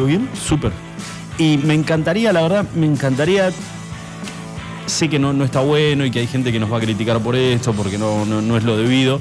[0.00, 0.28] ¿Estuvo bien?
[0.34, 0.72] Súper.
[1.36, 3.50] Y me encantaría, la verdad, me encantaría.
[4.86, 7.20] Sé que no, no está bueno y que hay gente que nos va a criticar
[7.20, 9.20] por esto, porque no, no, no es lo debido.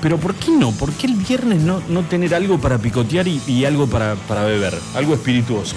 [0.00, 0.72] Pero ¿por qué no?
[0.72, 4.44] ¿Por qué el viernes no, no tener algo para picotear y, y algo para, para
[4.44, 4.74] beber?
[4.94, 5.76] Algo espirituoso.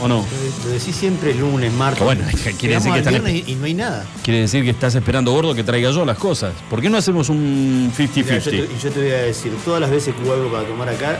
[0.00, 0.26] ¿O no?
[0.66, 2.04] Lo, decís siempre lunes, martes.
[2.04, 4.04] Bueno, quiere decir Llegamos que al están- viernes y, no hay nada.
[4.22, 6.52] Quiere decir que estás esperando, gordo, que traiga yo las cosas.
[6.68, 8.68] ¿Por qué no hacemos un Mira, yo te, 50-50?
[8.76, 11.18] y yo te voy a decir, todas las veces que hubo algo para tomar acá,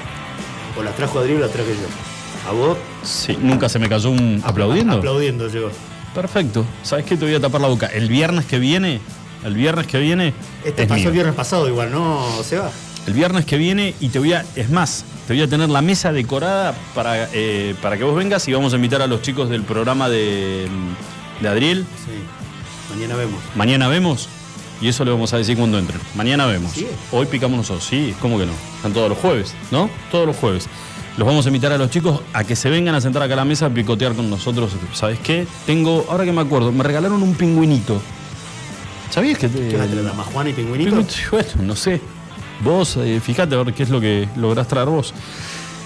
[0.78, 2.13] o las trajo Adrián o las traje yo.
[2.48, 4.94] A vos, Sí, nunca se me cayó un aplaudiendo.
[4.98, 5.70] aplaudiendo llegó.
[6.14, 6.64] Perfecto.
[6.82, 7.16] ¿Sabes qué?
[7.16, 7.86] Te voy a tapar la boca.
[7.86, 9.00] El viernes que viene,
[9.44, 10.32] el viernes que viene.
[10.64, 11.08] Este es pasó mío.
[11.08, 12.70] el viernes pasado igual, ¿no, se va?
[13.06, 14.44] El viernes que viene y te voy a.
[14.56, 18.46] Es más, te voy a tener la mesa decorada para, eh, para que vos vengas
[18.48, 20.68] y vamos a invitar a los chicos del programa de,
[21.40, 21.84] de Adriel.
[22.04, 22.94] Sí.
[22.94, 23.40] Mañana vemos.
[23.54, 24.28] Mañana vemos.
[24.80, 26.00] Y eso le vamos a decir cuando entren.
[26.14, 26.72] Mañana vemos.
[26.72, 26.90] ¿Sigue?
[27.12, 27.84] Hoy picamos nosotros.
[27.84, 28.52] Sí, ¿cómo que no?
[28.76, 29.88] Están todos los jueves, ¿no?
[30.10, 30.66] Todos los jueves.
[31.16, 33.36] Los vamos a invitar a los chicos a que se vengan a sentar acá a
[33.36, 34.72] la mesa a picotear con nosotros.
[34.92, 35.46] ¿Sabes qué?
[35.64, 38.00] Tengo, ahora que me acuerdo, me regalaron un pingüinito.
[39.10, 40.90] ¿Sabías que te, ¿Qué vas a tener, la majuana y pingüinito?
[40.90, 42.00] Pingüinito, Bueno, no sé.
[42.64, 45.14] Vos, eh, fíjate a ver qué es lo que lográs traer vos.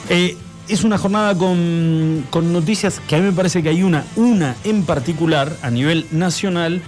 [0.09, 4.05] Eh, es una jornada con, con noticias que a mí me parece que hay una,
[4.17, 6.81] una en particular a nivel nacional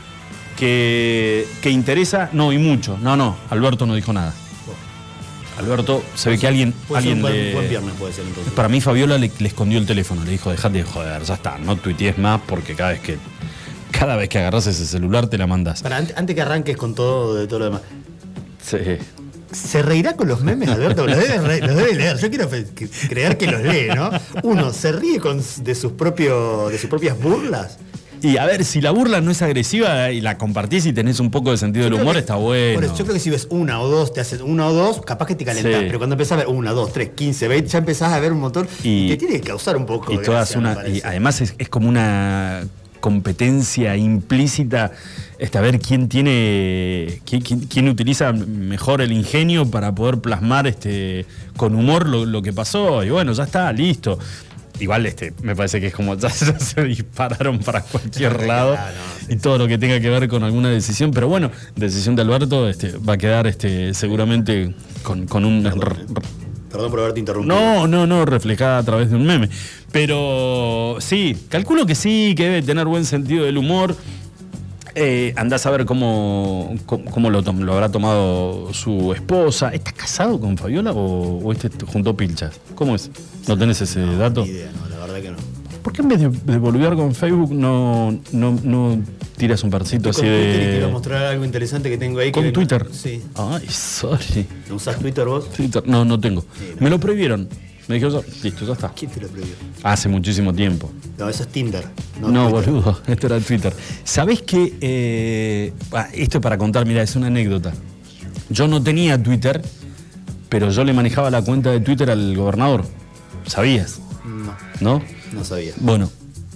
[0.58, 2.98] que, que interesa, no, y mucho.
[3.02, 4.34] No, no, Alberto no dijo nada.
[5.60, 8.24] Alberto, se ve que alguien, Puede ser alguien un buen, le- buen viernes puede ser
[8.26, 8.52] entonces.
[8.52, 11.56] Para mí Fabiola le, le escondió el teléfono, le dijo, dejate de joder, ya está,
[11.58, 13.16] no tuitees más porque cada vez que
[13.92, 15.82] cada vez que agarras ese celular te la mandas.
[15.82, 17.82] Para, ante- antes que arranques con todo, de todo lo demás.
[18.64, 18.76] Sí.
[19.52, 21.04] ¿Se reirá con los memes, Alberto?
[21.06, 22.16] Los debe, re- los debe leer.
[22.18, 22.48] Yo quiero
[23.08, 24.10] creer que los lee, ¿no?
[24.44, 27.78] Uno, ¿se ríe con, de, sus propios, de sus propias burlas?
[28.22, 31.30] Y a ver, si la burla no es agresiva y la compartís y tenés un
[31.30, 32.74] poco de sentido del Yo humor, que- está bueno.
[32.74, 35.00] Por eso, yo creo que si ves una o dos, te haces una o dos,
[35.02, 35.72] capaz que te calentás.
[35.80, 35.86] Sí.
[35.86, 38.40] Pero cuando empezás a ver una, dos, tres, quince, veinte, ya empezás a ver un
[38.40, 40.88] montón y, Y- te tiene que causar un poco y de todas gracia, una.
[40.88, 42.62] Y además es, es como una
[43.00, 44.92] competencia implícita
[45.38, 47.20] este, a ver quién tiene.
[47.24, 51.24] Quién, quién- quién utiliza mejor el ingenio para poder plasmar este
[51.56, 53.02] con humor lo, lo que pasó.
[53.02, 54.18] Y bueno, ya está, listo.
[54.80, 58.96] Igual este, me parece que es como ya, ya se dispararon para cualquier lado Claro,
[59.28, 61.10] y todo lo que tenga que ver con alguna decisión.
[61.10, 65.62] Pero bueno, decisión de Alberto este, va a quedar este, seguramente con, con un
[66.70, 67.56] Perdón por haberte interrumpido.
[67.56, 69.48] no, no, no, reflejada a través de un meme.
[69.90, 73.96] Pero sí, calculo que sí, que debe tener buen sentido del humor.
[75.02, 77.38] Eh, andás a ver cómo, cómo, cómo lo,
[77.72, 79.70] habrá tomado su esposa.
[79.70, 82.60] ¿Está casado con Fabiola o, o este juntó pilchas?
[82.74, 83.10] ¿Cómo es?
[83.48, 84.44] ¿No tenés ese dato?
[84.44, 85.36] Ni idea, no, la verdad que no.
[85.82, 88.98] ¿Por qué en vez de, de volver con Facebook no, no, no
[89.38, 90.92] tiras un parcito Con así Twitter y te iba a de.
[90.92, 92.30] mostrar algo interesante que tengo ahí.
[92.30, 92.86] ¿Con que Twitter?
[92.92, 93.22] Sí.
[93.36, 94.46] Ay, sorry.
[94.68, 95.48] ¿No usás Twitter vos?
[95.50, 95.82] Twitter.
[95.86, 96.42] No, no tengo.
[96.42, 96.82] Sí, no.
[96.82, 97.48] Me lo prohibieron.
[97.90, 98.88] Me dijeron, listo, ya está.
[98.90, 99.52] ¿Quién te lo prohibió?
[99.82, 100.88] Hace muchísimo tiempo.
[101.18, 101.84] No, eso es Tinder.
[102.20, 103.74] No, boludo, esto era Twitter.
[104.04, 104.74] ¿Sabés qué?
[104.80, 105.72] Eh,
[106.14, 107.72] esto es para contar, mira, es una anécdota.
[108.48, 109.60] Yo no tenía Twitter,
[110.48, 112.84] pero yo le manejaba la cuenta de Twitter al gobernador.
[113.48, 113.98] ¿Sabías?
[114.24, 115.02] No, ¿No?
[115.32, 115.72] no sabía.
[115.80, 116.08] Bueno,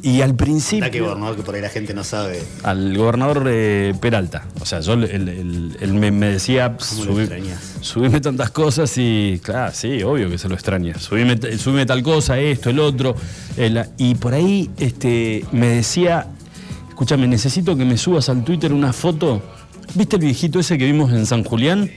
[0.05, 1.05] y al que principio.
[1.05, 2.43] gobernador que por ahí la gente no sabe.
[2.63, 4.45] Al gobernador eh, Peralta.
[4.61, 6.77] O sea, yo él, él- él me, me decía,
[7.81, 10.99] subime tantas cosas y, claro, sí, obvio que se lo extraña.
[10.99, 11.37] Subime,
[11.87, 13.17] tal cosa, esto, el otro.
[13.57, 16.27] el- y por ahí este, me decía,
[16.89, 19.43] escúchame, necesito que me subas al Twitter una foto.
[19.95, 21.91] ¿Viste el viejito ese que vimos en San Julián?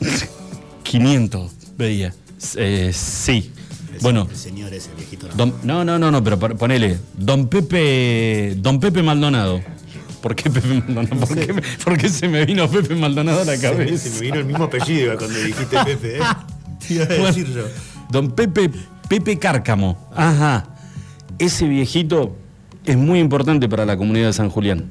[0.82, 2.14] 500, veía.
[2.56, 3.52] Eh, sí.
[3.98, 5.28] El- Bueno, El señor ese viejito.
[5.28, 5.34] No.
[5.34, 6.98] Don- no, no, no, no, pero pon- ponele.
[7.16, 8.54] Don Pepe.
[8.58, 9.60] Don Pepe Maldonado.
[10.22, 11.26] ¿Por qué Pepe Maldonado?
[11.26, 14.08] ¿Por, qué, me- por qué se me vino Pepe Maldonado a la cabeza?
[14.08, 16.20] se me vino el mismo apellido cuando dijiste Pepe, ¿eh?
[16.86, 17.64] Te iba a decir yo.
[18.10, 18.70] Don Pepe,
[19.08, 20.08] Pepe Cárcamo.
[20.16, 20.66] Ajá.
[21.38, 22.34] Ese viejito
[22.84, 24.90] es muy importante para la comunidad de San Julián.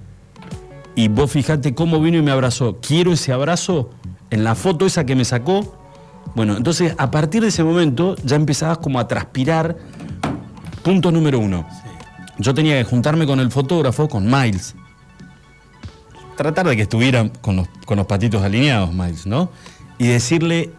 [0.96, 2.80] Y vos fijate cómo vino y me abrazó.
[2.82, 3.90] Quiero ese abrazo
[4.30, 5.78] en la foto esa que me sacó.
[6.36, 9.78] Bueno, entonces a partir de ese momento ya empezabas como a transpirar.
[10.84, 11.68] Punto número uno.
[12.38, 14.76] Yo tenía que juntarme con el fotógrafo, con Miles.
[16.36, 19.50] Tratar de que estuviera con los, con los patitos alineados, Miles, ¿no?
[19.98, 20.72] Y decirle,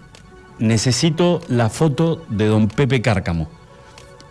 [0.59, 3.49] necesito la foto de don Pepe Cárcamo.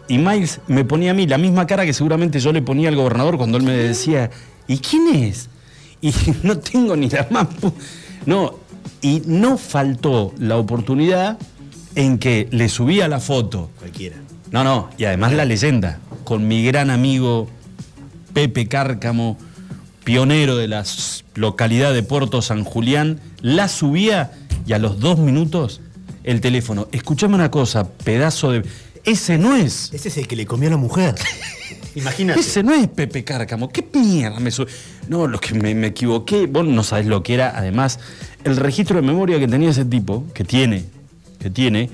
[0.08, 2.96] Y Miles me ponía a mí la misma cara que seguramente yo le ponía al
[2.96, 4.32] gobernador cuando él me decía,
[4.68, 5.50] ¿y quién es?
[6.02, 6.14] Y
[6.44, 7.48] no tengo ni la más...
[8.26, 8.56] No,
[9.02, 11.38] y no faltó la oportunidad
[11.96, 13.70] en que le subía la foto.
[13.80, 14.18] Cualquiera.
[14.52, 17.50] No, no, y además la leyenda, con mi gran amigo
[18.34, 19.38] Pepe Cárcamo,
[20.04, 20.84] pionero de la
[21.36, 24.32] localidad de Puerto San Julián, la subía
[24.66, 25.82] y a los dos minutos
[26.24, 26.88] el teléfono.
[26.92, 28.64] Escuchame una cosa, pedazo de...
[29.04, 29.92] Ese no es.
[29.94, 31.16] Ese es el que le comió a la mujer.
[31.98, 32.40] Imagínate.
[32.40, 33.70] Ese no es Pepe Cárcamo.
[33.70, 34.68] ¿Qué mierda me su-
[35.08, 36.46] No, lo que me, me equivoqué.
[36.48, 37.58] Vos no sabés lo que era.
[37.58, 38.00] Además,
[38.44, 40.86] el registro de memoria que tenía ese tipo, que tiene,
[41.40, 41.90] que tiene,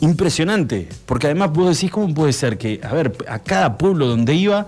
[0.00, 0.88] impresionante.
[1.06, 4.66] Porque además vos decís, ¿cómo puede ser que, a ver, a cada pueblo donde iba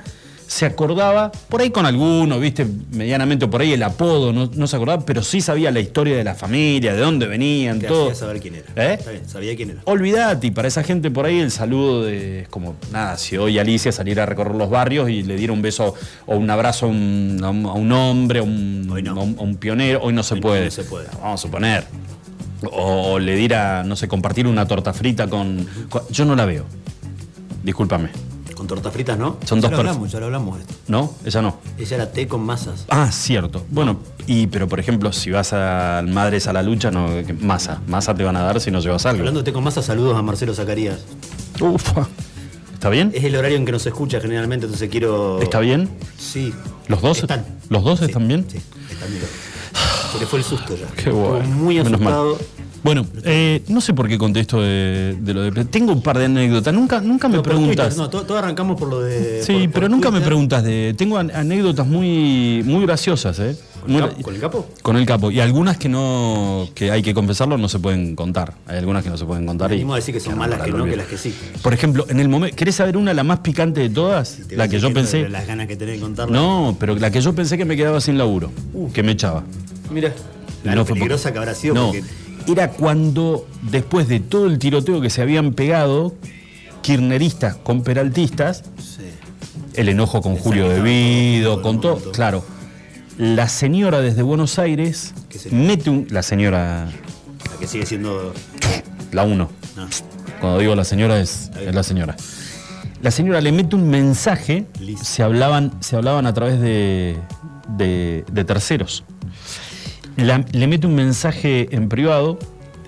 [0.50, 4.77] se acordaba, por ahí con alguno, viste, medianamente por ahí el apodo, no, no se
[4.77, 8.05] acordaba, pero sí sabía la historia de la familia, de dónde venían, todo.
[8.06, 8.65] hacía saber quién era.
[8.75, 8.95] ¿Eh?
[8.99, 9.83] Está bien, sabía quién era.
[9.85, 12.41] Olvidate, y para esa gente por ahí el saludo de.
[12.41, 15.61] Es como, nada, si hoy Alicia saliera a recorrer los barrios y le diera un
[15.61, 17.51] beso o un abrazo a un, a
[18.11, 19.11] hombre, a un, Hoy no.
[19.21, 20.65] a un- a un pionero, hoy no se Hoy no, puede.
[20.65, 21.09] no se puede.
[21.21, 21.85] Vamos a suponer.
[22.73, 25.67] O, o le diera, no sé, compartir una torta frita con.
[25.91, 26.65] con- yo no la veo.
[27.62, 28.09] Discúlpame.
[28.58, 29.37] Con tortas fritas, ¿no?
[29.44, 30.75] Son ya dos lo hablamos, ya lo hablamos esto.
[30.88, 31.14] ¿No?
[31.25, 31.60] Ella no.
[31.78, 32.87] Ella era té con masas.
[32.88, 33.64] Ah, cierto.
[33.70, 37.08] Bueno, y pero por ejemplo, si vas al Madres a la lucha, no,
[37.40, 37.81] masa.
[37.87, 39.20] Masa te van a dar si no llevas algo.
[39.20, 40.99] Hablando de té con masas, saludos a Marcelo Zacarías.
[41.60, 42.08] Ufa.
[42.75, 43.12] ¿Está bien?
[43.14, 45.40] Es el horario en que nos escucha generalmente, entonces quiero.
[45.40, 45.88] ¿Está bien?
[46.19, 46.52] Sí.
[46.88, 47.19] ¿Los dos?
[47.20, 47.46] Están.
[47.69, 48.44] ¿Los dos Sí, están bien?
[48.50, 48.58] Sí,
[48.90, 49.22] están bien.
[50.12, 50.87] Se le fue el susto ya.
[50.96, 51.38] Qué bueno.
[51.44, 52.34] Estuvo muy Menos mal.
[52.83, 55.65] Bueno, eh, no sé por qué contesto de, de lo de.
[55.65, 56.73] Tengo un par de anécdotas.
[56.73, 57.89] Nunca, nunca me preguntas.
[57.89, 59.43] Twitter, no, todo, todo arrancamos por lo de.
[59.43, 60.95] sí, por- por pero nunca me preguntas de.
[60.97, 63.57] Tengo an- anécdotas muy, muy graciosas, ¿eh?
[63.83, 64.23] ¿Con Muy- el capo?
[64.23, 64.67] ¿Con el capo?
[64.83, 65.31] Con el capo.
[65.31, 66.69] Y algunas que no.
[66.75, 68.55] que hay que confesarlo, no se pueden contar.
[68.67, 69.71] Hay algunas que no se pueden contar.
[69.71, 71.35] Me y a decir que son quedan malas que no, que las que sí.
[71.63, 72.55] Por ejemplo, en el momento.
[72.57, 74.39] ¿Querés saber una, la más picante de todas?
[74.51, 75.29] La que yo pensé.
[75.29, 76.37] Las ganas que tenés de contarla.
[76.39, 78.53] No, pero la que yo pensé que me quedaba sin laburo.
[78.93, 79.43] que me echaba.
[79.91, 80.13] Mira.
[80.65, 82.03] La no peligrosa que habrá sido No, porque.
[82.53, 86.15] Era cuando, después de todo el tiroteo que se habían pegado,
[86.83, 89.03] kirneristas con peraltistas, Sí.
[89.75, 90.69] el enojo con Julio
[91.43, 92.45] todo, con todo, claro.
[93.19, 95.12] La señora desde Buenos Aires
[95.50, 96.06] mete un.
[96.11, 96.87] La señora,
[97.50, 98.33] La que sigue siendo.
[99.12, 99.51] la uno.
[99.77, 99.89] No.
[100.41, 102.17] Cuando digo la señora es, la señora.
[103.03, 104.67] La señora le mete un mensaje,
[105.03, 107.17] se hablaban, se hablaban a través de,
[107.77, 109.05] de- de terceros.
[110.19, 112.38] La- le mete un mensaje en privado,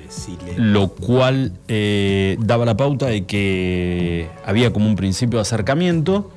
[0.04, 0.54] Decile.
[0.56, 6.30] lo cual eh, daba la pauta de que había como un principio de acercamiento,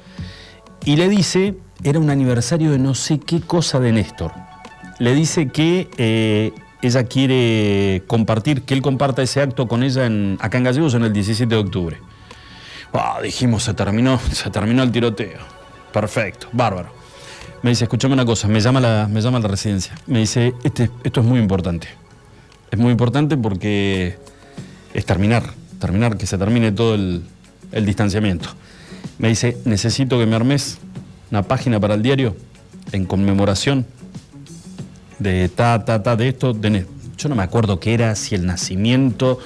[0.86, 4.31] y le dice, era un aniversario de no sé qué cosa de Néstor,
[5.00, 6.51] le dice que eh,
[6.81, 11.04] ella quiere compartir, que él comparta ese acto con ella en, acá en Gallegos en
[11.06, 11.98] el 17 de octubre.
[12.94, 15.40] Ah, dijimos, se terminó, se terminó el tiroteo.
[15.92, 16.90] Perfecto, bárbaro.
[17.62, 19.94] Me dice, escúchame una cosa, me llama la, me llama la residencia.
[20.07, 21.88] Me dice, este, esto es muy importante.
[22.72, 24.18] Es muy importante porque
[24.94, 25.44] es terminar,
[25.80, 27.24] terminar, que se termine todo el,
[27.72, 28.50] el distanciamiento.
[29.18, 30.80] Me dice, necesito que me armes
[31.31, 32.36] una página para el diario
[32.92, 33.86] en conmemoración
[35.19, 36.56] de ta, ta, ta, de esto.
[37.18, 39.40] yo no me acuerdo qué era, si el nacimiento,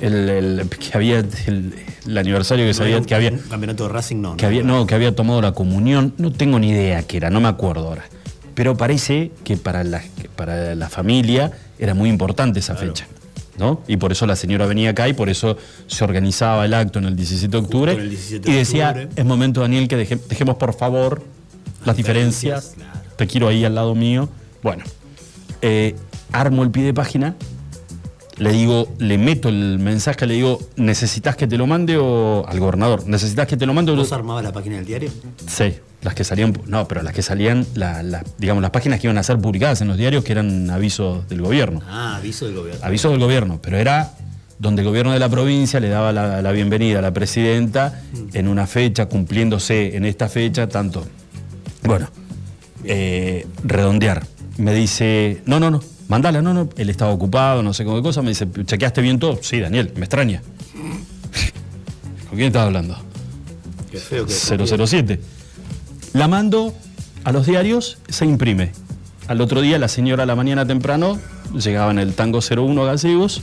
[0.00, 1.74] el, el- que había, el,
[2.06, 4.36] el aniversario que, No un que había, campeonato de Racing, no.
[4.36, 7.40] que había, no, que había tomado la comunión, no tengo ni idea qué era, no
[7.40, 8.04] me acuerdo ahora.
[8.54, 10.02] Pero parece que para la,
[10.36, 12.88] para la familia era muy importante esa Claro.
[12.94, 13.06] fecha.
[13.58, 13.82] ¿no?
[13.86, 17.04] Y por eso la señora venía acá y por eso se organizaba el acto en
[17.04, 17.92] el 17 de octubre.
[17.92, 19.08] en el 17 y de decía, octubre.
[19.16, 21.22] es momento, Daniel, que deje- dejemos por favor
[21.84, 22.70] las diferencias.
[22.70, 23.16] diferencias, claro.
[23.16, 24.30] Te quiero ahí al lado mío.
[24.62, 24.82] Bueno,
[25.60, 25.94] eh,
[26.32, 27.34] armo el pie de página,
[28.40, 32.58] le digo, le meto el mensaje, le digo, ¿necesitas que te lo mande o al
[32.58, 33.06] gobernador?
[33.06, 35.10] ¿Necesitas que te lo mande o ¿Vos armabas la página del diario?
[35.46, 39.06] Sí, las que salían, no, pero las que salían, la- la- digamos, las páginas que
[39.08, 41.82] iban a ser publicadas en los diarios que eran avisos del gobierno.
[41.86, 42.80] Ah, aviso del gobierno.
[42.84, 44.12] Avisos del gobierno, pero era
[44.58, 48.00] donde el gobierno de la provincia le daba la, la bienvenida a la presidenta
[48.32, 51.06] en una fecha, cumpliéndose en esta fecha, tanto.
[51.82, 52.08] Bueno,
[52.84, 54.26] eh, redondear.
[54.56, 55.80] Me dice, no, no, no,
[56.10, 58.20] mandala, no, no, él estaba ocupado, no sé cómo qué cosa.
[58.20, 59.38] Me dice, ¿chequeaste bien todo?
[59.40, 60.42] Sí, Daniel, me extraña.
[62.28, 62.98] ¿Con quién estás hablando?
[63.90, 65.20] Qué feo que 007.
[66.12, 66.74] La mando
[67.24, 68.72] a los diarios, se imprime.
[69.28, 71.18] Al otro día, la señora a la mañana temprano
[71.54, 73.42] llegaba en el tango 01 Gallegos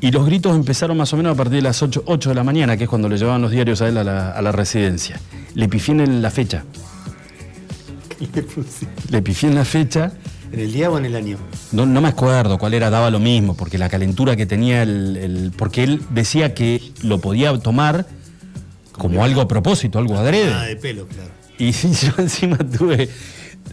[0.00, 2.44] y los gritos empezaron más o menos a partir de las 8, 8 de la
[2.44, 5.20] mañana, que es cuando le llevaban los diarios a él a la, a la residencia.
[5.54, 6.64] Le pifié en la fecha.
[9.10, 10.12] Le pifié en la fecha.
[10.52, 11.36] ¿En el día o en el año?
[11.72, 15.16] No, no me acuerdo cuál era, daba lo mismo, porque la calentura que tenía el,
[15.16, 18.06] el- Porque él decía que lo podía tomar
[18.92, 20.52] como algo a propósito, algo adrede.
[20.52, 21.30] Ah, de pelo, claro.
[21.58, 23.08] Y yo encima tuve.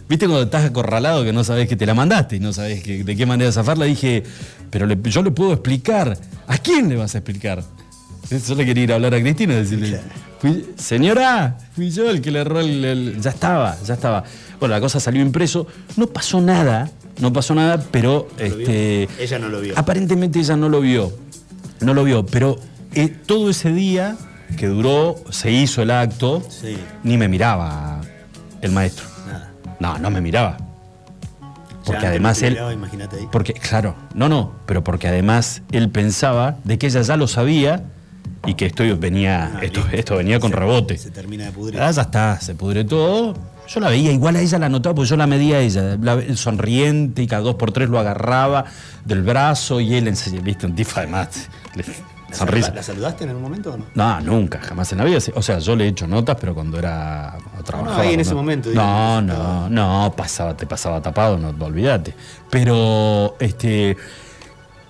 [0.08, 3.02] ¿Viste cuando estás acorralado que no sabes que te la mandaste y no sabes que-
[3.04, 3.84] de qué manera zafarla?
[3.84, 4.22] Dije,
[4.70, 6.16] pero le- yo le puedo explicar.
[6.46, 7.62] ¿A quién le vas a explicar?
[8.46, 10.04] Yo le quería ir a hablar a Cristina y decirle, Claro.
[10.38, 13.20] "Fui- señora, fui yo el que le erró el, el-".
[13.20, 14.24] Ya estaba, ya estaba.
[14.60, 15.66] Bueno, la cosa salió impreso.
[15.96, 19.74] No pasó nada, no pasó nada, pero este, Ella no lo vio.
[19.76, 21.12] Aparentemente ella no lo vio.
[21.80, 22.58] No lo vio, pero
[22.94, 24.16] eh, todo ese día
[24.56, 26.76] que duró, se hizo el acto, Sí.
[27.04, 28.00] ni me miraba
[28.62, 29.06] el maestro.
[29.26, 29.52] Nada.
[29.78, 30.56] No, no me miraba.
[31.84, 32.54] Porque Ya, además él.
[32.54, 33.28] miraba, Imagínate ahí.
[33.30, 37.84] Porque, claro, no, no, pero porque además él pensaba de que ella ya lo sabía
[38.46, 39.60] y que esto venía, Ah,
[39.92, 40.98] esto, venía con Se- rebote.
[40.98, 41.80] Se termina de pudrir.
[41.80, 43.34] Ah, ya está, se pudre todo.
[43.68, 46.14] Yo la veía, igual a ella la notaba, porque yo la medía a ella, la-
[46.14, 48.64] el sonriente y cada dos por tres lo agarraba
[49.04, 50.10] del brazo y él,
[50.42, 51.84] viste, un tipo además, le-
[52.30, 52.72] ¿La, sonrisa.
[52.74, 53.86] ¿La saludaste en algún momento o no?
[53.94, 55.18] No, nunca, jamás en la vida.
[55.34, 58.02] O sea, yo le he hecho notas, pero cuando era trabajaba.
[58.02, 62.14] ahí en ese momento, No, digamos, no, no, pasaba, te pasaba tapado, no olvídate.
[62.50, 63.96] Pero este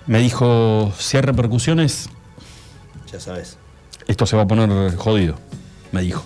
[0.05, 2.09] me dijo, si hay repercusiones,
[3.09, 3.57] Ya sabes.
[4.07, 5.35] esto se va a poner jodido,
[5.93, 6.25] me dijo.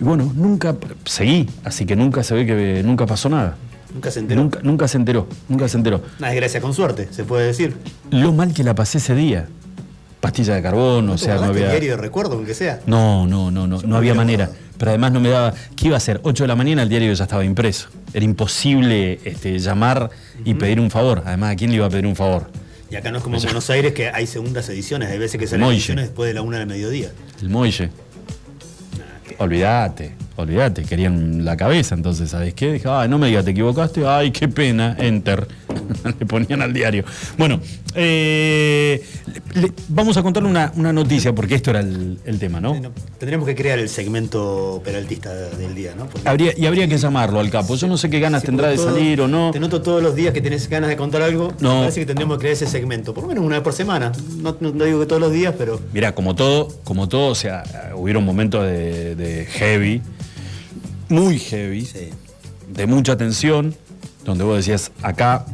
[0.00, 3.56] Y bueno, nunca seguí, así que nunca se ve que nunca pasó nada.
[3.94, 4.42] Nunca se enteró.
[4.42, 6.02] Nunca, nunca se enteró, nunca se enteró.
[6.18, 7.76] Una desgracia con suerte, se puede decir.
[8.10, 9.46] Lo mal que la pasé ese día.
[10.20, 11.70] Pastilla de carbón, o ¿No te sea, no había.
[11.70, 12.80] diario de recuerdo, aunque sea?
[12.86, 14.50] No, no, no, no, Yo no había manera.
[14.76, 15.54] Pero además no me daba.
[15.76, 16.20] ¿Qué iba a hacer?
[16.22, 17.88] 8 de la mañana el diario ya estaba impreso.
[18.12, 20.10] Era imposible este, llamar
[20.44, 21.22] y pedir un favor.
[21.24, 22.50] Además, ¿a quién le iba a pedir un favor?
[22.90, 25.46] Y acá no es como en Buenos Aires que hay segundas ediciones, hay veces que
[25.46, 27.10] salen ediciones después de la una del mediodía.
[27.40, 27.90] El Moille.
[29.38, 32.72] Olvídate, olvídate, querían la cabeza, entonces, ¿sabes qué?
[32.72, 35.46] Dije, ay, no me digas, te equivocaste, ay, qué pena, enter.
[36.20, 37.04] le ponían al diario.
[37.38, 37.60] Bueno,
[37.94, 39.02] eh,
[39.54, 42.78] le- le- vamos a contarle una, una noticia, porque esto era el, el tema, ¿no?
[42.80, 46.06] No, Tendríamos que crear el segmento peraltista del día, ¿no?
[46.06, 47.74] Porque Habría, y habría que llamarlo al capo.
[47.76, 49.50] Yo no sé qué ganas si tendrá de todo- salir o no.
[49.52, 51.52] Te noto todos los días que tenés ganas de contar algo.
[51.60, 51.80] No.
[51.80, 54.12] Parece que tendríamos que crear ese segmento, por lo menos una vez por semana.
[54.38, 57.34] No, no- no digo que todos los días, pero Mira, como todo, como todo, o
[57.34, 57.62] sea,
[57.96, 60.02] hubieron momentos de, de heavy,
[61.08, 62.10] muy heavy, sí.
[62.72, 63.74] de mucha tensión,
[64.24, 65.46] donde vos decías, acá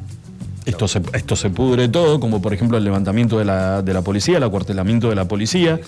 [0.64, 4.02] esto se, esto se pudre todo, como por ejemplo el levantamiento de la, de la
[4.02, 5.80] policía, el acuartelamiento de la policía.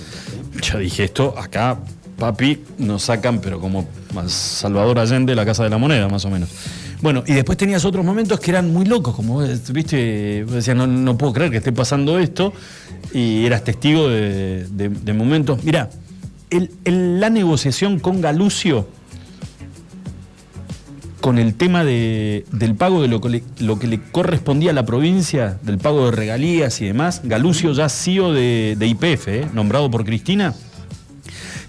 [0.63, 1.79] Yo dije, esto acá,
[2.19, 3.87] papi, nos sacan, pero como
[4.27, 6.49] Salvador Allende de la Casa de la Moneda, más o menos.
[7.03, 10.87] Bueno, y después tenías otros momentos que eran muy locos, como vos, viste, decías, no,
[10.87, 12.53] no puedo creer que esté pasando esto,
[13.13, 15.59] y eras testigo de, de- momentos.
[16.51, 18.87] El- la negociación con Galucio
[21.25, 24.75] con el tema de- del pago de lo que, le, lo que le correspondía a
[24.75, 29.47] la provincia, del pago de regalías y demás, Galucio ya CEO de, IPF, ¿eh?
[29.55, 30.53] nombrado por Cristina,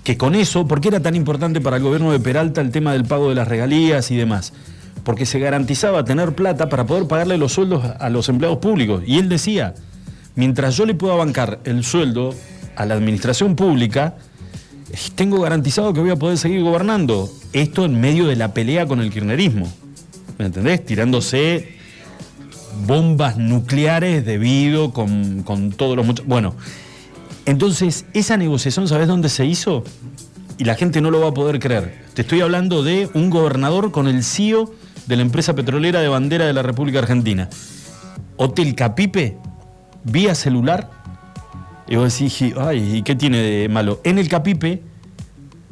[0.03, 2.91] que con eso, ¿por qué era tan importante para el gobierno de Peralta el tema
[2.91, 4.51] del pago de las regalías y demás?
[5.05, 9.03] Porque se garantizaba tener plata para poder pagarle los sueldos a los empleados públicos.
[9.07, 9.73] Y él decía,
[10.35, 12.35] mientras yo le pueda bancar el sueldo
[12.75, 14.15] a la administración pública,
[15.15, 17.29] tengo garantizado que voy a poder seguir gobernando.
[17.53, 19.71] Esto en medio de la pelea con el kirchnerismo.
[20.37, 20.85] ¿Me entendés?
[20.85, 21.75] Tirándose
[22.85, 26.27] bombas nucleares debido con, con todos los muchachos.
[26.27, 26.55] Bueno,
[27.45, 29.83] entonces esa negociación, ¿sabes dónde se hizo?
[30.57, 32.05] Y la gente no lo va a poder creer.
[32.13, 34.73] Te estoy hablando de un gobernador con el CEO
[35.05, 37.49] de la empresa petrolera de bandera de la República Argentina.
[38.37, 39.37] Hotel Capipe,
[40.03, 40.89] vía celular,
[41.87, 43.99] y vos decís, ay, ¿y qué tiene de malo?
[44.03, 44.81] En el Capipe,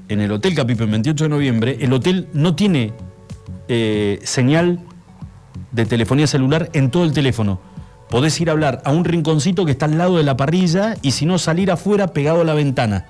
[0.10, 2.94] en el Hotel Capipe, el 28 de noviembre, el hotel no tiene
[3.68, 4.80] eh, señal
[5.72, 7.60] de telefonía celular en todo el teléfono.
[8.10, 11.12] Podés ir a hablar a un rinconcito que está al lado de la parrilla y
[11.12, 13.06] si no salir afuera pegado a la ventana.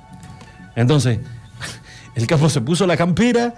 [0.76, 1.20] Entonces,
[2.16, 3.56] el capo se puso la campera,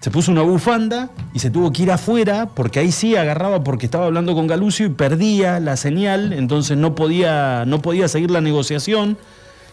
[0.00, 3.84] se puso una bufanda y se tuvo que ir afuera porque ahí sí agarraba porque
[3.86, 8.40] estaba hablando con Galucio y perdía la señal, entonces no podía, no podía seguir la
[8.40, 9.18] negociación.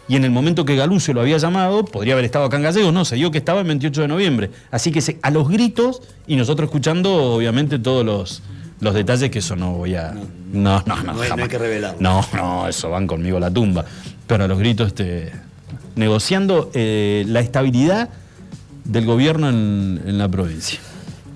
[0.10, 2.94] Y en el momento que Galucio lo había llamado, podría haber estado acá en Gallegos,
[2.94, 4.52] no, se dio que estaba el 28 de noviembre.
[4.72, 8.42] Así que se- a los gritos y nosotros escuchando, obviamente, todos los,
[8.80, 10.14] los detalles que eso no voy a.
[10.54, 11.04] No, no, no.
[11.04, 11.50] No hay- no hay jamás.
[11.50, 11.98] que revelarlo.
[12.00, 13.84] No, no, eso van conmigo a la tumba.
[14.28, 15.32] Pero a los gritos, este,
[15.96, 18.10] negociando eh, la estabilidad
[18.88, 20.80] del gobierno en, en la provincia.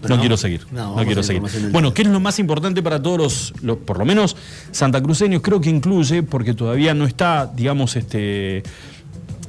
[0.08, 0.66] No, quiero seguir.
[0.72, 1.44] no, quiero seguir.
[1.72, 1.94] Bueno.
[1.94, 4.36] ¿qué es lo más importante para todos los, los- por lo menos
[4.72, 5.44] santacruceños?
[5.44, 8.64] Creo que incluye, porque todavía no está, digamos, este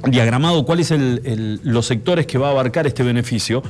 [0.07, 3.63] diagramado cuáles el- los sectores que va a abarcar este beneficio,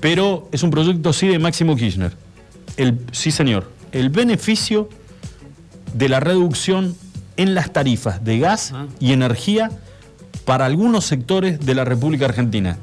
[0.00, 2.12] pero es un proyecto sí de Máximo Kirchner.
[2.76, 3.68] El, sí, señor.
[3.90, 4.88] El beneficio
[5.94, 6.94] de la reducción
[7.36, 8.86] en las tarifas de gas Ah.
[9.00, 9.70] y energía
[10.44, 12.76] para algunos sectores de la República Argentina.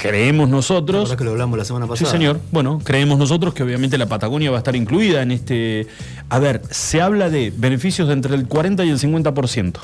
[0.00, 1.02] Creemos La nosotros.
[1.04, 2.40] verdad que lo hablamos la semana Sí, señor.
[2.52, 5.86] Bueno, creemos nosotros que obviamente la Patagonia va a estar incluida en este.
[6.28, 9.74] A ver, se habla de beneficios de entre el 40 y el 50%.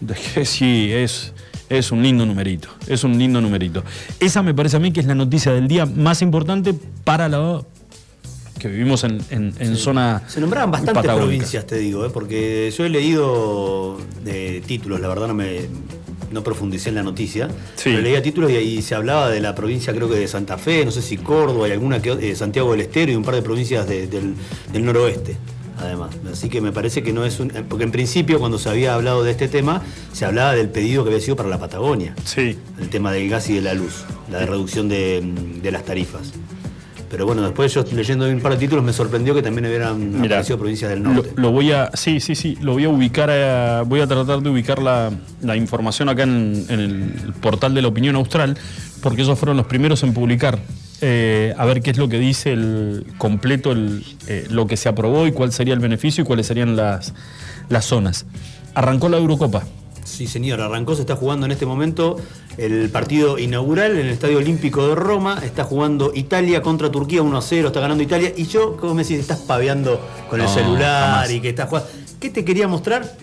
[0.00, 1.32] De que sí, es,
[1.70, 2.68] es un lindo numerito.
[2.86, 3.82] Es un lindo numerito.
[4.20, 7.62] Esa me parece a mí que es la noticia del día más importante para la
[8.58, 10.22] que vivimos en, en- en zona.
[10.28, 12.10] Se nombraban bastantes provincias, te digo, ¿eh?
[12.12, 15.60] porque yo he leído de títulos, la verdad no me,
[16.32, 17.84] no profundicé en la noticia, Sí.
[17.90, 20.84] pero leía títulos y ahí se hablaba de la provincia, creo que de Santa Fe,
[20.84, 23.42] no sé si Córdoba y alguna que eh, Santiago del Estero y un par de
[23.42, 24.34] provincias de- del,
[24.72, 25.36] del noroeste.
[25.78, 27.48] Además, así que me parece que no es un.
[27.68, 31.10] Porque en principio, cuando se había hablado de este tema, se hablaba del pedido que
[31.10, 32.14] había sido para la Patagonia.
[32.24, 32.56] Sí.
[32.80, 35.22] el tema del gas y de la luz, la de reducción de,
[35.62, 36.32] de las tarifas.
[37.08, 40.36] Pero bueno, después yo leyendo un par de títulos me sorprendió que también hubieran Mirá,
[40.36, 41.30] aparecido provincias del lo, norte.
[41.36, 41.90] lo voy a.
[41.94, 42.58] Sí, sí, sí.
[42.60, 43.30] Lo voy a ubicar.
[43.30, 45.10] a- voy a tratar de ubicar la,
[45.42, 48.58] la información acá en, en el portal de la opinión austral,
[49.02, 50.58] porque ellos fueron los primeros en publicar.
[51.00, 54.88] eh, a ver qué es lo que dice el completo, el, eh, lo que se
[54.88, 57.14] aprobó y cuál sería el beneficio y cuáles serían las,
[57.68, 58.26] las zonas.
[58.74, 59.62] Arrancó la Eurocopa.
[60.06, 62.16] Sí, señor, arrancó, se está jugando en este momento
[62.56, 65.40] el partido inaugural en el Estadio Olímpico de Roma.
[65.44, 68.32] Está jugando Italia contra Turquía 1 a 0, está ganando Italia.
[68.36, 71.30] Y yo, como me decís, estás paveando con el celular jamás.
[71.32, 71.90] y que estás jugando.
[72.20, 73.16] ¿Qué te quería mostrar?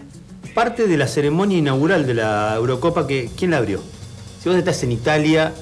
[0.53, 3.81] Parte de la ceremonia inaugural de la Eurocopa, que ¿quién la abrió?
[4.41, 5.53] Si vos estás en Italia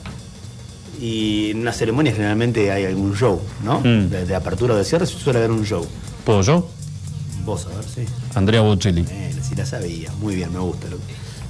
[1.00, 3.80] y en una ceremonia generalmente hay algún show, ¿no?
[3.80, 4.10] Mm.
[4.10, 5.86] De, de apertura o de cierre suele haber un show.
[6.26, 6.68] ¿Puedo yo?
[7.46, 8.06] Vos, a ver, sí.
[8.36, 9.02] Andrea Bocelli.
[9.04, 10.12] Bueno, si la sabía.
[10.20, 10.88] Muy bien, me gusta.
[10.90, 10.98] Lo-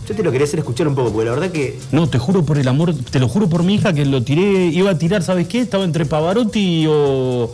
[0.07, 2.43] Yo te lo quería hacer escuchar un poco, porque la verdad que No, te juro
[2.43, 5.21] por el amor, te lo juro por mi hija que lo tiré, iba a tirar,
[5.23, 5.59] ¿sabes qué?
[5.61, 7.51] Estaba entre Pavarotti o,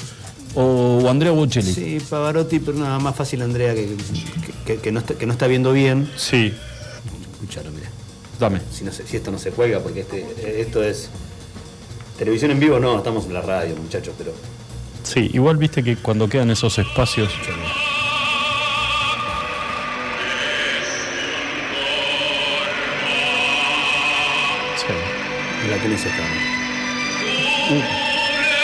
[0.55, 1.73] o Andrea Bocelli.
[1.73, 5.33] Sí, Pavarotti, pero nada más fácil Andrea que, que- que- que no, está, que no
[5.33, 6.09] está viendo bien.
[6.15, 6.53] Sí,
[7.33, 7.89] Escuchalo, mira.
[8.39, 8.61] dame.
[8.71, 11.09] Si, no si esto no se juega, porque este, esto es.
[12.17, 14.33] Televisión en vivo no, estamos en la radio, muchachos, pero.
[15.03, 17.29] Sí, igual viste que cuando quedan esos espacios.
[17.31, 17.51] Sí.
[25.69, 26.23] La tenés esta.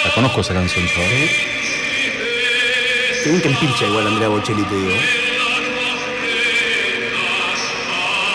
[0.06, 1.02] La conozco esa canción, yo.
[1.02, 1.30] ¿eh?
[3.24, 4.96] Según que empilcha igual Andrea Bocelli, te digo.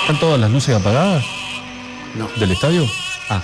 [0.01, 1.23] ¿Están todas las luces apagadas
[2.15, 2.87] No, del estadio?
[3.29, 3.43] Ah,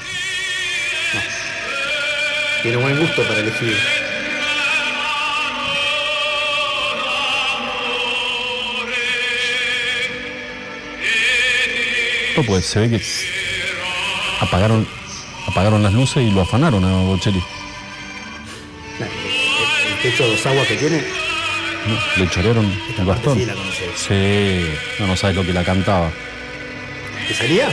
[2.63, 3.77] tiene buen gusto para elegir.
[12.37, 13.05] no pues se ve que
[14.41, 14.87] apagaron,
[15.55, 17.41] apagaron las luces y lo afanaron a Bocelli.
[18.99, 23.39] El, techo de dos aguas que tiene, No, le chorearon esta el bastón.
[23.39, 23.55] sí la
[24.99, 26.11] no, no sabes lo que la cantaba.
[27.29, 27.69] ¿Te salía?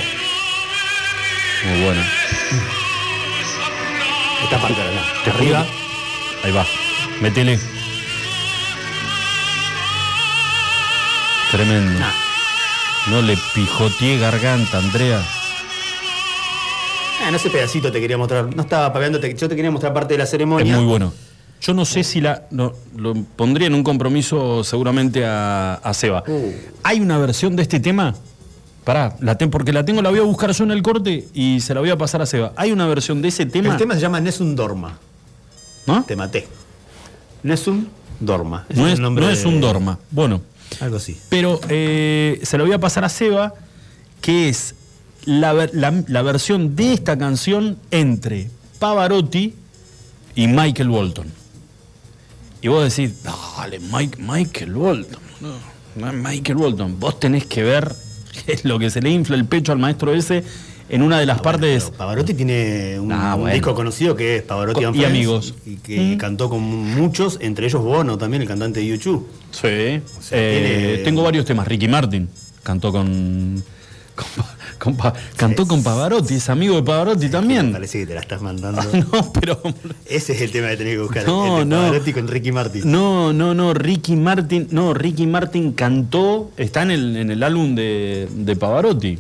[1.66, 2.08] Muy buena.
[4.44, 5.24] Esta parte de acá.
[5.24, 5.66] Te Arriba.
[6.44, 6.66] Ahí va.
[7.20, 7.60] Métele.
[11.50, 12.00] Tremendo.
[12.00, 12.14] Nah.
[13.08, 15.41] No le pijoteé garganta, Andrea.
[17.24, 18.56] Ah, no ese pedacito te quería mostrar.
[18.56, 19.34] No estaba pagándote.
[19.36, 20.76] Yo te quería mostrar parte de la Es ceremonia.
[20.78, 21.14] muy bueno.
[21.62, 22.48] Yo no sé si la.
[22.52, 26.24] no, lo pondría en un compromiso seguramente a, a Seba.
[26.28, 26.52] Uh.
[26.84, 28.16] Hay una versión de este tema.
[28.84, 31.60] Pará, la ten- porque la tengo, la voy a buscar yo en el corte y
[31.62, 32.52] se la voy a pasar a Seba.
[32.56, 33.70] Hay una versión de ese tema.
[33.70, 34.98] El tema se llama Nessun Dorma.
[35.86, 36.04] ¿no?
[36.04, 36.48] Te maté.
[37.44, 37.88] Nessun
[38.20, 38.66] Dorma.
[38.70, 40.00] Ese No el es, nombre no es de- un dorma.
[40.10, 40.42] Bueno.
[40.80, 41.20] Algo así.
[41.30, 43.54] Pero eh, se lo voy a pasar a Seba,
[44.22, 44.74] que es
[45.26, 49.54] la, la- la versión de esta canción entre Pavarotti
[50.36, 51.28] y Michael Bolton.
[52.62, 55.20] Y vos decís, dale, Mike, Michael Bolton.
[55.96, 57.94] no, Michael Bolton, vos tenés que ver
[58.64, 60.44] lo que se le infla el pecho al maestro ese
[60.90, 61.86] en una de las partes...
[61.86, 63.54] Pero Pavarotti tiene un, Ah, un bueno.
[63.54, 65.54] disco conocido que es Pavarotti Co- and y Friends, amigos.
[65.66, 69.26] Y que cantó con muchos, entre ellos Bono también, el cantante de YouTube.
[69.52, 69.62] Sí.
[69.62, 71.66] sea, Eh, tiene- Tengo varios temas.
[71.68, 72.28] Ricky Martin
[72.64, 73.64] cantó con...
[74.82, 77.72] con Pa- cantó con Pavarotti, es amigo de Pavarotti también.
[77.72, 78.82] Parece que te la estás mandando.
[79.14, 79.62] No, pero.
[80.06, 81.26] Ese es el tema que tenés que buscar.
[81.28, 81.82] No, el de no.
[81.84, 82.92] Pavarotti con Ricky Martin.
[82.92, 83.74] No, no, no.
[83.74, 84.68] Ricky Martin.
[84.72, 86.52] No, Ricky Martin cantó.
[86.58, 89.20] Está en el, en el álbum de, de Pavarotti.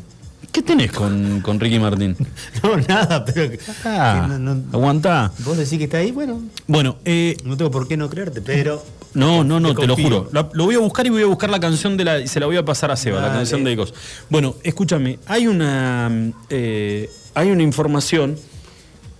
[0.51, 2.15] ¿Qué tenés con, con Ricky Martin?
[2.63, 3.53] No, nada, pero.
[3.85, 5.31] Ah, no- no- aguantá.
[5.45, 8.83] vos decís que está ahí, bueno, Bueno, eh, no tengo por qué no creerte, pero.
[9.13, 10.29] No, no, no, Te te, lo juro.
[10.31, 12.19] La- lo voy a buscar y voy a buscar la canción de la.
[12.19, 13.93] y se la voy a pasar a Seba, la canción de Ecos.
[14.29, 16.31] Bueno, escúchame, hay una.
[16.49, 18.37] eh, hay una información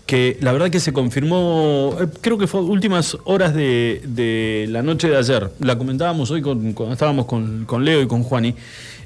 [0.06, 4.82] que la verdad que se confirmó, eh, creo que fue últimas horas de, de la
[4.82, 5.50] noche de ayer.
[5.60, 8.54] La comentábamos hoy con- cuando estábamos con, con Leo y con Juani.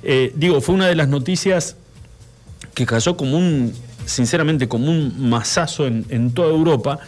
[0.03, 1.75] Eh, digo, fue una de las noticias
[2.73, 3.73] que cayó como un,
[4.05, 6.99] sinceramente, como un masazo en, en toda Europa,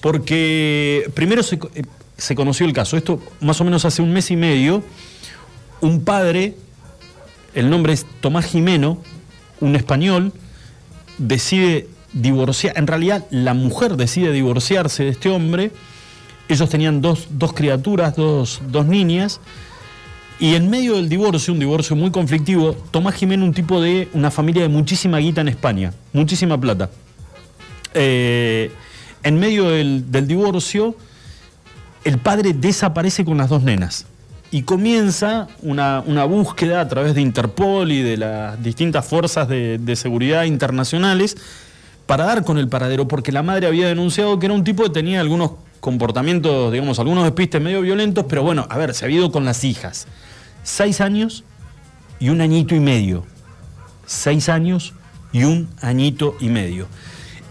[0.00, 1.58] porque primero se,
[2.16, 4.82] se conoció el caso, esto más o menos hace un mes y medio,
[5.80, 6.54] un padre,
[7.54, 8.98] el nombre es Tomás Jimeno,
[9.60, 10.32] un español,
[11.18, 15.72] decide divorciar, en realidad la mujer decide divorciarse de este hombre,
[16.48, 19.40] ellos tenían dos, dos criaturas, dos, dos niñas,
[20.38, 24.30] Y en medio del divorcio, un divorcio muy conflictivo, Tomás Jiménez, un tipo de una
[24.30, 26.90] familia de muchísima guita en España, muchísima plata.
[27.94, 28.72] Eh,
[29.22, 30.96] en medio del, del divorcio,
[32.04, 34.06] el padre desaparece con las dos nenas
[34.50, 39.96] y comienza una, búsqueda a través de Interpol y de las distintas fuerzas de, de,
[39.96, 41.36] seguridad internacionales
[42.06, 44.90] para dar con el paradero, porque la madre había denunciado que era un tipo que
[44.90, 49.32] tenía algunos comportamientos, digamos, algunos despistes medio violentos, pero bueno, a ver, se había ido
[49.32, 50.06] con las hijas.
[50.62, 51.44] Seis años
[52.20, 53.24] y un añito y medio.
[54.06, 54.94] Seis años
[55.32, 56.86] y un añito y medio.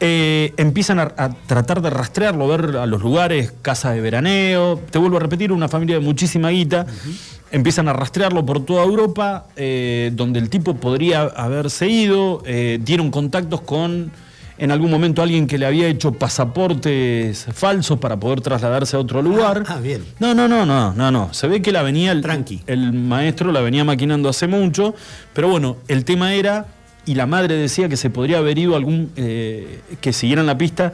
[0.03, 4.81] Eh, empiezan a, a, tratar de rastrearlo, ver a los lugares, casa de veraneo.
[4.89, 6.87] Te vuelvo a repetir, una familia de muchísima guita.
[6.87, 7.41] Uh -huh.
[7.51, 12.41] Empiezan a rastrearlo por toda Europa, eh, donde el tipo podría haberse ido.
[12.47, 14.11] Eh, dieron contactos con,
[14.57, 19.21] en algún momento, alguien que le había hecho pasaportes falsos para poder trasladarse a otro
[19.21, 19.65] lugar.
[19.67, 20.03] Ah, ah bien.
[20.19, 21.31] No, no, no, no, no, no.
[21.33, 22.63] Se ve que la venía el, Tranqui.
[22.65, 24.95] el maestro la venía maquinando hace mucho.
[25.33, 26.65] Pero bueno, el tema era
[27.05, 30.93] y la madre decía que se podría haber ido algún eh, que siguieran la pista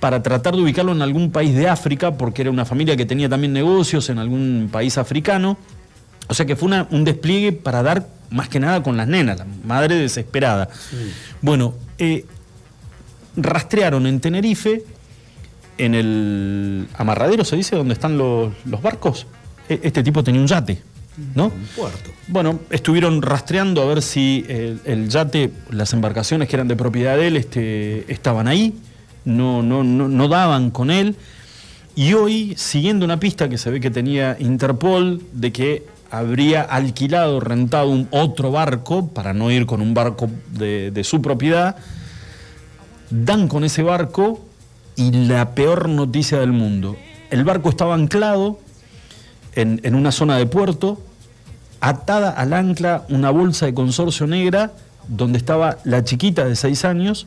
[0.00, 3.28] para tratar de ubicarlo en algún país de África, porque era una familia que tenía
[3.28, 5.56] también negocios en algún país africano.
[6.28, 9.38] O sea que fue una, un despliegue para dar más que nada con las nenas,
[9.38, 10.68] la madre desesperada.
[10.72, 11.12] Sí.
[11.40, 12.24] Bueno, eh,
[13.36, 14.84] rastrearon en Tenerife,
[15.78, 19.26] en el amarradero se dice, donde están los, los barcos.
[19.68, 20.82] E, este tipo tenía un yate.
[21.34, 21.46] ¿No?
[21.46, 22.10] Un puerto.
[22.28, 27.16] Bueno, estuvieron rastreando a ver si el, el, yate, las embarcaciones que eran de propiedad
[27.16, 28.74] de él, este, estaban ahí,
[29.24, 31.16] no, no, no, no, daban con él.
[31.94, 37.40] Y hoy, siguiendo una pista que se ve que tenía Interpol, de que habría alquilado,
[37.40, 41.76] rentado un otro barco, para no ir con un barco de, de su propiedad,
[43.10, 44.44] dan con ese barco
[44.96, 46.96] y la peor noticia del mundo.
[47.30, 48.58] El barco estaba anclado
[49.54, 51.00] en, en, una zona de puerto,
[51.80, 54.72] atada al ancla una bolsa de consorcio negra
[55.08, 57.26] donde estaba la chiquita de seis años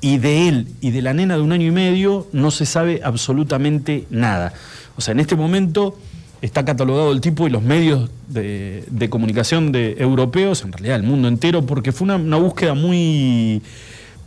[0.00, 3.00] y de él y de la nena de un año y medio no se sabe
[3.02, 4.52] absolutamente nada.
[4.96, 5.98] O sea, en este momento
[6.42, 11.02] está catalogado el tipo y los medios de, de comunicación de europeos, en realidad el
[11.02, 13.62] mundo entero, porque fue una, una búsqueda muy,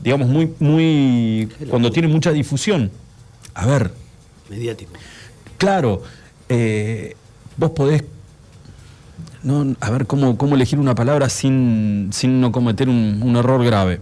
[0.04, 2.92] digamos, muy, muy, cuando tiene mucha difusión.
[3.54, 3.92] A ver.
[4.50, 4.92] Mediático.
[5.58, 6.04] Claro,
[6.50, 7.16] eh,
[7.58, 8.04] vos podés,
[9.44, 13.64] no, a ver cómo, cómo elegir una palabra sin, sin no cometer un, un, error
[13.64, 14.00] grave.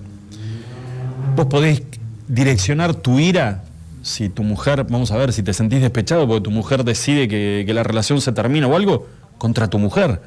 [1.35, 1.83] Vos podés
[2.27, 3.63] direccionar tu ira
[4.01, 7.63] si tu mujer, vamos a ver, si te sentís despechado porque tu mujer decide que,
[7.65, 9.07] que la relación se termina o algo,
[9.37, 10.21] contra tu mujer.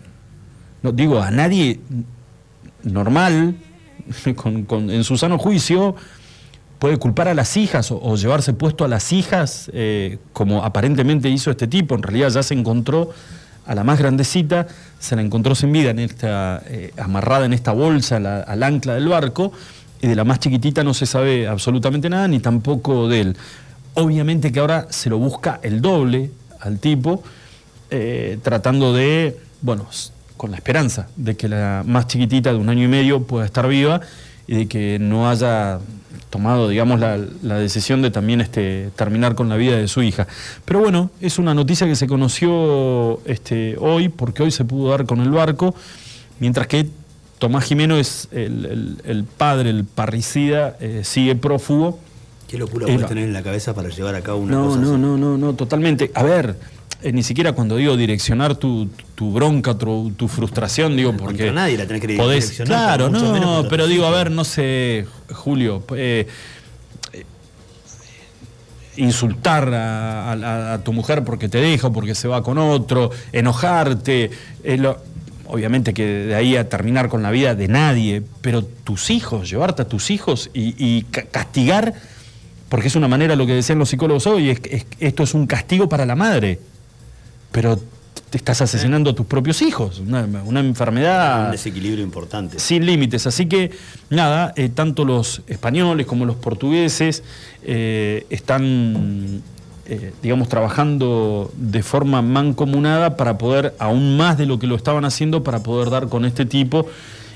[0.83, 1.80] No, digo, a nadie
[2.83, 3.56] normal,
[4.37, 5.96] con, con, en su sano juicio,
[6.80, 11.50] puede culpar a las hijas o, llevarse puesto a las hijas, eh, como aparentemente hizo
[11.50, 11.94] este tipo.
[11.94, 13.10] En realidad ya se encontró
[13.66, 14.66] a la más grandecita,
[14.98, 19.08] se la encontró sin vida, en esta, eh, amarrada en esta bolsa al ancla del
[19.08, 19.52] barco,
[20.00, 23.36] y de la más chiquitita no se sabe absolutamente nada, ni tampoco de él.
[23.92, 27.22] Obviamente que ahora se lo busca el doble al tipo,
[27.90, 29.86] eh, tratando de, bueno,
[30.38, 33.68] con la esperanza de que la más chiquitita de un año y medio pueda estar
[33.68, 34.00] viva
[34.46, 35.78] y de que no haya
[36.30, 40.26] tomado, digamos, la, la, decisión de también este, terminar con la vida de su hija.
[40.64, 45.06] Pero bueno, es una noticia que se conoció este, hoy, porque hoy se pudo dar
[45.06, 45.74] con el barco,
[46.38, 46.88] mientras que
[47.38, 51.98] Tomás Jimeno es el, el, el padre, el parricida, eh, sigue prófugo.
[52.46, 54.92] ¿Qué locura puedes tener en la cabeza para llevar a cabo una no, cosa no,
[54.92, 55.00] así?
[55.00, 56.10] No, no, no, totalmente.
[56.14, 56.56] A ver,
[57.02, 61.44] eh, ni siquiera cuando digo direccionar tu, tu bronca, tu, tu, frustración, digo, porque.
[61.44, 62.96] Contra nadie la tenés que podés, direccionar.
[62.96, 65.82] Claro, no, menos, pero digo, a ver, no sé, Julio.
[65.96, 66.26] Eh,
[68.96, 73.10] insultar a, a, a, tu mujer porque te deja o porque se va con otro,
[73.32, 74.30] enojarte,
[74.62, 74.98] eh, lo,
[75.46, 79.82] obviamente que de ahí a terminar con la vida de nadie, pero tus hijos, llevarte
[79.82, 81.94] a tus hijos y, y castigar,
[82.68, 85.46] porque es una manera, lo que decían los psicólogos hoy, es, es, esto es un
[85.46, 86.60] castigo para la madre,
[87.52, 87.78] pero
[88.30, 91.46] te estás asesinando a tus propios hijos, una, una enfermedad...
[91.46, 92.60] Un desequilibrio importante.
[92.60, 93.72] Sin límites, así que
[94.08, 97.24] nada, eh, tanto los españoles como los portugueses
[97.64, 99.42] eh, están,
[99.86, 105.04] eh, digamos, trabajando de forma mancomunada para poder, aún más de lo que lo estaban
[105.04, 106.86] haciendo, para poder dar con este tipo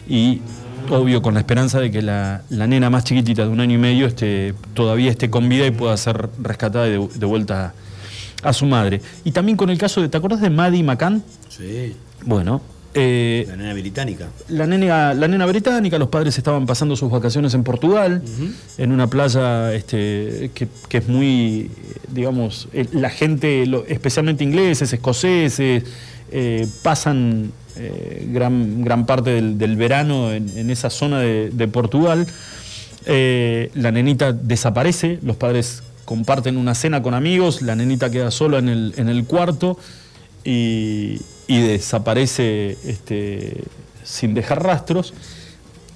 [0.09, 0.43] y
[0.91, 3.79] obvio con la esperanza de que la, la nena más chiquitita de un año y
[3.79, 7.75] medio esté, todavía esté con vida y pueda ser rescatada de, de vuelta
[8.45, 9.01] a su madre.
[9.25, 11.23] Y también con el caso de, ¿te acuerdas de Maddie McCann?
[11.49, 11.95] Sí.
[12.25, 12.61] Bueno.
[12.97, 14.29] Eh, la nena británica.
[14.49, 18.53] La nena, la nena británica, los padres estaban pasando sus vacaciones en Portugal, uh -huh.
[18.79, 21.73] en una playa este, que, que, es muy,
[22.13, 25.83] digamos, la gente, especialmente ingleses, escoceses,
[26.31, 32.27] eh, pasan eh, gran, gran parte del, verano en, esa zona de, Portugal.
[33.07, 38.59] Eh, la nenita desaparece, los padres comparten una cena con amigos, la nenita queda sola
[38.59, 39.79] en el, en el cuarto
[40.45, 43.65] y, desaparece este,
[44.03, 45.15] sin dejar rastros.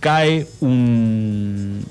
[0.00, 1.84] Cae un,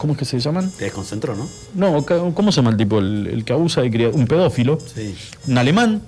[0.00, 0.70] ¿Cómo es que se llaman?
[0.70, 1.46] Te desconcentró, ¿no?
[1.74, 3.00] No, ¿cómo se llama el tipo?
[3.00, 4.78] El, que abusa de Un pedófilo.
[4.80, 5.14] Sí.
[5.46, 6.00] Un alemán.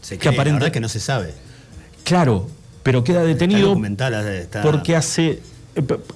[0.00, 1.32] Se que aparenta que no se sabe.
[2.02, 2.48] Claro,
[2.82, 3.80] pero queda detenido
[4.64, 5.40] porque hace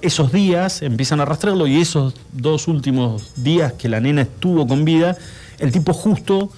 [0.01, 4.85] esos días empiezan a arrastrarlo y esos dos últimos días que la nena estuvo con
[4.85, 5.17] vida,
[5.59, 6.49] el tipo justo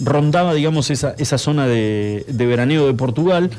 [0.00, 3.50] rondaba, digamos, esa, esa zona de, veraneo de Portugal,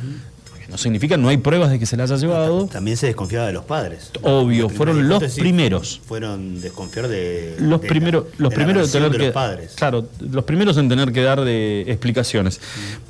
[0.70, 2.66] no significa, no hay pruebas de que se la haya llevado.
[2.66, 4.12] También se desconfiaba de los padres.
[4.22, 6.02] Obvio, fueron los primeros.
[6.06, 7.56] Fueron desconfiar de.
[7.60, 9.32] Los primeros, los primeros en tener que.
[9.32, 9.74] padres.
[9.76, 12.60] Claro, los primeros en tener que dar de explicaciones.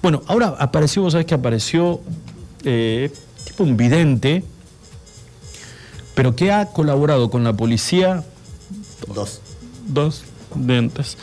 [0.03, 2.01] Bueno, ahora apareció, vos sabés que apareció
[2.63, 3.11] eh,
[3.43, 4.43] tipo un vidente,
[6.17, 8.25] pero que ha colaborado con la policía.
[9.07, 9.39] Dos.
[9.87, 11.17] Dos videntes.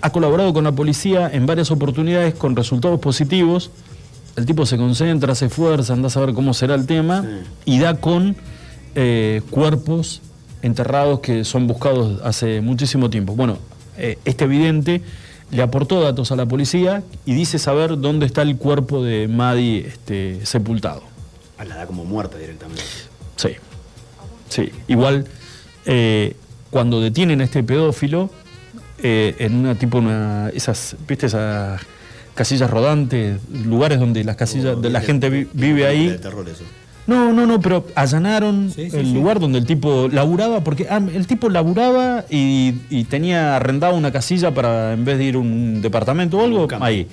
[0.00, 3.70] Ha colaborado con la policía en varias oportunidades con resultados positivos
[4.36, 7.24] el tipo se concentra, se esfuerza, anda a saber cómo será el tema
[7.64, 8.36] y da con
[8.94, 10.20] eh, cuerpos
[10.60, 13.34] enterrados que son buscados hace muchísimo tiempo.
[13.34, 13.58] Bueno,
[13.96, 15.00] eh, este evidente
[15.50, 19.78] le aportó datos a la policía y dice saber dónde está el cuerpo de Madi
[19.78, 21.02] este, sepultado.
[21.56, 22.82] Ah, la da como muerta directamente.
[23.36, 23.50] Sí,
[24.56, 24.72] sí.
[24.88, 25.26] Igual,
[25.84, 26.34] eh,
[26.70, 28.30] cuando detienen a este pedófilo,
[28.98, 31.80] en una tipo, una, esas, ¿viste esas
[32.36, 36.16] casillas rodantes, lugares donde las casillas, de la gente vive ahí.
[37.08, 41.48] No, no, no, pero allanaron el lugar donde el tipo laburaba, porque ah, el tipo
[41.48, 46.44] laburaba y, tenía arrendado una casilla para, en vez de ir a un departamento o
[46.44, 47.08] algo, ahí.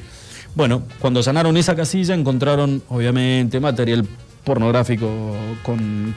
[0.55, 4.05] Bueno, cuando allanaron esa casilla encontraron, obviamente, material
[4.43, 6.15] pornográfico con,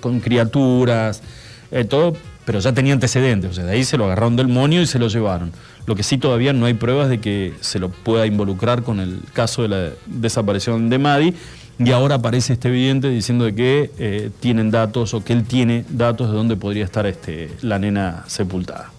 [0.00, 1.22] con, criaturas,
[1.70, 2.14] eh, todo,
[2.44, 4.98] pero ya tenía antecedentes, o sea, de ahí se lo agarraron del monio y se
[4.98, 5.52] lo llevaron.
[5.86, 9.20] Lo que sí todavía no hay pruebas de que se lo pueda involucrar con el
[9.32, 11.34] caso de la desaparición de Madi.
[11.76, 15.84] Y ahora aparece este evidente diciendo de que eh, tienen datos o que él tiene
[15.88, 18.92] datos de dónde podría estar este, la nena sepultada.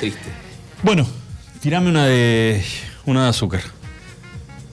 [0.00, 0.30] Triste.
[0.82, 1.06] Bueno,
[1.60, 2.64] tirame una de
[3.04, 3.60] una de azúcar.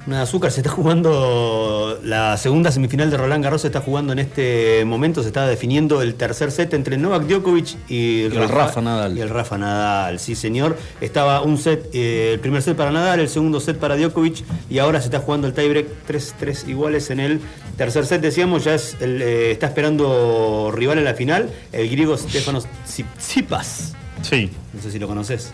[0.06, 4.12] Una de azúcar, se está jugando la segunda semifinal de Roland Garros, se está jugando
[4.12, 8.82] en este momento, se está definiendo el tercer set entre Novak Djokovic y, el Rafa,
[8.82, 9.18] Nadal.
[9.18, 10.78] Y el Rafa Nadal, sí señor.
[11.00, 14.80] Estaba un set, eh, el primer set para Nadal, el segundo set para Djokovic y
[14.80, 17.40] ahora se está jugando el tiebreak 3-3 iguales en el
[17.78, 22.68] tercer set, decíamos, ya es eh, está esperando rival en la final, el griego Stefanos
[22.86, 23.94] Tsipas.
[24.22, 24.52] Sí.
[24.74, 25.54] No sé si lo conoces.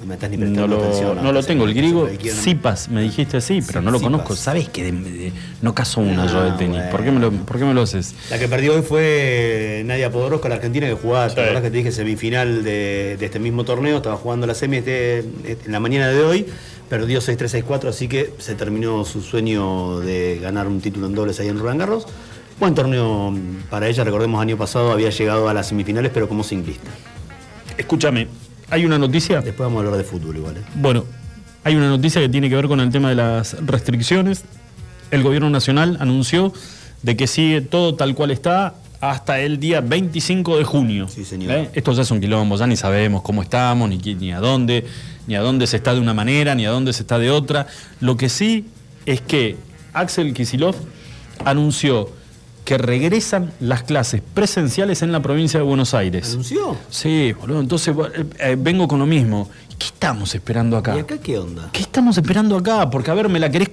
[0.00, 1.22] No me estás ni prestando no lo, atención.
[1.22, 4.36] No lo tengo, el griego Zipas, me dijiste así, pero no lo conozco.
[4.36, 6.82] ¿Sabes que no caso una yo de tenis?
[6.90, 8.14] ¿Por, qué me lo, ¿Por qué me lo haces?
[8.30, 11.78] La que perdió hoy fue Nadia Podoroska, la argentina, que jugaba, la verdad que te
[11.78, 15.80] dije, semifinal de, de, este mismo torneo, estaba jugando la semi este, este en la
[15.80, 16.46] mañana de hoy,
[16.88, 21.40] perdió 6-3, 6-4, así que se terminó su sueño de ganar un título en dobles
[21.40, 22.06] ahí en Roland Garros.
[22.60, 23.34] Buen torneo
[23.68, 26.90] para ella, recordemos, año pasado había llegado a las semifinales, pero como singlista.
[27.76, 28.28] Escúchame,
[28.70, 29.40] hay una noticia.
[29.40, 30.56] Después vamos a hablar de fútbol igual.
[30.56, 30.62] ¿eh?
[30.74, 31.04] Bueno,
[31.64, 34.44] hay una noticia que tiene que ver con el tema de las restricciones.
[35.10, 36.52] El gobierno nacional anunció
[37.02, 41.08] de que sigue todo tal cual está hasta el día 25 de junio.
[41.08, 41.52] Sí, señor.
[41.52, 41.70] ¿Eh?
[41.74, 44.84] Esto ya es un quilombo, ya ni sabemos cómo estamos, ni, ni a dónde,
[45.26, 47.66] ni a dónde se está de una manera, ni a dónde se está de otra.
[48.00, 48.66] Lo que sí
[49.06, 49.56] es que
[49.92, 50.74] Axel Kisilov
[51.44, 52.10] anunció
[52.68, 56.32] que regresan las clases presenciales en la provincia de Buenos Aires.
[56.32, 56.76] ¿Anunció?
[56.90, 57.60] Sí, boludo.
[57.60, 59.48] Entonces eh, eh, vengo con lo mismo.
[59.78, 60.94] ¿Qué estamos esperando acá?
[60.94, 61.70] ¿Y acá qué onda?
[61.72, 62.90] ¿Qué estamos esperando acá?
[62.90, 63.70] Porque, a ver, ¿me la querés,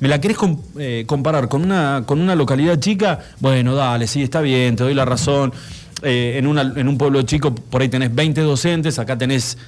[0.00, 0.38] me la querés
[0.78, 3.18] eh, comparar con una, con una localidad chica?
[3.38, 5.52] Bueno, dale, sí, está bien, te doy la razón.
[6.00, 9.58] en, en un pueblo chico por ahí tenés 20 docentes, acá tenés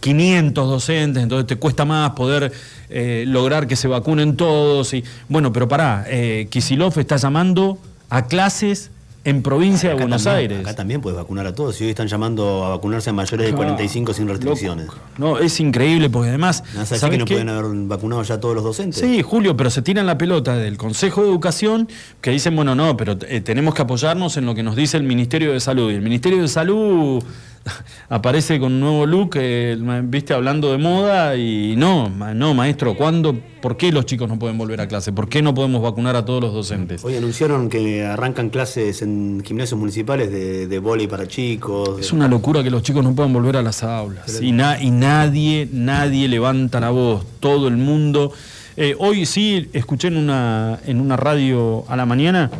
[0.00, 2.52] 500 docentes, entonces te cuesta más poder
[2.90, 4.94] eh, lograr que se vacunen todos.
[4.94, 7.78] Y, bueno, pero pará, eh, Kisilov está llamando
[8.10, 8.90] a clases
[9.24, 10.60] en provincia de Buenos Aires.
[10.60, 11.80] Acá también puedes vacunar a todos.
[11.80, 14.88] Y hoy están llamando a vacunarse a mayores de 45 sin restricciones.
[15.16, 16.62] No, es increíble porque además.
[16.84, 19.00] ¿Sabes que no pueden haber vacunado ya todos los docentes?
[19.00, 21.88] Sí, Julio, pero se tiran la pelota del Consejo de Educación
[22.20, 25.04] que dicen, bueno, no, pero eh, tenemos que apoyarnos en lo que nos dice el
[25.04, 25.90] Ministerio de Salud.
[25.90, 27.24] Y el Ministerio de Salud
[28.08, 33.36] aparece con un nuevo look, eh, viste, hablando de moda y no, no, maestro, ¿cuándo,
[33.60, 35.12] por qué los chicos no pueden volver a clase?
[35.12, 37.04] ¿Por qué no podemos vacunar a todos los docentes?
[37.04, 41.98] Hoy anunciaron que arrancan clases en gimnasios municipales de, de vóley para chicos.
[42.00, 45.68] Es una locura que los chicos no puedan volver a las aulas y, y nadie,
[45.72, 48.32] nadie levanta la voz, todo el mundo.
[48.76, 52.50] Eh, hoy sí escuché en una, en una radio a la mañana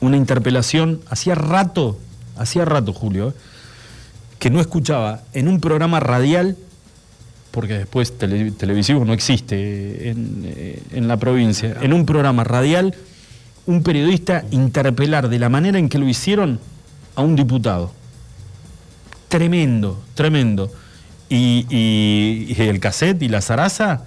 [0.00, 1.98] una interpelación, hacía rato,
[2.36, 3.32] hacía rato, Julio, eh,
[4.44, 6.58] que no escuchaba en un programa radial,
[7.50, 12.94] porque después televisivo no existe eh, en, la provincia, en un programa radial,
[13.64, 16.60] un periodista interpelar de la manera en que lo hicieron
[17.16, 17.90] a un diputado.
[19.28, 20.70] Tremendo, tremendo.
[21.30, 24.02] Y, el cassette y la zaraza,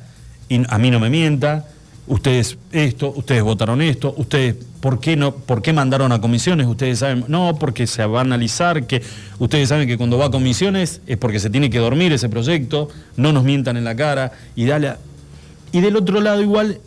[0.50, 1.66] y a mí no me mienta,
[2.08, 6.68] ustedes esto, ustedes votaron esto, ustedes ¿por qué no por qué mandaron a comisiones?
[6.68, 9.02] Ustedes saben, no, porque se va a analizar que
[9.40, 12.90] ustedes saben que cuando va a comisiones es porque se tiene que dormir ese proyecto,
[13.16, 14.94] no nos mientan en la cara y dale
[15.72, 16.80] y del otro lado igual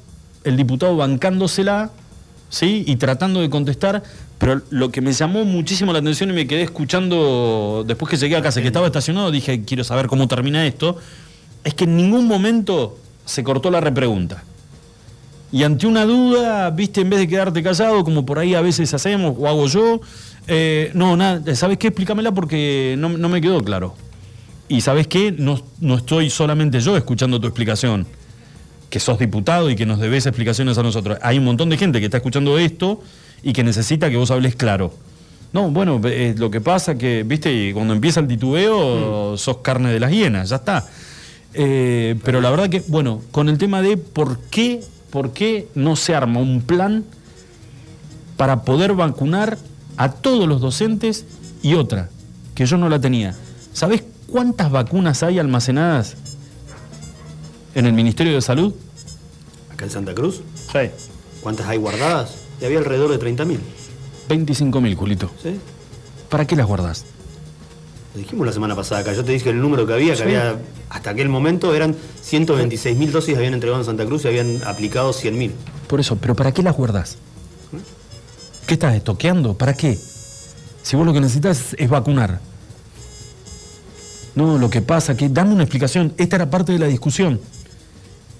[0.44, 1.90] el diputado bancándosela,
[2.48, 2.84] ¿sí?
[2.86, 4.02] y tratando de contestar,
[4.38, 8.36] pero lo que me llamó muchísimo la atención y me quedé escuchando después que llegué
[8.36, 10.98] a casa, que estaba estacionado, dije, quiero saber cómo termina esto,
[11.62, 14.42] es que en ningún momento se cortó la repregunta.
[15.52, 18.94] Y ante una duda, viste, en vez de quedarte callado, como por ahí a veces
[18.94, 20.00] hacemos o hago yo,
[20.46, 21.88] eh, no, nada, ¿sabes qué?
[21.88, 23.94] Explícamela porque no, me quedó claro.
[24.68, 25.32] Y ¿sabes qué?
[25.32, 28.06] No, no estoy solamente yo escuchando tu explicación,
[28.88, 31.18] que sos diputado y que nos debes explicaciones a nosotros.
[31.22, 33.02] Hay un montón de gente que está escuchando esto
[33.42, 34.92] y que necesita que vos hables claro.
[35.52, 39.38] No, bueno, eh, lo que pasa que, viste, cuando empieza el titubeo, mm.
[39.38, 40.86] sos carne de las hienas, ya está.
[41.54, 45.96] Eh, pero la verdad que, bueno, con el tema de por qué, por qué no
[45.96, 47.04] se arma un plan
[48.36, 49.58] para poder vacunar
[49.96, 51.26] a todos los docentes
[51.62, 52.08] y otra,
[52.54, 53.34] que yo no la tenía.
[53.72, 56.16] ¿Sabés cuántas vacunas hay almacenadas
[57.74, 58.74] en el Ministerio de Salud?
[59.72, 60.40] ¿Acá en Santa Cruz?
[60.72, 60.90] Sí.
[61.42, 62.44] ¿Cuántas hay guardadas?
[62.60, 63.58] Y había alrededor de 30.000.
[64.28, 65.30] 25.000, Julito.
[65.42, 65.58] ¿Sí?
[66.28, 67.04] ¿Para qué las guardás?
[68.14, 69.12] Lo dijimos la semana pasada acá.
[69.12, 70.56] Yo te dije el número que había, que había
[70.88, 75.12] hasta aquel momento eran 126 mil dosis habían entregado en Santa Cruz y habían aplicado
[75.12, 75.54] 100 mil.
[75.86, 77.18] Por eso, pero ¿para qué las guardas?
[78.66, 79.54] ¿Qué estás estoqueando?
[79.54, 79.98] ¿Para qué?
[80.82, 82.40] Si vos lo que necesitas es vacunar.
[84.34, 86.14] No, lo que pasa que dame una explicación.
[86.16, 87.40] Esta era parte de la discusión.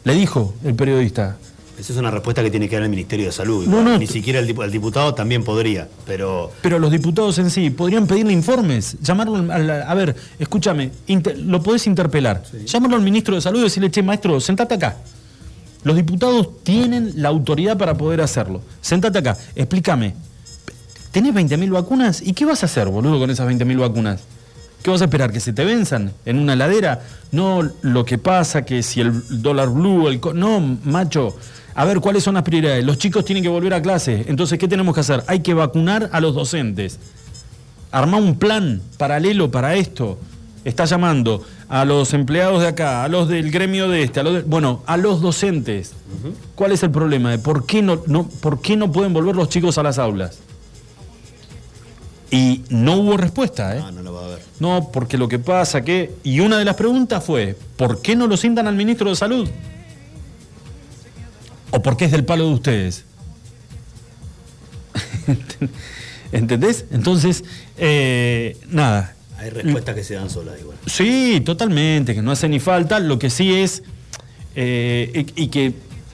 [0.04, 1.37] Le dijo el periodista.
[1.81, 3.66] Esa es una respuesta que tiene que dar el Ministerio de Salud.
[3.66, 6.53] No, no, Ni siquiera el, diputado también podría, pero...
[6.61, 10.90] Pero los diputados en sí podrían pedirle informes, llamarlo al, a ver, escúchame,
[11.37, 14.99] lo podés interpelar, llamarlo al ministro de Salud y decirle, che, maestro, sentate acá.
[15.83, 18.61] Los diputados tienen la autoridad para poder hacerlo.
[18.83, 20.14] Sentate acá, explícame.
[21.12, 22.21] ¿Tenés 20.000 vacunas?
[22.21, 24.21] ¿Y qué vas a hacer, boludo, con esas 20.000 vacunas?
[24.83, 25.33] ¿Qué vas a esperar?
[25.33, 27.01] ¿Que se te venzan en una ladera?
[27.33, 30.21] No, lo que pasa que si el dólar blue, el...
[30.35, 31.37] No, macho,
[31.81, 32.85] a ver, ¿cuáles son las prioridades?
[32.85, 34.27] Los chicos tienen que volver a clase.
[34.29, 35.25] Entonces, ¿qué tenemos que hacer?
[35.27, 36.99] Hay que vacunar a los docentes.
[37.90, 40.19] Armar un plan paralelo para esto.
[40.62, 44.47] Está llamando a los empleados de acá, a los del gremio de este, a los
[44.47, 45.95] bueno, a los docentes.
[46.55, 47.38] ¿Cuál es el problema?
[47.38, 50.38] ¿Por qué no, no, ¿Por qué no pueden volver los chicos a las aulas?
[52.31, 53.81] Y no hubo respuesta, ¿eh?
[53.81, 54.43] No, no lo va a haber.
[54.59, 56.12] No, porque lo que pasa que...
[56.25, 59.49] Y una de las preguntas fue, ¿por qué no lo sientan al ministro de Salud?
[61.70, 63.04] ¿O porque es del palo de ustedes?
[66.33, 66.85] ¿Entendés?
[66.90, 67.44] Entonces,
[67.76, 69.14] eh, nada.
[69.38, 70.76] Hay respuestas que se dan solas igual.
[70.87, 73.00] Sí, totalmente, que no hace ni falta.
[73.00, 73.83] Lo que sí es,
[74.54, 75.72] eh, y, que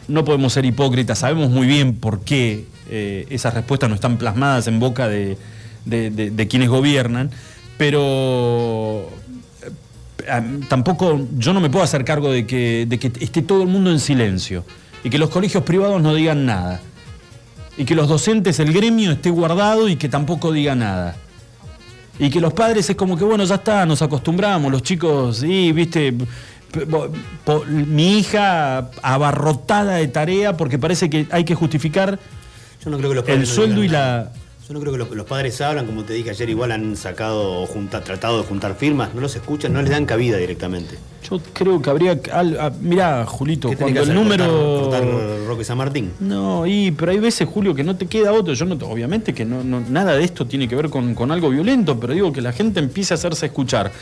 [0.09, 4.69] no podemos ser hipócritas, sabemos muy bien por qué eh, esas respuestas no están plasmadas
[4.69, 5.37] en boca de,
[6.49, 7.31] quienes gobiernan,
[7.79, 9.11] pero
[10.69, 13.91] tampoco yo no me puedo hacer cargo de que, de que esté todo el mundo
[13.91, 14.65] en silencio
[15.05, 16.81] y que los colegios privados no digan nada.
[17.77, 21.17] Y que los docentes, el gremio esté guardado y que tampoco diga nada.
[22.19, 25.73] Y que los padres es como que, bueno, ya está, nos acostumbramos, los chicos, sí,
[25.73, 26.15] viste,
[27.69, 32.19] mi hija abarrotada de tarea porque parece que hay que justificar
[32.85, 34.33] Yo no creo que los el sueldo y la...
[34.69, 37.69] Yo no creo que los, padres hablan, como te dije ayer, igual han sacado o
[38.05, 40.99] tratado de juntar firmas, no los escuchan, no les dan cabida directamente.
[41.31, 42.21] Yo creo que habría.
[42.33, 45.47] Al, mirá, Julito, cuando el número.
[45.47, 46.11] Roque San Martín.
[46.19, 48.55] No, y, pero hay veces, Julio, que no te queda otro.
[48.55, 52.01] Yo no, obviamente que no, nada de esto tiene que ver con, con algo violento,
[52.01, 53.93] pero digo que la gente empiece a hacerse escuchar.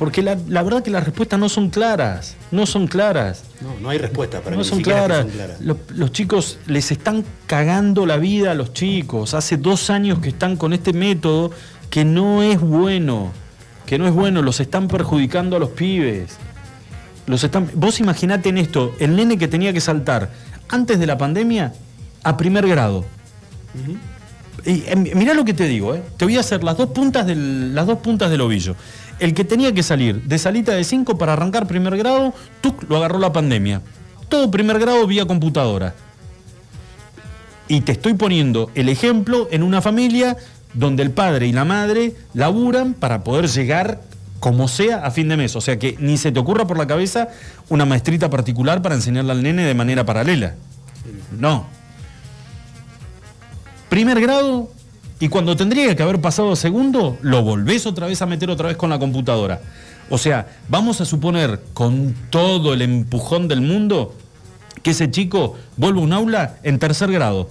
[0.00, 3.42] Porque la, verdad que las respuestas no son claras, no son claras.
[3.60, 5.26] No, no hay respuesta para no son claras.
[5.60, 9.34] Los, chicos les están cagando la vida a los chicos.
[9.34, 11.50] Hace dos años que están con este método
[11.90, 13.30] que no es bueno.
[13.84, 16.38] que no es bueno, los están perjudicando a los pibes.
[17.26, 17.70] Los están...
[17.74, 20.30] Vos imaginate en esto, el nene que tenía que saltar
[20.70, 21.74] antes de la pandemia
[22.22, 23.04] a primer grado.
[24.64, 26.02] Y eh, mirá lo que te digo, eh.
[26.16, 28.76] te voy a hacer las dos, puntas del, las dos puntas del ovillo.
[29.20, 32.96] El que tenía que salir de salita de 5 para arrancar primer grado, tú lo
[32.96, 33.82] agarró la pandemia.
[34.28, 35.94] Todo primer grado vía computadora.
[37.68, 40.36] Y te estoy poniendo el ejemplo en una familia
[40.72, 44.00] donde el padre y la madre laburan para poder llegar
[44.40, 45.54] como sea a fin de mes.
[45.54, 47.28] O sea que ni se te ocurra por la cabeza
[47.68, 50.54] una maestrita particular para enseñarle al nene de manera paralela.
[51.38, 51.66] No.
[53.88, 54.70] Primer grado
[55.20, 58.78] y cuando tendría que haber pasado segundo, lo volvés otra vez a meter otra vez
[58.78, 59.60] con la computadora.
[60.08, 64.14] O sea, vamos a suponer con todo el empujón del mundo
[64.82, 67.50] que ese chico vuelve a un aula en tercer grado.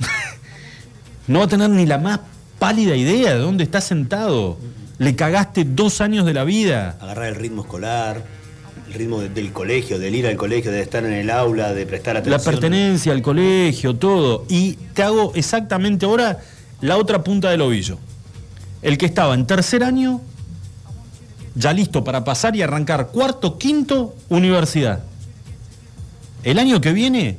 [1.28, 2.18] no va a tener ni la más
[2.58, 4.58] pálida idea de dónde está sentado.
[4.98, 6.98] Le cagaste dos años de la vida.
[7.00, 8.24] Agarrar el ritmo escolar,
[8.88, 12.16] el ritmo del colegio, del ir al colegio, de estar en el aula, de prestar
[12.16, 12.40] atención.
[12.40, 14.44] La pertenencia al colegio, todo.
[14.48, 16.40] Y te hago exactamente ahora
[16.80, 17.98] la otra punta del ovillo.
[18.82, 20.20] El que estaba en tercer año,
[21.54, 25.00] ya listo para pasar y arrancar cuarto, quinto, universidad.
[26.44, 27.38] El año que viene,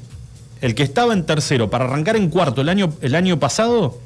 [0.61, 3.99] el que estaba en tercero para arrancar en cuarto el año, el año pasado,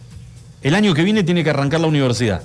[0.62, 2.44] el año que viene tiene que arrancar la universidad.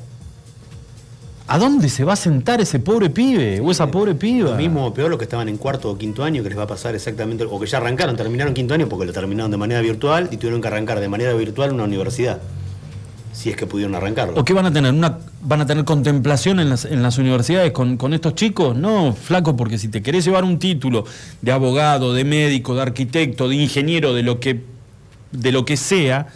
[1.51, 4.51] ¿A dónde se va a sentar ese pobre pibe o esa pobre piba?
[4.51, 6.67] Lo mismo, peor, los que estaban en cuarto o quinto año, que les va a
[6.67, 10.29] pasar exactamente, o que ya arrancaron, terminaron quinto año porque lo terminaron de manera virtual
[10.31, 12.41] y tuvieron que arrancar de manera virtual una universidad.
[13.39, 14.35] Si es que pudieron arrancarlo.
[14.35, 14.93] ¿O qué van a tener?
[14.93, 18.77] Una, ¿Van a tener contemplación en las, en las universidades con, con estos chicos?
[18.77, 21.05] No, flaco, porque si te querés llevar un título
[21.41, 24.65] de abogado, de médico, de arquitecto, de ingeniero, de lo que,
[25.31, 26.27] de lo que sea,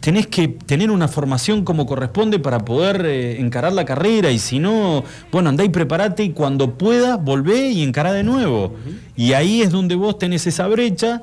[0.00, 4.58] tenés que tener una formación como corresponde para poder eh, encarar la carrera y si
[4.58, 5.02] no,
[5.32, 8.74] bueno, andá y preparate y cuando pueda volvé y encará de nuevo.
[9.16, 11.22] Y ahí es donde vos tenés esa brecha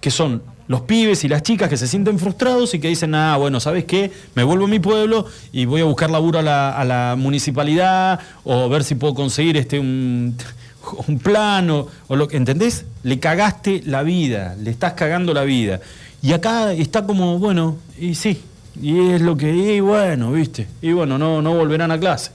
[0.00, 3.36] que son los pibes y las chicas que se sienten frustrados y que dicen, ah,
[3.36, 4.10] bueno, ¿sabes qué?
[4.34, 8.20] Me vuelvo a mi pueblo y voy a buscar laburo a la, a la municipalidad
[8.44, 10.36] o ver si puedo conseguir este un,
[11.08, 12.84] un plano o lo que, ¿entendés?
[13.02, 15.80] Le cagaste la vida, le estás cagando la vida.
[16.22, 18.40] Y acá está como, bueno, y sí,
[18.80, 22.30] y es lo que, y bueno, viste, y bueno, no, no volverán a clase.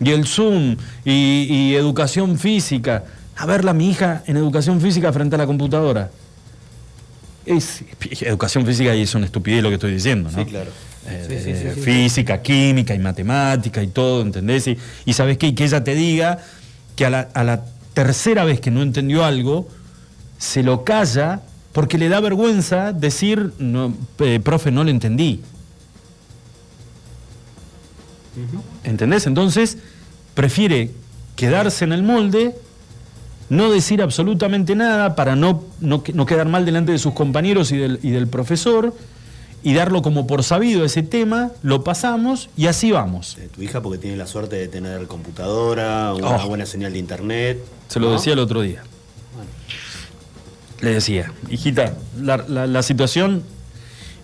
[0.00, 3.04] Y el Zoom, y, educación física.
[3.36, 6.10] A verla mi hija en educación física frente a la computadora.
[7.46, 7.82] Es,
[8.22, 10.38] educación física y es una estupidez lo que estoy diciendo, ¿no?
[10.38, 10.70] Sí, claro.
[11.08, 14.66] Eh, física, química y matemática y todo, ¿entendés?
[14.66, 15.46] Y, y ¿sabes qué?
[15.46, 16.40] Y que ella te diga
[16.96, 19.68] que a la, a la tercera vez que no entendió algo,
[20.38, 21.42] se lo calla
[21.72, 25.42] porque le da vergüenza decir, no, eh, profe, no lo entendí.
[28.82, 29.26] ¿Entendés?
[29.26, 29.76] Entonces,
[30.34, 30.90] prefiere
[31.36, 32.54] quedarse en el molde,
[33.48, 38.00] no decir absolutamente nada para no, no, quedar mal delante de sus compañeros y del,
[38.02, 38.92] y del, profesor,
[39.62, 43.36] y darlo como por sabido ese tema, lo pasamos y así vamos.
[43.54, 46.48] tu hija porque tiene la suerte de tener computadora, una Oh.
[46.48, 47.58] buena señal de internet.
[47.88, 48.12] Se lo ¿no?
[48.14, 48.82] decía el otro día.
[50.80, 53.42] Le decía, hijita, la, la- la situación,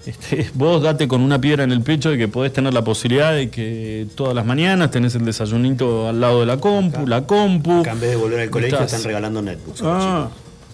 [0.06, 3.32] este, vos date con una piedra en el pecho de que podés tener la posibilidad
[3.32, 7.80] de que todas las mañanas tenés el desayunito al lado de la compu, la compu.
[7.80, 10.28] Acá en vez de volver al colegio Estás- están regalando los Ah,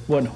[0.07, 0.31] bueno.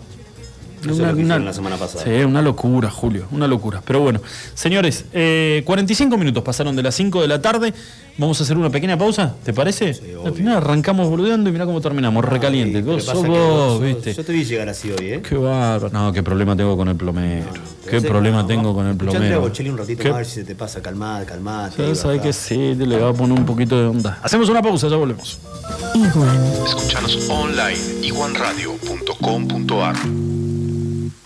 [0.82, 2.04] Eso es lo que hicieron la semana pasada.
[2.04, 3.82] Sí, una locura, Julio, una locura.
[3.84, 4.20] Pero bueno,
[4.54, 7.72] señores, eh, 45 minutos pasaron de las 5 de la tarde.
[8.18, 9.98] Vamos a hacer una pequeña pausa, ¿te parece?
[10.24, 12.78] Al final arrancamos boludeando y mirá cómo terminamos, recaliente.
[12.78, 14.12] Ay, Vos sos que vos, viste.
[14.12, 15.22] Yo te vi llegar así hoy, ¿eh?
[15.26, 15.90] Qué bárbaro.
[15.92, 17.46] No, qué problema tengo con el plomero.
[17.88, 19.42] qué problema no, tengo con el plomero.
[19.42, 20.08] Un ratito ¿Qué?
[20.08, 20.82] más a ver si se te pasa.
[20.82, 21.70] Calmada, calmada.
[21.70, 24.18] Sí, sabe que sí, le va a poner un poquito de onda.
[24.22, 25.38] Hacemos una pausa, ya volvemos.
[25.94, 26.44] Iguan.
[26.66, 29.96] Escuchanos online iguanradio.com.ar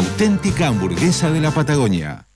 [0.00, 2.29] auténtica hamburguesa de la Patagonia.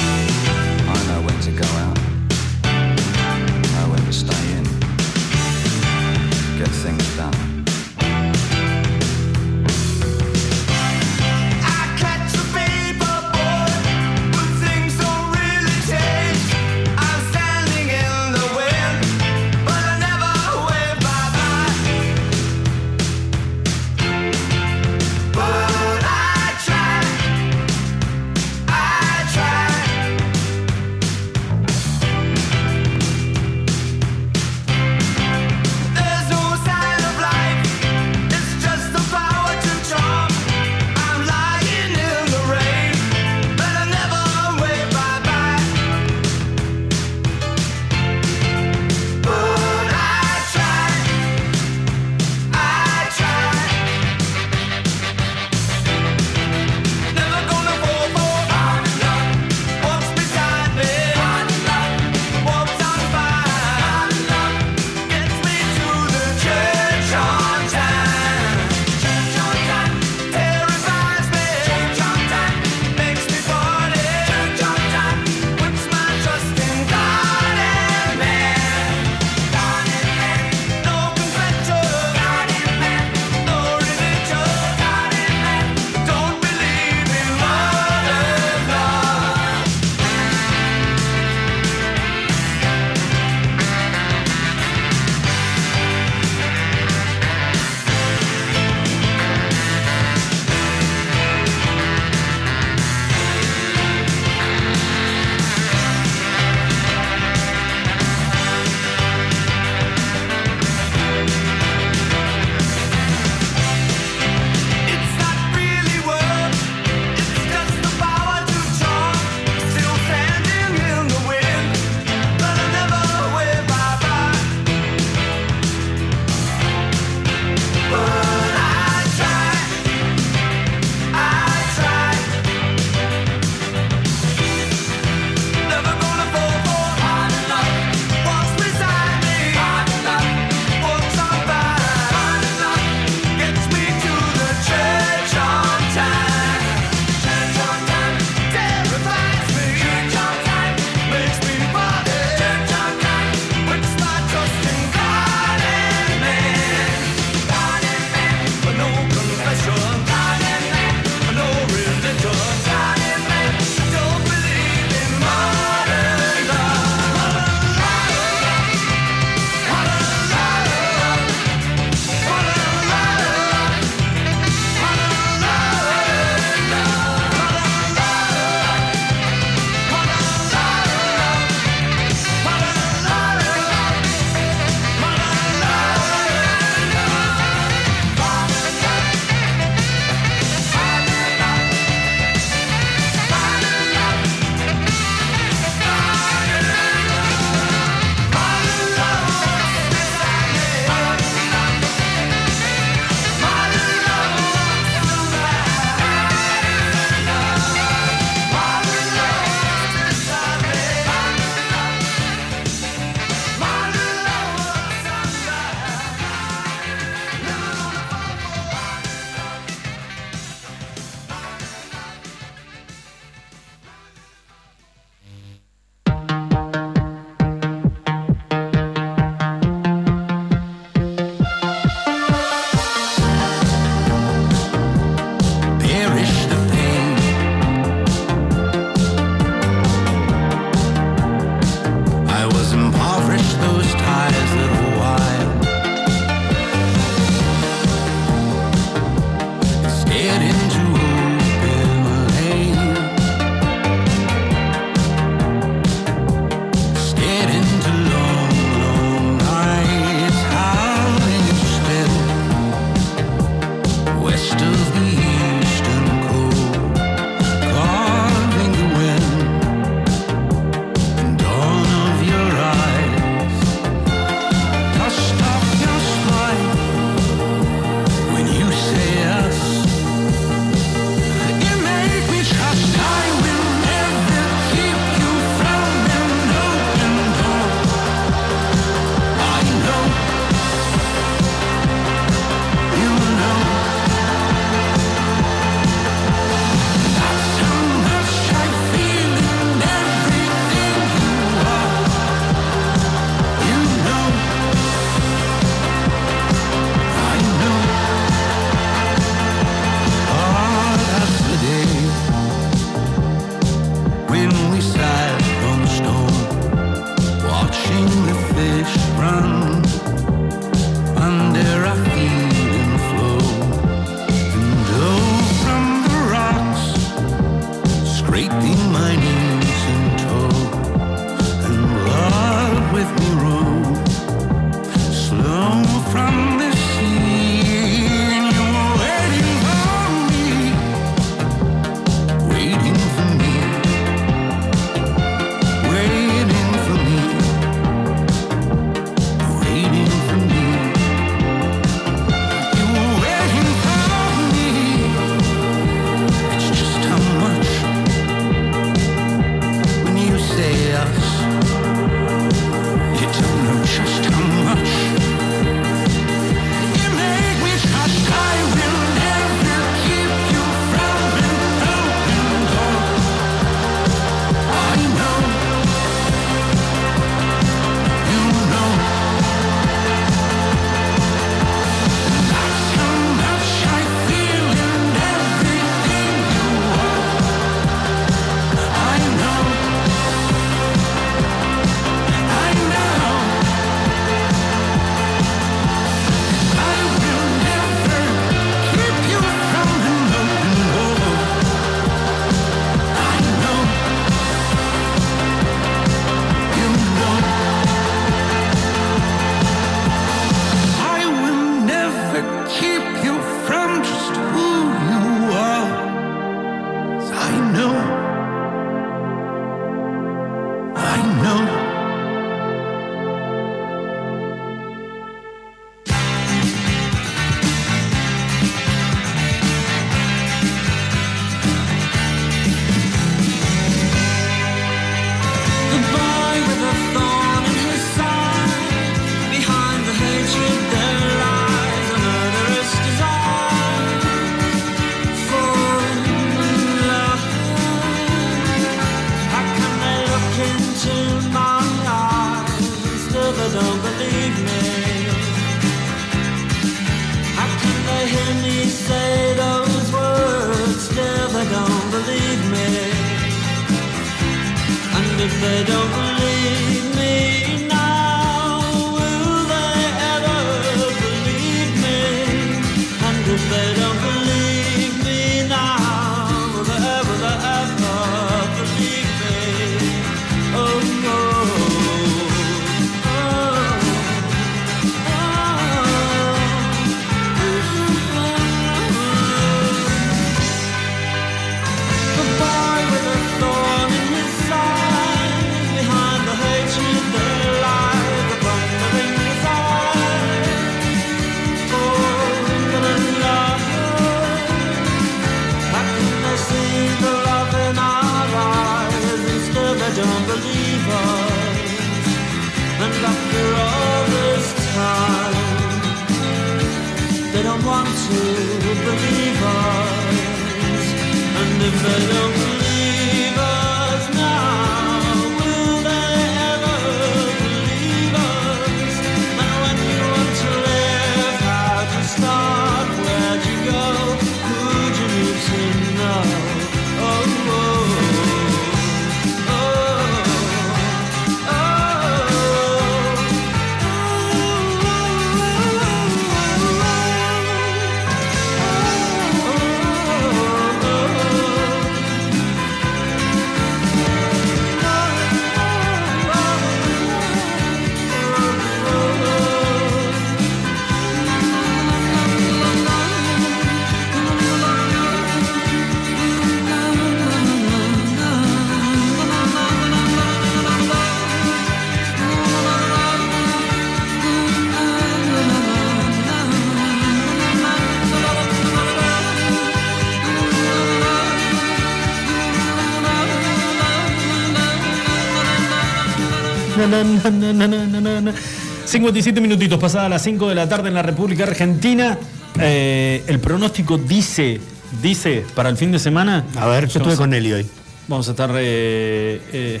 [589.04, 592.38] 57 minutitos pasadas las 5 de la tarde en la República Argentina.
[592.80, 594.80] Eh, el pronóstico dice,
[595.22, 596.64] dice para el fin de semana.
[596.76, 597.86] A ver, yo estuve con Nelly hoy.
[598.28, 598.70] Vamos a estar.
[598.74, 600.00] Eh, eh,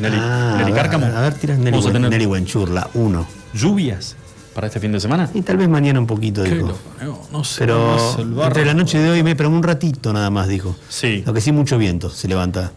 [0.00, 1.06] Nelly, Ah, Nelly a ver, Cárcamo.
[1.06, 3.26] A ver, tiras Nelly, tener Nelly Wenchur, la 1.
[3.52, 4.16] lluvias
[4.54, 5.28] para este fin de semana.
[5.34, 6.78] Y tal vez mañana un poquito, dijo.
[7.02, 8.46] no, no sé, Pero más el barro.
[8.48, 10.76] entre la noche de hoy, me pero un ratito nada más, dijo.
[10.88, 11.22] Sí.
[11.26, 12.72] Lo que sí, mucho viento se levanta.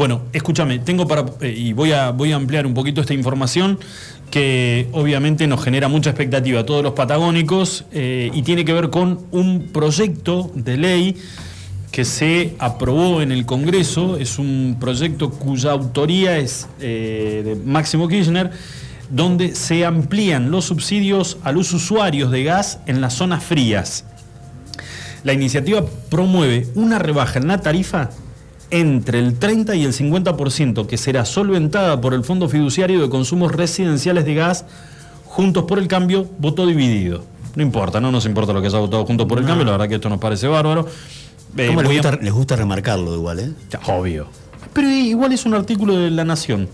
[0.00, 1.26] Bueno, escúchame, tengo para.
[1.42, 3.78] eh, y voy a, voy a ampliar un poquito esta información
[4.30, 8.88] que obviamente nos genera mucha expectativa a todos los patagónicos eh, y tiene que ver
[8.88, 11.16] con un proyecto de ley
[11.92, 14.16] que se aprobó en el Congreso.
[14.16, 18.52] Es un proyecto cuya autoría es eh, de Máximo Kirchner,
[19.10, 24.06] donde se amplían los subsidios a los usuarios de gas en las zonas frías.
[25.24, 28.08] La iniciativa promueve una rebaja en la tarifa
[28.70, 33.52] entre el 30 y el 50% que será solventada por el Fondo Fiduciario de Consumos
[33.52, 34.64] Residenciales de Gas,
[35.24, 37.24] Juntos por el Cambio, voto dividido.
[37.56, 39.88] No importa, no nos importa lo que haya votado Juntos por el Cambio, la verdad
[39.88, 40.86] que esto nos parece bárbaro.
[41.56, 43.50] Eh, ¿Cómo les a- gusta, les gusta remarcarlo igual, eh?
[43.86, 44.26] Obvio.
[44.72, 46.68] Pero igual es un artículo de La Nación.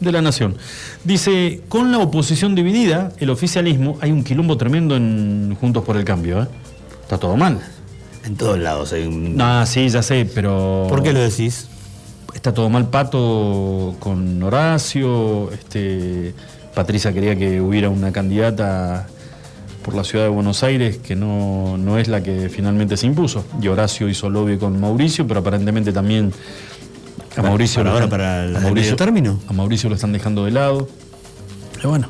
[0.00, 0.56] De La Nación.
[1.02, 6.04] Dice, con la oposición dividida, el oficialismo, hay un quilombo tremendo en Juntos por el
[6.04, 6.46] Cambio, ¿eh?
[7.02, 7.60] Está todo mal.
[8.28, 9.36] En todos lados hay un...
[9.36, 10.86] No, sí, ya sé, pero.
[10.88, 11.66] ¿Por qué lo decís?
[12.34, 15.50] Está todo mal Pato con Horacio.
[15.50, 16.34] Este,
[16.74, 19.06] Patricia quería que hubiera una candidata
[19.82, 23.44] por la ciudad de Buenos Aires que no, no es la que finalmente se impuso.
[23.62, 26.30] Y Horacio hizo lobby con Mauricio, pero aparentemente también
[27.36, 29.40] a Mauricio, para lo ahora, están- para el- a Mauricio- medio término.
[29.48, 30.86] A Mauricio lo están dejando de lado.
[31.76, 32.08] Pero bueno.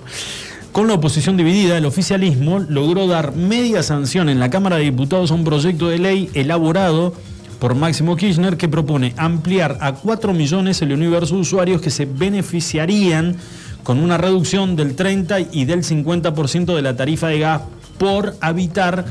[0.73, 5.31] Con la oposición dividida, el oficialismo logró dar media sanción en la Cámara de Diputados
[5.31, 7.15] a un proyecto de ley elaborado
[7.59, 12.05] por Máximo Kirchner que propone ampliar a 4 millones el universo de usuarios que se
[12.07, 13.37] beneficiarían
[13.83, 17.63] con una reducción del 30 y del 50% de la tarifa de gas
[17.99, 19.05] por habitar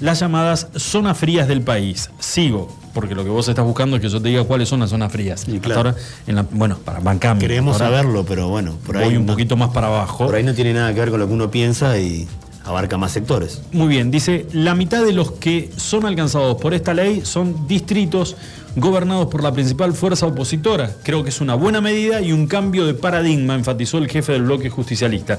[0.00, 2.10] las llamadas zonas frías del país.
[2.18, 4.90] Sigo, porque lo que vos estás buscando es que yo te diga cuáles son las
[4.90, 5.42] zonas frías.
[5.46, 5.90] Hasta claro.
[5.90, 5.94] ahora,
[6.26, 7.40] en la- bueno, para bancame.
[7.40, 10.26] Queremos Ahora saberlo, pero bueno, por ahí, voy un no, poquito más para abajo.
[10.26, 12.26] por ahí no tiene nada que ver con lo que uno piensa y
[12.64, 13.60] abarca más sectores.
[13.72, 18.36] Muy bien, dice, la mitad de los que son alcanzados por esta ley son distritos
[18.76, 20.92] gobernados por la principal fuerza opositora.
[21.02, 24.42] Creo que es una buena medida y un cambio de paradigma, enfatizó el jefe del
[24.42, 25.38] bloque justicialista.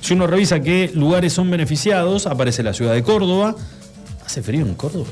[0.00, 3.54] Si uno revisa qué lugares son beneficiados, aparece la ciudad de Córdoba.
[4.24, 5.08] ¿Hace frío en Córdoba?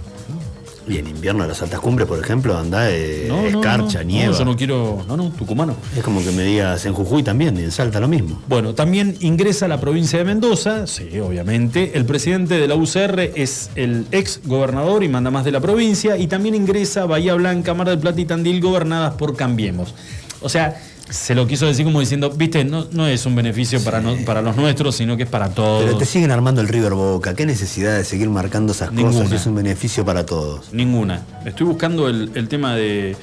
[0.89, 4.32] Y en invierno a las altas cumbres, por ejemplo, anda eh, escarcha, no, nieva.
[4.32, 5.05] No, yo no quiero.
[5.07, 5.76] No, no, tucumano.
[5.97, 8.41] Es como que me digas en Jujuy también, y en Salta lo mismo.
[8.49, 11.93] Bueno, también ingresa a la provincia de Mendoza, sí, obviamente.
[11.95, 16.16] El presidente de la UCR es el ex gobernador y manda más de la provincia.
[16.16, 19.95] Y también ingresa Bahía Blanca, Mar del Plata y Tandil, gobernadas por Cambiemos.
[20.41, 20.80] O sea,
[21.11, 24.42] se lo quiso decir como diciendo, viste, no, no es un beneficio para, no- para
[24.42, 25.84] los nuestros, sino que es para todos.
[25.84, 27.34] Pero te siguen armando el River Boca.
[27.34, 29.12] ¿Qué necesidad de seguir marcando esas Ninguna.
[29.14, 29.28] cosas?
[29.30, 30.72] si Es un beneficio para todos.
[30.72, 31.22] Ninguna.
[31.44, 33.16] Estoy buscando el, el tema de,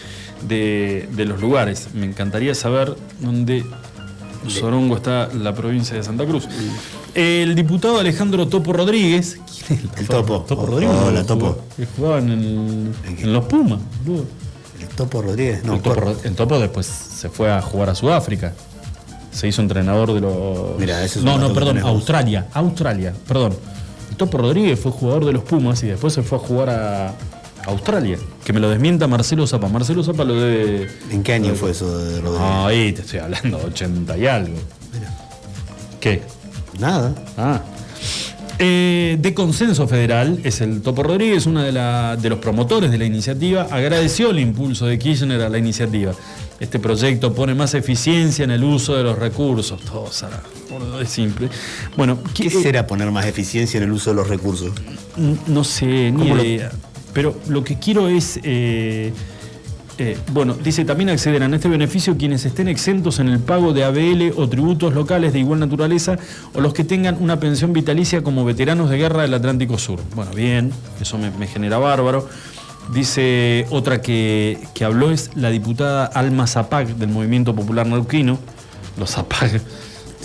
[0.48, 1.90] de- de los lugares.
[1.94, 3.64] Me encantaría saber dónde
[4.48, 6.48] Sorongo está la provincia de Santa Cruz.
[7.16, 9.40] El diputado Alejandro Topo Rodríguez.
[9.68, 10.42] ¿Quién es El Topo.
[10.42, 10.96] Topo Oh, Rodríguez.
[10.96, 11.46] hola, Topo.
[11.46, 13.80] jugaba- Que jugaban en, el- en los Pumas.
[14.96, 15.64] Topo Rodríguez.
[15.64, 15.82] No, el,
[16.36, 18.54] Topo, el después se fue a jugar a Sudáfrica.
[19.32, 20.80] Se hizo entrenador de los.
[20.80, 21.80] Mirá, ese es no, no, perdón.
[21.80, 22.48] Australia.
[22.54, 23.56] Australia, perdón.
[24.10, 27.14] El Topo Rodríguez fue jugador de los Pumas y después se fue a jugar a
[27.66, 28.18] Australia.
[28.44, 29.68] Que me lo desmienta Marcelo Zapa.
[29.68, 30.90] Marcelo Zapa lo debe.
[31.12, 32.42] ¿En qué año fue eso de Rodríguez?
[32.42, 34.58] Ah, ahí te estoy hablando, 80 y algo.
[36.00, 36.22] ¿Qué?
[36.80, 37.14] Nada.
[37.38, 37.62] Ah.
[38.58, 42.98] Eh, de Consenso Federal es el Topo Rodríguez, uno de, la- de los promotores de
[42.98, 43.68] la iniciativa.
[43.70, 46.14] Agradeció el impulso de Kirchner a la iniciativa.
[46.60, 49.82] Este proyecto pone más eficiencia en el uso de los recursos.
[49.82, 50.10] Todo
[50.72, 51.50] boludo, es simple.
[51.98, 54.72] Bueno, ¿Qué ¿qué- será poner más eficiencia en el uso de los recursos?
[55.48, 56.72] No sé, ni ¿Cómo lo- idea.
[57.14, 58.40] Pero lo que quiero es.
[58.44, 59.12] eh,
[59.98, 63.84] eh, bueno, dice también accederán a este beneficio quienes estén exentos en el pago de
[63.84, 66.18] ABL o tributos locales de igual naturaleza
[66.54, 70.02] o los que tengan una pensión vitalicia como veteranos de guerra del Atlántico Sur.
[70.16, 72.28] Bueno, bien, eso me, me genera bárbaro.
[72.94, 78.38] Dice otra que, que habló es la diputada Alma Zapag del Movimiento Popular Neuquino.
[78.98, 79.62] Los Zapag.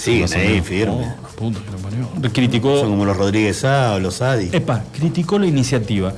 [0.07, 0.93] O ahí, firme.
[0.95, 1.61] Oh, puta
[2.23, 2.31] que.
[2.31, 2.81] Criticó.
[2.81, 4.49] Son como los Rodríguez A o los Adi.
[4.53, 6.15] Epa, criticó la iniciativa.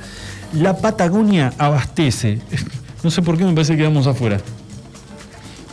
[0.53, 2.39] La Patagonia abastece.
[3.03, 4.39] No sé por qué me parece que quedamos afuera.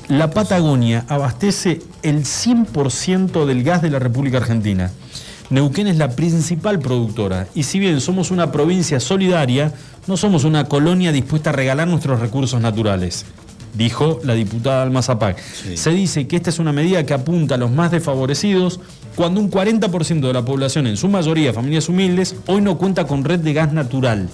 [0.09, 4.91] La Patagonia abastece el 100% del gas de la República Argentina.
[5.51, 9.73] Neuquén es la principal productora y si bien somos una provincia solidaria,
[10.07, 13.25] no somos una colonia dispuesta a regalar nuestros recursos naturales,
[13.75, 15.37] dijo la diputada Alma Zapag.
[15.75, 18.81] Se dice que esta es una medida que apunta a los más desfavorecidos
[19.15, 23.25] cuando un 40% de la población, en su mayoría familias humildes, hoy no cuenta con
[23.25, 24.29] red de gas natural.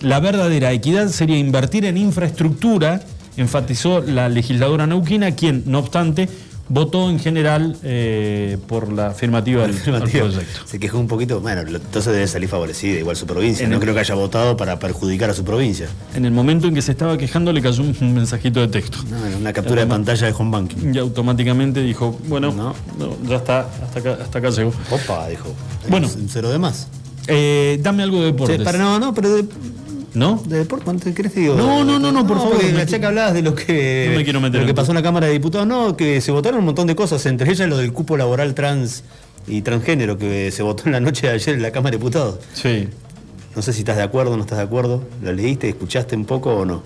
[0.00, 3.02] La verdadera equidad sería invertir en infraestructura,
[3.36, 6.28] enfatizó la legisladora neuquina, quien, no obstante,
[6.70, 10.66] votó en general eh, por la afirmativa del, proyecto.
[10.66, 11.40] Se quejó un poquito.
[11.40, 13.64] Bueno, entonces debe salir favorecida igual su provincia.
[13.64, 15.88] En no el- creo que haya votado para perjudicar a su provincia.
[16.14, 18.98] En el momento en que se estaba quejando le cayó un mensajito de texto.
[19.10, 20.94] No, una captura de pantalla de home banking.
[20.94, 22.74] Y automáticamente dijo, bueno, No.
[22.98, 24.72] no, ya está, hasta acá, hasta acá llegó.
[24.90, 25.52] Opa, dijo.
[25.88, 26.08] Bueno.
[26.16, 26.86] Un cero de más.
[27.26, 28.62] Eh, dame algo de deportes.
[28.62, 29.44] Para, no, no, pero de,
[30.14, 30.42] ¿No?
[30.44, 31.54] de deporte, ¿cuánto te querés te digo?
[31.54, 34.24] No, no, no, no, por favor, me- Ya que hablabas de lo que, No me
[34.24, 36.66] quiero meter lo que pasó en la Cámara de Diputados, no, que se votaron un
[36.66, 39.04] montón de cosas, entre ellas lo del cupo laboral trans
[39.46, 42.40] y transgénero que se votó en la noche de ayer en la Cámara de Diputados.
[42.54, 42.88] Sí.
[43.54, 45.02] No sé si estás de acuerdo o no estás de acuerdo.
[45.22, 46.82] ¿Lo leíste, escuchaste un poco o no?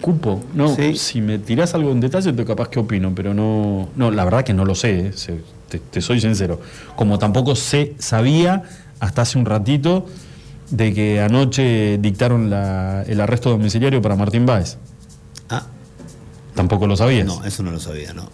[0.00, 0.96] Cupo, no, Sí.
[0.96, 4.44] si me tirás algo en detalle, te capaz que opino, pero no, no, la verdad
[4.44, 6.60] que no lo sé, eh, te, te soy sincero.
[6.94, 8.62] Como tampoco sé, sabía
[9.00, 10.04] hasta hace un ratito
[10.70, 14.76] de que anoche dictaron la- el arresto domiciliario para Martín Báez.
[15.50, 15.66] Ah,
[16.54, 17.26] Tampoco lo sabías.
[17.26, 18.28] no, eso no lo sabía, no.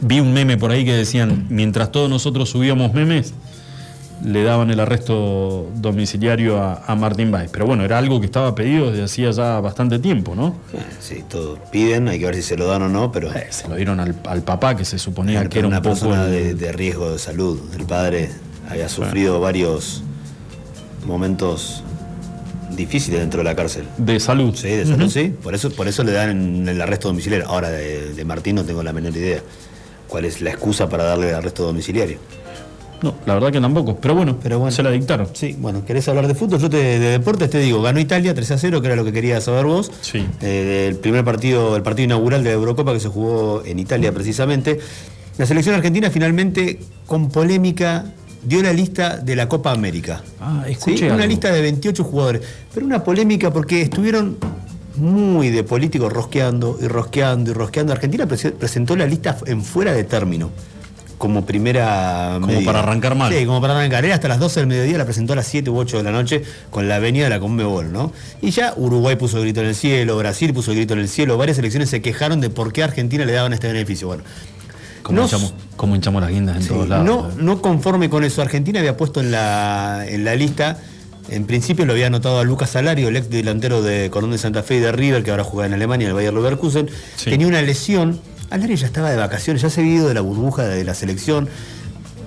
[0.00, 3.34] Vi un meme por ahí que decían, mientras todos nosotros subíamos memes,
[4.24, 7.50] le daban el arresto domiciliario a, a Martín Báez.
[7.52, 10.56] Pero bueno, era algo que estaba pedido desde hacía ya bastante tiempo, ¿no?
[11.00, 13.68] Sí, todos piden, hay que ver si se lo dan o no, pero Eh, se
[13.68, 16.54] lo dieron al, al papá que se suponía que era un una poco persona de,
[16.54, 17.60] de riesgo de salud.
[17.78, 18.30] El padre
[18.70, 20.02] había sufrido varios
[21.10, 21.82] momentos
[22.76, 23.84] difíciles dentro de la cárcel.
[23.98, 24.54] de salud.
[24.54, 25.34] Sí, de salud, sí.
[25.42, 27.46] Por eso, por eso le dan el arresto domiciliario.
[27.48, 29.42] Ahora, de, de Martín no tengo la menor idea.
[30.08, 32.18] ¿Cuál es la excusa para darle el arresto domiciliario?
[33.02, 33.96] No, la verdad que tampoco.
[33.96, 34.70] Pero bueno, Pero bueno.
[34.72, 35.28] se la dictaron.
[35.32, 36.60] Sí, bueno, ¿querés hablar de fútbol?
[36.60, 39.12] Yo te, de deportes te digo, ganó Italia 3 a 0, que era lo que
[39.12, 39.90] querías saber vos.
[40.02, 40.26] Sí.
[40.42, 44.12] Eh, el primer partido, el partido inaugural de la Eurocopa que se jugó en Italia
[44.12, 44.78] precisamente.
[45.38, 48.04] La selección argentina finalmente, con polémica,
[48.42, 50.22] dio la lista de la Copa América.
[50.40, 50.72] Ah, ¿Sí?
[50.72, 51.26] escuché Una algo.
[51.28, 52.42] lista de 28 jugadores.
[52.72, 54.36] Pero una polémica porque estuvieron
[54.96, 57.92] muy de políticos rosqueando y rosqueando y rosqueando.
[57.92, 60.50] Argentina prese- presentó la lista en fuera de término.
[61.16, 62.64] Como primera Como medida.
[62.64, 63.30] para arrancar mal.
[63.30, 64.04] Sí, como para arrancar.
[64.06, 66.12] Era hasta las 12 del mediodía, la presentó a las 7 u 8 de la
[66.12, 68.10] noche con la avenida de la Conmebol, ¿no?
[68.40, 71.08] Y ya Uruguay puso el grito en el cielo, Brasil puso el grito en el
[71.08, 74.06] cielo, varias selecciones se quejaron de por qué a Argentina le daban este beneficio.
[74.06, 74.22] Bueno,
[75.02, 77.06] Como, No- hinchamos, como hinchamos las guindas en Sí, todos lados.
[77.06, 80.78] no, no conforme con eso, Argentina había puesto en la, en la lista
[81.28, 84.64] En principio lo había anotado a Lucas Salario, el ex delantero de Colón de Santa
[84.64, 86.88] Fe y de River, que ahora juega en Alemania, en el Bayer Leverkusen.
[87.16, 87.30] Sí.
[87.30, 88.20] Tenía una lesión.
[88.50, 91.48] Alario ya estaba de vacaciones, ya se había ido de la burbuja de la selección.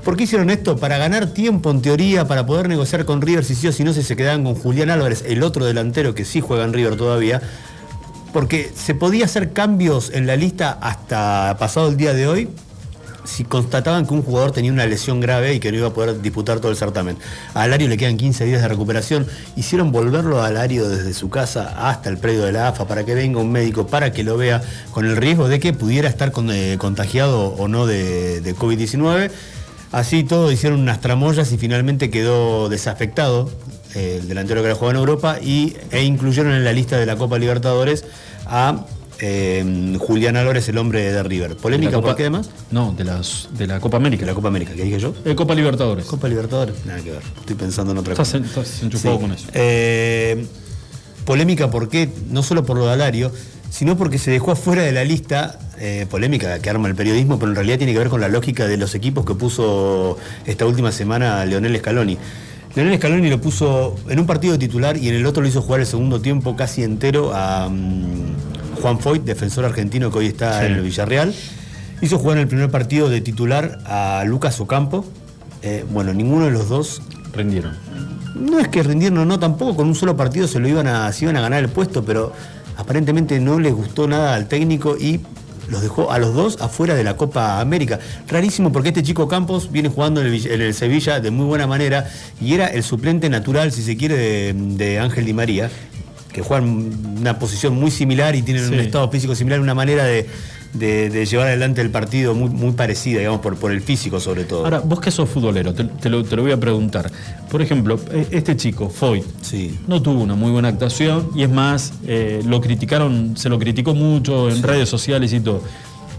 [0.05, 0.77] ¿Por qué hicieron esto?
[0.77, 3.91] Para ganar tiempo, en teoría, para poder negociar con River si sí o si no,
[3.91, 7.41] si se quedaban con Julián Álvarez, el otro delantero que sí juega en River todavía.
[8.33, 12.49] Porque se podía hacer cambios en la lista hasta pasado el día de hoy
[13.25, 16.21] si constataban que un jugador tenía una lesión grave y que no iba a poder
[16.21, 17.17] disputar todo el certamen.
[17.53, 19.27] A Alario le quedan 15 días de recuperación.
[19.55, 23.15] Hicieron volverlo a Alario desde su casa hasta el predio de la AFA para que
[23.15, 24.61] venga un médico, para que lo vea,
[24.91, 29.31] con el riesgo de que pudiera estar eh, contagiado o no de, de COVID-19.
[29.91, 33.49] Así todo hicieron unas tramoyas y finalmente quedó desafectado
[33.95, 37.15] el delantero que ahora juega en Europa y, e incluyeron en la lista de la
[37.15, 38.05] Copa Libertadores
[38.45, 38.85] a
[39.19, 41.55] eh, Julián Álvarez, el hombre de River.
[41.55, 42.49] ¿Polémica De la por Copa- qué además?
[42.71, 44.21] No, de, las, de la Copa América.
[44.21, 45.13] De la Copa América, ¿qué dije yo?
[45.23, 46.05] Eh, Copa Libertadores.
[46.05, 47.21] Copa Libertadores, nada que ver.
[47.39, 48.37] Estoy pensando en otra Estás, cosa.
[48.37, 49.21] en- estás enchufado Sí.
[49.21, 49.47] con eso.
[49.53, 50.45] Eh,
[51.25, 53.31] polémica porque, no solo por lo de Alario,
[53.69, 57.49] sino porque se dejó afuera de la lista, eh, polémica que arma el periodismo, pero
[57.51, 60.91] en realidad tiene que ver con la lógica de los equipos que puso esta última
[60.91, 62.17] semana Leonel Scaloni.
[62.75, 65.61] Leonel Scaloni lo puso en un partido de titular y en el otro lo hizo
[65.61, 70.59] jugar el segundo tiempo casi entero a mm, Juan Foyt, defensor argentino que hoy está
[70.59, 70.65] Sí.
[70.65, 71.33] en el Villarreal.
[72.01, 75.05] Hizo jugar en el primer partido de titular a Lucas Ocampo.
[75.61, 77.01] Eh, bueno, ninguno de los dos
[77.33, 77.73] Rindieron.
[78.35, 81.11] no es que rindieron o no, tampoco con un solo partido se lo iban a,
[81.13, 82.31] se iban a ganar el puesto, pero
[82.77, 85.19] aparentemente no les gustó nada al técnico y
[85.73, 87.99] los dejó a los dos afuera de la Copa América.
[88.27, 91.45] Rarísimo porque este chico Campos viene jugando en el, Vill- en el Sevilla de muy
[91.45, 92.09] buena manera
[92.39, 95.69] y era el suplente natural, si se quiere, de, de Ángel Di María,
[96.31, 100.03] que juega en una posición muy similar y tienen un estado físico similar, una manera
[100.05, 100.27] de,
[100.73, 104.43] de- de llevar adelante el partido muy, muy parecida, digamos, por, por el físico sobre
[104.43, 104.63] todo.
[104.63, 107.11] Ahora, vos que sos futbolero, te, te lo, te lo voy a preguntar.
[107.51, 109.77] Por ejemplo, eh, este chico, Foyt, sí.
[109.87, 113.93] no tuvo una muy buena actuación y es más, eh, lo criticaron, se lo criticó
[113.93, 115.61] mucho en redes sociales y todo.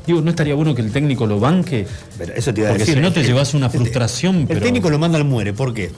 [0.07, 1.87] Digo, ¿no estaría bueno que el técnico lo banque?
[2.19, 2.97] Pero eso te iba a Porque decir.
[2.97, 5.53] si no te El- llevas una el- frustración, El pero- técnico lo manda al muere,
[5.55, 5.91] ¿por qué?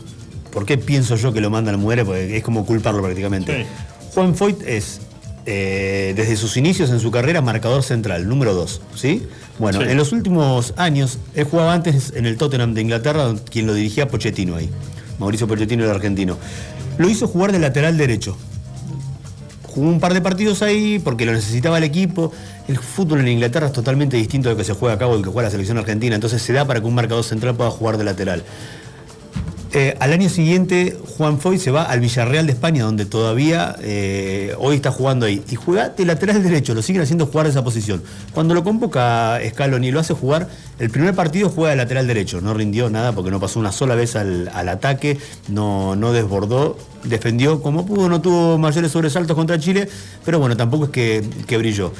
[0.52, 2.04] ¿Por qué pienso yo que lo manda al muere?
[2.04, 3.64] Porque es como culparlo prácticamente.
[3.64, 3.68] Sí.
[4.14, 5.00] Juan Foyt es,
[5.46, 9.26] eh, desde sus inicios en su carrera, marcador central, número 2, ¿sí?
[9.58, 9.86] Bueno, Sí.
[9.88, 14.08] en los últimos años, él jugaba antes en el Tottenham de Inglaterra, quien lo dirigía
[14.08, 14.68] Pochettino ahí.
[15.18, 16.36] Mauricio Pochettino, el argentino.
[16.98, 18.36] Lo hizo jugar de lateral derecho
[19.76, 22.32] jugó un par de partidos ahí porque lo necesitaba el equipo.
[22.66, 25.28] El fútbol en Inglaterra es totalmente distinto del que se juega acá o del que
[25.28, 28.04] juega la selección argentina, entonces se da para que un marcador central pueda jugar de
[28.04, 28.42] lateral.
[29.78, 34.54] Eh, al año siguiente, Juan Foy se va al Villarreal de España, donde todavía eh,
[34.58, 35.44] hoy está jugando ahí.
[35.50, 38.02] Y juega de lateral derecho, lo siguen haciendo jugar de esa posición.
[38.32, 40.48] Cuando lo convoca Scaloni y lo hace jugar,
[40.78, 42.40] el primer partido juega de lateral derecho.
[42.40, 45.18] No rindió nada porque no pasó una sola vez al, al ataque,
[45.48, 49.90] no, no desbordó, defendió como pudo, no tuvo mayores sobresaltos contra Chile,
[50.24, 51.92] pero bueno, tampoco es que, que brilló.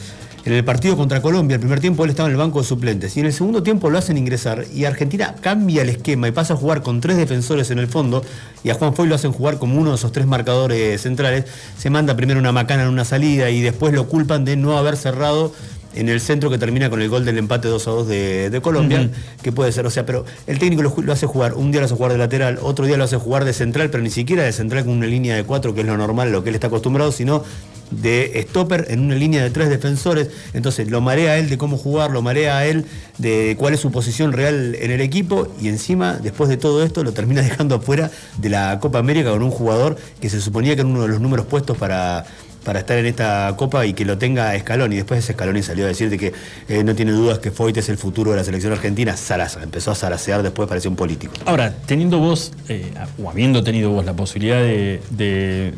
[0.47, 3.17] En el partido contra Colombia, el primer tiempo él estaba en el banco de suplentes.
[3.17, 4.65] Y en el segundo tiempo lo hacen ingresar.
[4.73, 8.25] Y Argentina cambia el esquema y pasa a jugar con tres defensores en el fondo.
[8.63, 11.47] Y a Juan Foy lo hacen jugar como uno de esos tres marcadores centrales.
[11.77, 14.97] Se manda primero una macana en una salida y después lo culpan de no haber
[14.97, 15.53] cerrado
[15.97, 18.61] en el centro que termina con el gol del empate 2 a 2 de, de
[18.61, 19.11] Colombia, Ujú.
[19.43, 21.95] que puede ser, o sea, pero el técnico lo hace jugar, un día lo hace
[21.95, 24.85] jugar de lateral, otro día lo hace jugar de central, pero ni siquiera de central
[24.85, 27.43] con una línea de cuatro, que es lo normal, lo que él está acostumbrado, sino
[27.91, 30.29] de stopper en una línea de tres defensores.
[30.55, 32.85] Entonces lo marea a él de cómo jugar, lo marea a él
[33.19, 37.05] de cuál es su posición real en el equipo y encima, después de todo esto,
[37.05, 40.81] lo termina dejando afuera de la Copa América con un jugador que se suponía que
[40.81, 42.27] era uno de los números puestos para,
[42.67, 44.97] para estar en esta Copa y que lo tenga Scaloni.
[44.97, 46.33] Después ese Scaloni salió a decir de que
[46.69, 49.15] eh, no tiene dudas que Foyt es el futuro de la selección argentina.
[49.63, 51.33] Empezó a zarasear después, parecía un político.
[51.45, 52.93] Ahora, teniendo vos, eh,
[53.23, 55.73] o habiendo tenido vos la posibilidad de, de,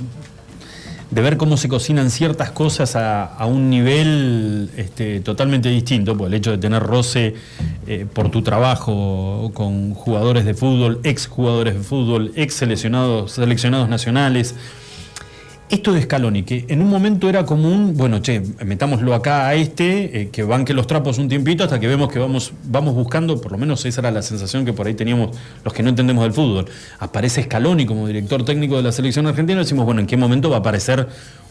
[1.10, 6.52] ver cómo se cocinan ciertas cosas a, un nivel este, totalmente distinto, por el hecho
[6.52, 7.34] de tener roce
[7.86, 13.90] eh, por tu trabajo con jugadores de fútbol, ex jugadores de fútbol, ex seleccionados, seleccionados
[13.90, 14.54] nacionales.
[15.70, 19.54] Esto de Scaloni, que en un momento era como un, bueno, che, metámoslo acá a
[19.54, 23.38] este, eh, que banque los trapos un tiempito hasta que vemos que vamos, vamos buscando,
[23.38, 26.24] por lo menos esa era la sensación que por ahí teníamos los que no entendemos
[26.24, 26.64] del fútbol.
[27.00, 30.48] Aparece Scaloni como director técnico de la selección argentina y decimos, bueno, ¿en qué momento
[30.48, 31.06] va a aparecer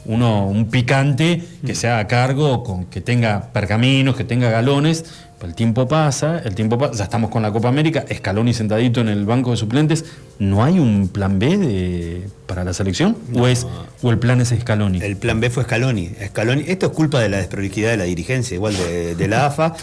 [0.07, 5.05] uno, un picante que se haga cargo, con, que tenga pergaminos, que tenga galones?
[5.43, 9.07] El tiempo pasa, el tiempo pasa, ya estamos con la Copa América, Scaloni sentadito en
[9.09, 10.03] el banco de suplentes.
[10.39, 13.15] ¿No hay un plan B de- para la selección?
[13.35, 13.67] ¿O, es,
[14.01, 14.99] ¿O el plan es Scaloni?
[14.99, 16.09] El plan B fue Scaloni.
[16.29, 16.63] Scaloni.
[16.67, 19.75] Esto es culpa de la desprolijidad de la dirigencia, igual de, de la AFA,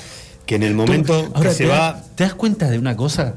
[0.44, 2.02] que en el momento Ahora, que se te, va.
[2.16, 3.34] ¿te das cuenta de una cosa?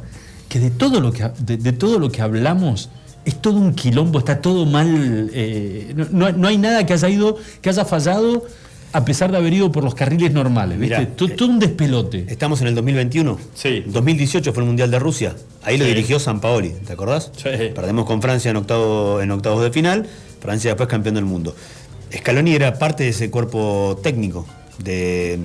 [0.49, 2.89] Que de todo lo que, de todo lo que hablamos
[3.27, 5.29] es todo un quilombo, está todo mal.
[5.33, 8.45] eh, no, no- hay nada que haya ido, que haya fallado
[8.93, 10.79] a pesar de haber ido por los carriles normales.
[10.79, 10.97] ¿viste?
[10.97, 12.25] Mirá, todo, todo un despelote.
[12.29, 13.37] Estamos en el 2021.
[13.53, 13.83] Sí.
[13.85, 15.35] 2018 fue el Mundial de Rusia.
[15.63, 15.89] Ahí lo Sí.
[15.89, 17.31] dirigió San Paoli, ¿te acordás?
[17.35, 17.49] Sí.
[17.75, 20.07] Perdemos con Francia en, octavo, en octavos de final.
[20.41, 21.53] Francia después campeón del mundo.
[22.15, 24.47] Scaloni era parte de ese cuerpo técnico
[24.79, 25.37] de,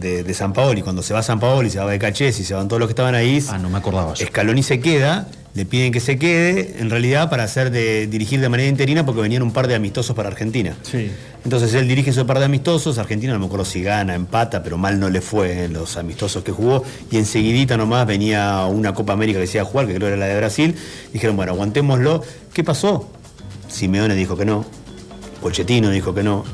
[0.00, 0.82] de, de San Paoli.
[0.82, 3.42] Cuando se va San Paoli, se va Becachesi, se van todos los que estaban ahí.
[3.48, 4.26] Ah, no me acordaba yo.
[4.26, 8.48] Scaloni se queda, le piden que se quede, en realidad para hacer de, dirigir de
[8.48, 10.76] manera interina porque venían un par de amistosos para Argentina.
[10.82, 11.10] Sí.
[11.44, 14.78] Entonces él dirige ese par de amistosos, Argentina no me acuerdo si gana, empata, pero
[14.78, 19.12] mal no le fue en los amistosos que jugó, y enseguidita nomás venía una Copa
[19.12, 20.74] América que se iba a jugar, que creo era la de Brasil,
[21.12, 22.22] dijeron, bueno, aguantémoslo.
[22.52, 23.10] ¿Qué pasó?
[23.68, 24.64] Simeone dijo que no,
[25.42, 26.44] Pochettino dijo que no,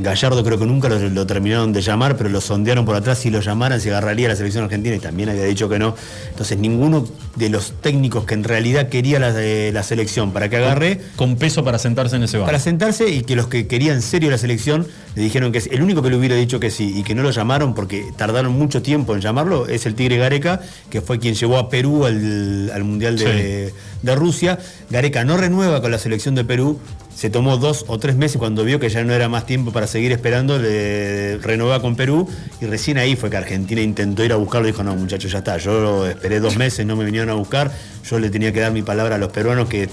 [0.00, 3.30] Gallardo creo que nunca lo, lo terminaron de llamar, pero lo sondearon por atrás, si
[3.30, 5.94] lo llamaran se agarraría a la selección argentina y también había dicho que no.
[6.30, 11.00] Entonces ninguno de los técnicos que en realidad quería la, la selección para que agarre,
[11.16, 12.46] Con peso para sentarse en ese banco.
[12.46, 15.70] para sentarse y que los que querían en serio la selección le dijeron que sí.
[15.72, 18.52] El único que le hubiera dicho que sí y que no lo llamaron porque tardaron
[18.52, 22.70] mucho tiempo en llamarlo es el Tigre Gareca, que fue quien llevó a Perú al,
[22.74, 23.72] al Mundial de,
[24.02, 24.58] de Rusia.
[24.90, 26.78] Gareca no renueva con la selección de Perú.
[27.20, 29.86] Se tomó dos o tres meses cuando vio que ya no era más tiempo para
[29.86, 32.26] seguir esperando, le renovó con Perú
[32.62, 35.40] y recién ahí fue que Argentina intentó ir a buscarlo y dijo, no muchachos, ya
[35.40, 37.72] está, yo esperé dos meses, no me vinieron a buscar,
[38.08, 39.90] yo le tenía que dar mi palabra a los peruanos que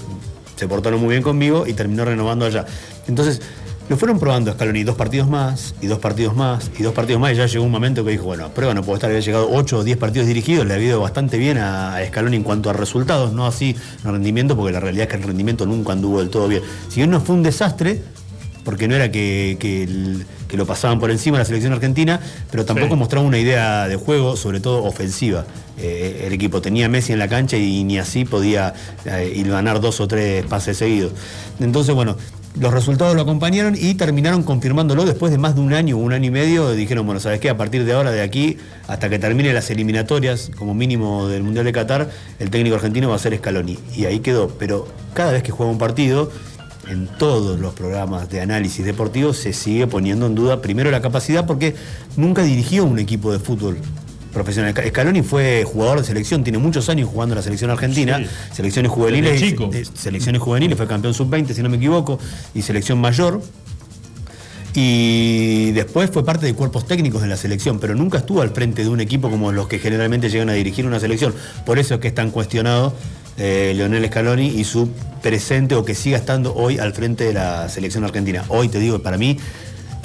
[0.56, 2.64] se portaron muy bien conmigo y terminó renovando allá.
[3.06, 3.42] Entonces,
[3.88, 7.32] lo fueron probando Scaloni dos partidos más, y dos partidos más, y dos partidos más,
[7.32, 9.78] y ya llegó un momento que dijo, bueno, prueba no puedo estar, había llegado 8
[9.78, 13.32] o 10 partidos dirigidos, le ha ido bastante bien a, Scaloni en cuanto a resultados,
[13.32, 13.74] no así
[14.04, 16.62] en rendimiento, porque la realidad es que el rendimiento nunca anduvo del todo bien.
[16.88, 18.02] Si bien no fue un desastre,
[18.64, 22.20] porque no era que, que el- que lo pasaban por encima la selección argentina,
[22.50, 22.98] pero tampoco Sí.
[22.98, 25.44] mostraba una idea de juego, sobre todo ofensiva.
[25.78, 28.72] Eh, el equipo tenía a Messi en la cancha y ni así podía
[29.04, 31.12] eh, ir ganar dos o tres pases seguidos.
[31.60, 32.16] Entonces, bueno,
[32.60, 36.26] los resultados lo acompañaron y terminaron confirmándolo después de más de un año, un año
[36.26, 36.70] y medio.
[36.72, 37.50] Dijeron, bueno, ¿sabes qué?
[37.50, 41.64] A partir de ahora, de aquí, hasta que termine las eliminatorias, como mínimo del Mundial
[41.64, 43.78] de Qatar, el técnico argentino va a ser Scaloni.
[43.94, 44.48] Y ahí quedó.
[44.58, 46.30] Pero cada vez que juega un partido,
[46.88, 51.44] en todos los programas de análisis deportivo se sigue poniendo en duda primero la capacidad
[51.46, 51.74] porque
[52.16, 53.76] nunca dirigió un equipo de fútbol
[54.38, 54.72] profesional.
[54.74, 58.26] Sca- Scaloni fue jugador de selección, tiene muchos años jugando en la selección argentina, Sí.
[58.54, 59.70] selecciones juveniles, chico.
[59.94, 62.18] selecciones juveniles, fue campeón sub-20 si no me equivoco,
[62.54, 63.42] y selección mayor.
[64.74, 68.82] Y después fue parte de cuerpos técnicos de la selección, pero nunca estuvo al frente
[68.82, 71.34] de un equipo como los que generalmente llegan a dirigir una selección.
[71.66, 72.94] Por eso es que es tan cuestionado
[73.38, 74.90] eh, Leonel Scaloni y su
[75.22, 78.44] presente o que siga estando hoy al frente de la selección argentina.
[78.48, 79.38] Hoy te digo, para mí,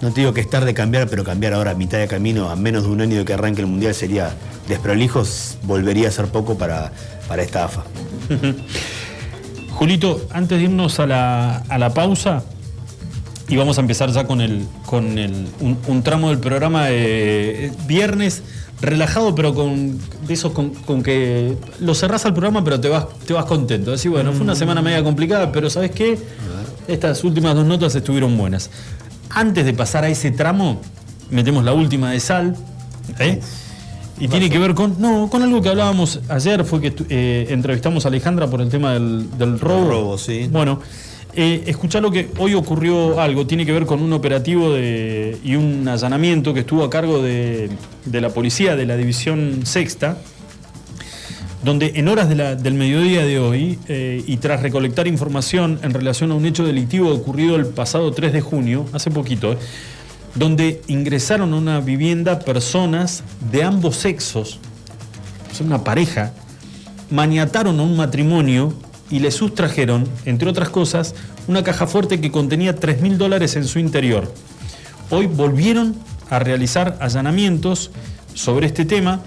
[0.03, 2.57] no te digo que es tarde cambiar, pero cambiar ahora a mitad de camino, a
[2.57, 4.35] menos de un año de que arranque el Mundial, sería
[4.67, 6.91] desprolijos, volvería a ser poco para,
[7.29, 7.83] para esta AFA.
[9.71, 12.43] Julito, antes de irnos a la, a la pausa,
[13.47, 17.71] y vamos a empezar ya con, el, con el, un, un tramo del programa de
[17.87, 18.43] viernes
[18.81, 19.97] relajado, pero con
[20.27, 23.91] de esos con, con que lo cerrás al programa, pero te vas, te vas contento.
[23.91, 26.19] Decís, bueno, fue una semana media complicada, pero ¿sabes qué?
[26.87, 28.69] Estas últimas dos notas estuvieron buenas.
[29.33, 30.81] Antes de pasar a ese tramo,
[31.29, 32.55] metemos la última de sal.
[33.19, 33.39] ¿eh?
[34.19, 35.01] Y tiene que ver con.
[35.01, 38.93] No, con algo que hablábamos ayer, fue que eh, entrevistamos a Alejandra por el tema
[38.93, 39.89] del, del robo.
[39.89, 40.47] robo, sí.
[40.51, 40.79] Bueno,
[41.35, 45.55] eh, escuchá lo que hoy ocurrió algo, tiene que ver con un operativo de, y
[45.55, 47.69] un allanamiento que estuvo a cargo de,
[48.05, 50.19] de la policía de la División Sexta,
[51.63, 56.35] donde en horas del mediodía de hoy, eh, y tras recolectar información en relación a
[56.35, 59.55] un hecho delictivo ocurrido el pasado 3 de junio, hace poquito,
[60.35, 64.59] donde ingresaron a una vivienda personas de ambos sexos,
[65.51, 66.33] o sea, una pareja,
[67.09, 68.73] maniataron a un matrimonio
[69.09, 71.15] y le sustrajeron, entre otras cosas,
[71.47, 74.33] una caja fuerte que contenía 3 mil dólares en su interior.
[75.11, 75.95] Hoy volvieron
[76.29, 77.91] a realizar allanamientos
[78.33, 79.21] sobre este tema,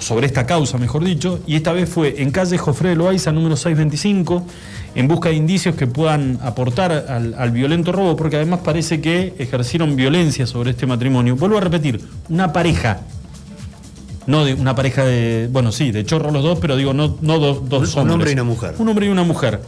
[0.00, 3.56] sobre esta causa, mejor dicho, y esta vez fue en calle Jofre de Loaiza, número
[3.56, 4.44] 625,
[4.96, 9.34] en busca de indicios que puedan aportar al, al violento robo, porque además parece que
[9.38, 11.36] ejercieron violencia sobre este matrimonio.
[11.36, 13.00] Vuelvo a repetir, una pareja,
[14.26, 17.38] no de una pareja de, bueno, sí, de chorro los dos, pero digo, no, no
[17.38, 18.12] dos, dos Un- un hombres.
[18.14, 18.74] hombre y una mujer.
[18.78, 19.60] Un hombre y una mujer.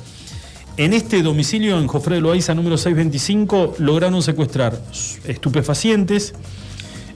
[0.77, 4.79] En este domicilio, en Jofre de Loaiza, número 625, lograron secuestrar
[5.25, 6.35] estupefacientes,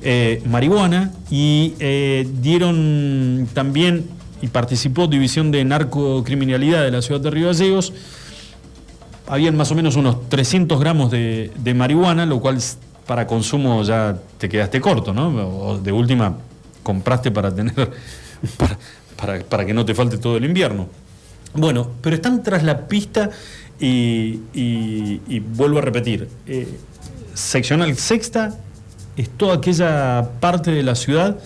[0.03, 4.07] eh, marihuana y eh, dieron también
[4.43, 7.93] y participó División de Narcocriminalidad de la ciudad de Río Gallegos.
[9.27, 12.59] Habían más o menos unos 300 gramos de, marihuana, lo cual
[13.07, 15.29] para consumo ya te quedaste corto, ¿no?
[15.29, 16.37] O de última
[16.83, 17.75] compraste para tener,
[19.17, 20.89] para, para- que no te falte todo el invierno.
[21.55, 23.31] Bueno, pero están tras la pista
[23.79, 26.29] y, y- y vuelvo a repetir.
[26.47, 26.67] eh,
[27.35, 28.59] seccional sexta
[29.17, 31.37] es toda aquella parte de la ciudad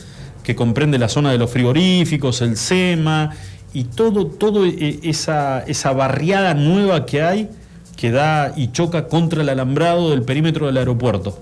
[0.43, 3.31] que comprende la zona de los frigoríficos, el SEMA
[3.73, 7.49] y todo, todo eh, esa, esa barriada nueva que hay
[7.97, 11.41] que da y choca contra el alambrado del perímetro del aeropuerto.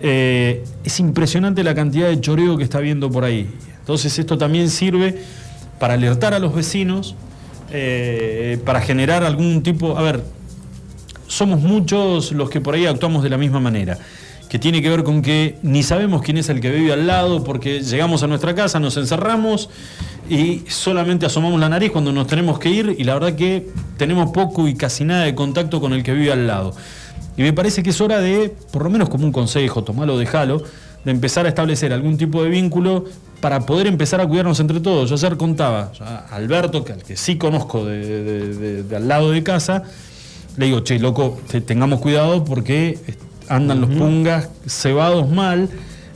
[0.00, 3.50] Eh, es impresionante la cantidad de choreo que está viendo por ahí.
[3.80, 5.22] Entonces esto también sirve
[5.78, 7.14] para alertar a los vecinos,
[7.70, 9.98] eh, para generar algún tipo...
[9.98, 10.22] A ver,
[11.26, 13.98] somos muchos los que por ahí actuamos de la misma manera,
[14.52, 17.42] que tiene que ver con que ni sabemos quién es el que vive al lado,
[17.42, 19.70] porque llegamos a nuestra casa, nos encerramos
[20.28, 24.30] y solamente asomamos la nariz cuando nos tenemos que ir y la verdad que tenemos
[24.30, 26.74] poco y casi nada de contacto con el que vive al lado.
[27.38, 30.18] Y me parece que es hora de, por lo menos como un consejo, tomalo o
[30.18, 30.62] dejalo,
[31.02, 33.06] de empezar a establecer algún tipo de vínculo
[33.40, 35.08] para poder empezar a cuidarnos entre todos.
[35.08, 39.42] Yo ayer contaba a Alberto, que al que sí conozco de, de- al lado de
[39.42, 39.84] casa,
[40.58, 42.98] le digo, che, loco, te- tengamos cuidado porque
[43.48, 45.68] andan los pungas cebados mal.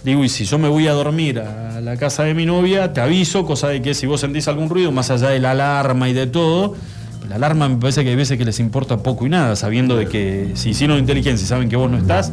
[0.04, 3.00] Digo, y si yo me voy a dormir a la casa de mi novia, te
[3.00, 6.12] aviso, cosa de que si vos sentís algún ruido, más allá de la alarma y
[6.12, 6.76] de todo,
[7.28, 10.06] la alarma me parece que hay veces que les importa poco y nada, sabiendo de
[10.06, 12.32] que si hicieron inteligencia y saben que vos no estás,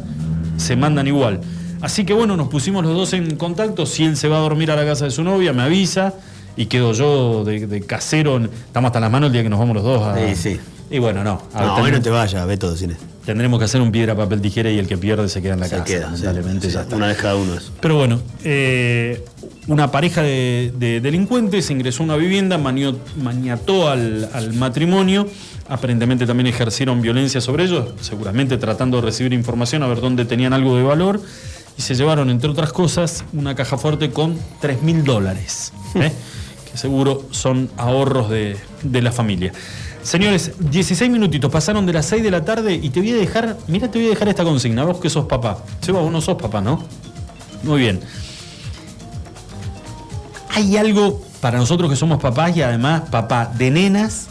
[0.58, 1.42] se mandan igual.
[1.82, 3.86] Así que bueno, nos pusimos los dos en contacto.
[3.86, 6.14] Si él se va a dormir a la casa de su novia, me avisa
[6.56, 8.38] y quedo yo de, de casero.
[8.38, 10.16] Estamos hasta las manos el día que nos vamos los dos a.
[10.16, 10.60] Sí, sí.
[10.92, 11.42] Y bueno, no.
[11.54, 12.96] a ver, No, hoy no te vayas, ve todo cine.
[13.26, 15.68] Tendremos que hacer un piedra, papel, tijera y el que pierde se queda en la
[15.68, 15.86] Se casa.
[15.86, 16.96] queda, lamentablemente Sí, ya está.
[16.98, 17.72] Una vez cada uno eso.
[17.80, 19.24] Pero bueno, eh,
[19.68, 25.26] una pareja de, de delincuentes ingresó a una vivienda, manio- maniató al, al matrimonio,
[25.70, 30.52] aparentemente también ejercieron violencia sobre ellos, seguramente tratando de recibir información a ver dónde tenían
[30.52, 31.22] algo de valor,
[31.78, 36.12] y se llevaron, entre otras cosas, una caja fuerte con 3 mil dólares, ¿eh?
[36.72, 39.54] que seguro son ahorros de, de la familia.
[40.04, 43.58] Señores, 16 minutitos pasaron de las 6 de la tarde y te voy a dejar,
[43.68, 45.60] mira, te voy a dejar esta consigna, vos que sos papá.
[45.80, 46.84] Seba, vos no sos papá, ¿no?
[47.64, 48.02] Muy bien.
[50.50, 54.28] Hay algo para nosotros que somos papás y además papá de nenas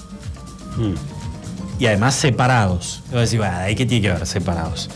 [1.78, 3.00] y además separados.
[3.04, 4.90] Te voy a decir, "Bah, ¿y qué tiene que ver separados?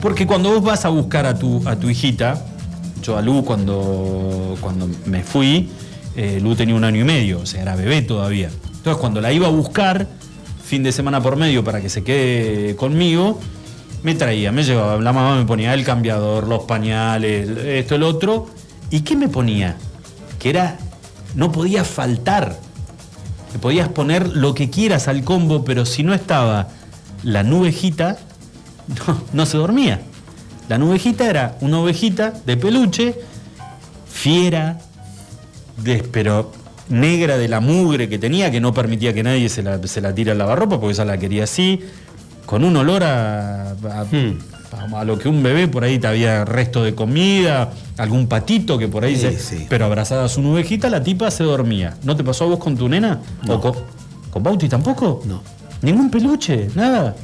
[0.00, 2.44] Porque cuando vos vas a buscar a tu, a tu hijita,
[3.02, 5.68] yo a Lu cuando, cuando me fui,
[6.16, 8.50] eh, Lu tenía un año y medio, o sea, era bebé todavía.
[8.82, 10.08] Entonces cuando la iba a buscar,
[10.64, 13.38] fin de semana por medio para que se quede conmigo,
[14.02, 18.48] me traía, me llevaba, la mamá me ponía el cambiador, los pañales, esto, el otro.
[18.90, 19.76] ¿Y qué me ponía?
[20.40, 20.78] Que era,
[21.36, 22.58] no podía faltar.
[23.52, 26.66] Le podías poner lo que quieras al combo, pero si no estaba
[27.22, 28.18] la nubejita,
[29.06, 30.00] no, no se dormía.
[30.68, 33.14] La nubejita era una ovejita de peluche,
[34.12, 34.78] fiera,
[35.76, 36.50] de- pero
[36.88, 40.14] negra de la mugre que tenía, que no permitía que nadie se la, se la
[40.14, 41.80] tire al lavarropa, porque esa la quería así,
[42.46, 43.70] con un olor a,
[44.94, 48.88] a lo que un bebé por ahí te había resto de comida, algún patito que
[48.88, 49.38] por ahí Sí, se.
[49.38, 49.66] sí.
[49.68, 51.96] Pero abrazada a su nubejita, la tipa se dormía.
[52.04, 53.20] ¿No te pasó a vos con tu nena?
[53.48, 53.74] ¿O con,
[54.30, 55.22] con Bauti tampoco?
[55.26, 55.42] No.
[55.82, 56.68] ¿Ningún peluche?
[56.74, 57.14] ¿Nada?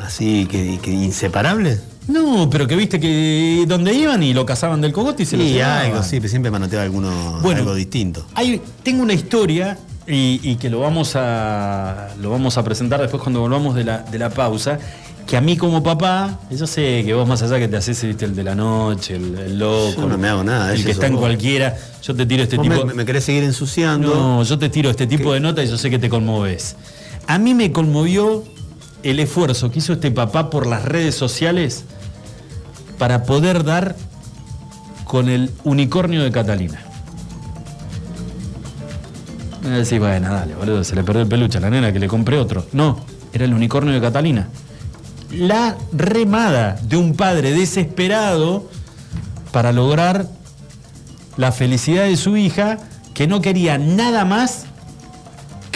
[0.00, 1.78] Así que, que inseparable.
[2.08, 5.42] No, pero que viste que donde iban y lo cazaban del cogote y se lo
[5.44, 5.86] Sí, llevaban.
[5.86, 7.60] algo, sí, pero siempre manoteaba alguno, Bueno.
[7.60, 8.26] algo distinto.
[8.34, 13.22] Hay- tengo una historia y, y que lo vamos, a, lo vamos a presentar después
[13.22, 14.78] cuando volvamos de la, de la pausa.
[15.26, 18.24] Que a mí como papá, yo sé que vos más allá que te haces viste,
[18.24, 21.06] el de la noche, el, el loco, Yo no me hago nada, el que está
[21.06, 21.20] en vos.
[21.20, 22.84] cualquiera, yo te tiro este Vos tipo...
[22.86, 24.12] me, me querés seguir ensuciando.
[24.12, 26.74] No, yo te tiro este tipo de nota y yo sé que te conmoves.
[27.28, 28.42] A mí me conmovió
[29.02, 31.84] el esfuerzo que hizo este papá por las redes sociales
[32.98, 33.96] para poder dar
[35.04, 36.80] con el unicornio de Catalina.
[39.62, 42.08] Me decís, bueno, dale, boludo, se le perdió el peluche a la nena que le
[42.08, 42.66] compré otro.
[42.72, 43.00] No,
[43.32, 44.48] era el unicornio de Catalina.
[45.32, 48.68] La remada de un padre desesperado
[49.52, 50.26] para lograr
[51.36, 52.78] la felicidad de su hija,
[53.14, 54.66] que no quería nada más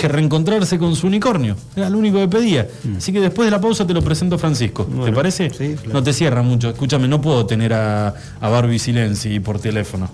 [0.07, 1.57] que reencontrarse con su unicornio.
[1.75, 2.69] Era lo único que pedía.
[2.99, 4.85] Así que después de la pausa te lo presento a Francisco.
[4.85, 5.15] ¿Te Mm.
[5.15, 5.49] Parece?
[5.51, 5.93] sí, claro.
[5.95, 6.69] No te cierra mucho.
[6.71, 8.09] Escúchame, no puedo tener a,
[8.41, 10.11] a Barbie Silenzi por teléfono.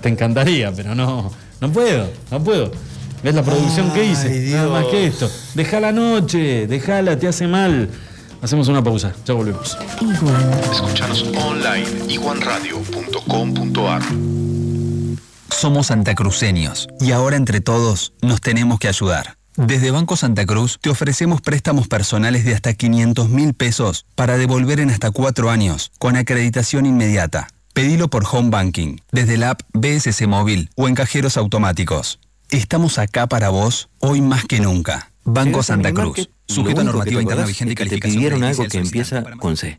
[0.00, 2.70] Te encantaría, pero no, no puedo, no puedo.
[3.24, 4.50] ¿Ves la producción que hice?
[4.50, 5.28] Nada más que esto.
[5.54, 7.88] Deja la noche, déjala, te hace mal.
[8.42, 9.76] Hacemos una pausa, ya volvemos.
[10.72, 14.02] Escuchanos online iguanradio.com.ar
[15.62, 19.36] Somos santacruceños y ahora entre todos nos tenemos que ayudar.
[19.54, 24.80] Desde Banco Santa Cruz te ofrecemos préstamos personales de hasta 500 mil pesos para devolver
[24.80, 27.46] en hasta cuatro años con acreditación inmediata.
[27.74, 32.18] Pedilo por Home Banking, desde la app BSC Móvil o en cajeros automáticos.
[32.50, 35.12] Estamos acá para vos, hoy más que nunca.
[35.22, 36.28] Banco Santa Cruz.
[36.48, 39.56] Sujeto a normativa te interna vigente y que te calificación pidieron algo que empieza con
[39.56, 39.78] C.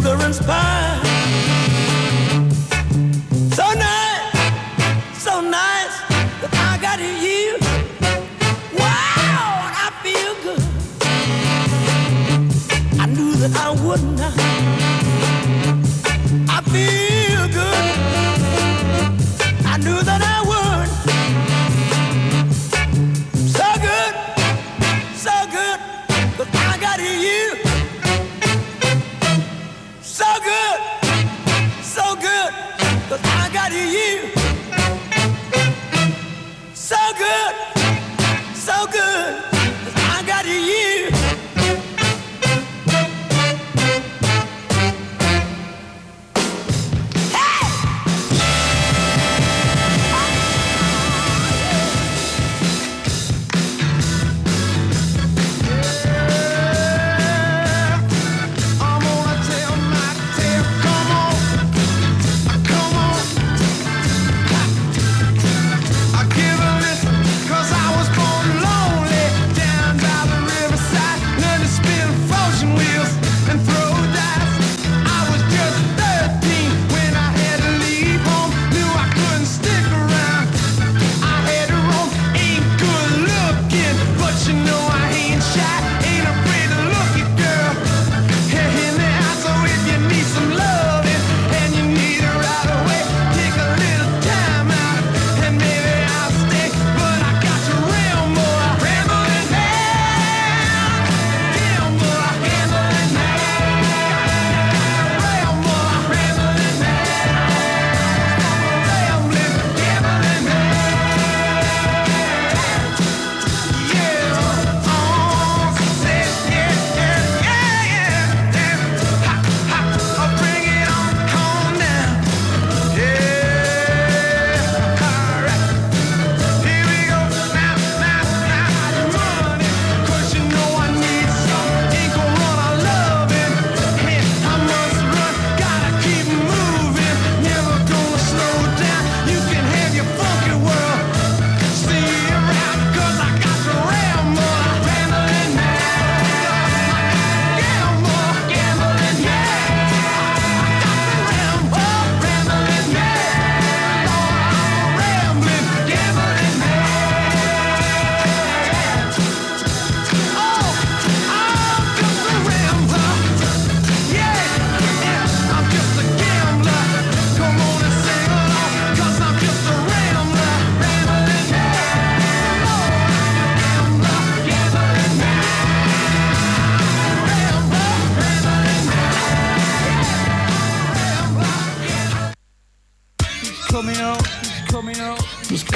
[0.00, 1.09] sugar and spice.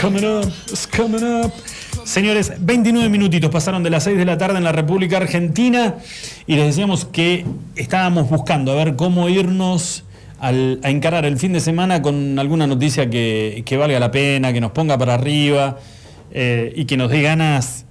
[0.04, 0.52] coming up,
[0.94, 1.52] coming up.
[2.04, 5.94] Señores, 29 minutitos pasaron de las 6 de la tarde en la República Argentina
[6.46, 10.04] y les decíamos que estábamos buscando a ver cómo irnos
[10.40, 10.50] a
[10.90, 14.98] encarar el fin de semana con alguna noticia que, valga la pena, que nos ponga
[14.98, 15.78] para arriba
[16.32, 17.86] eh, y que nos dé ganas,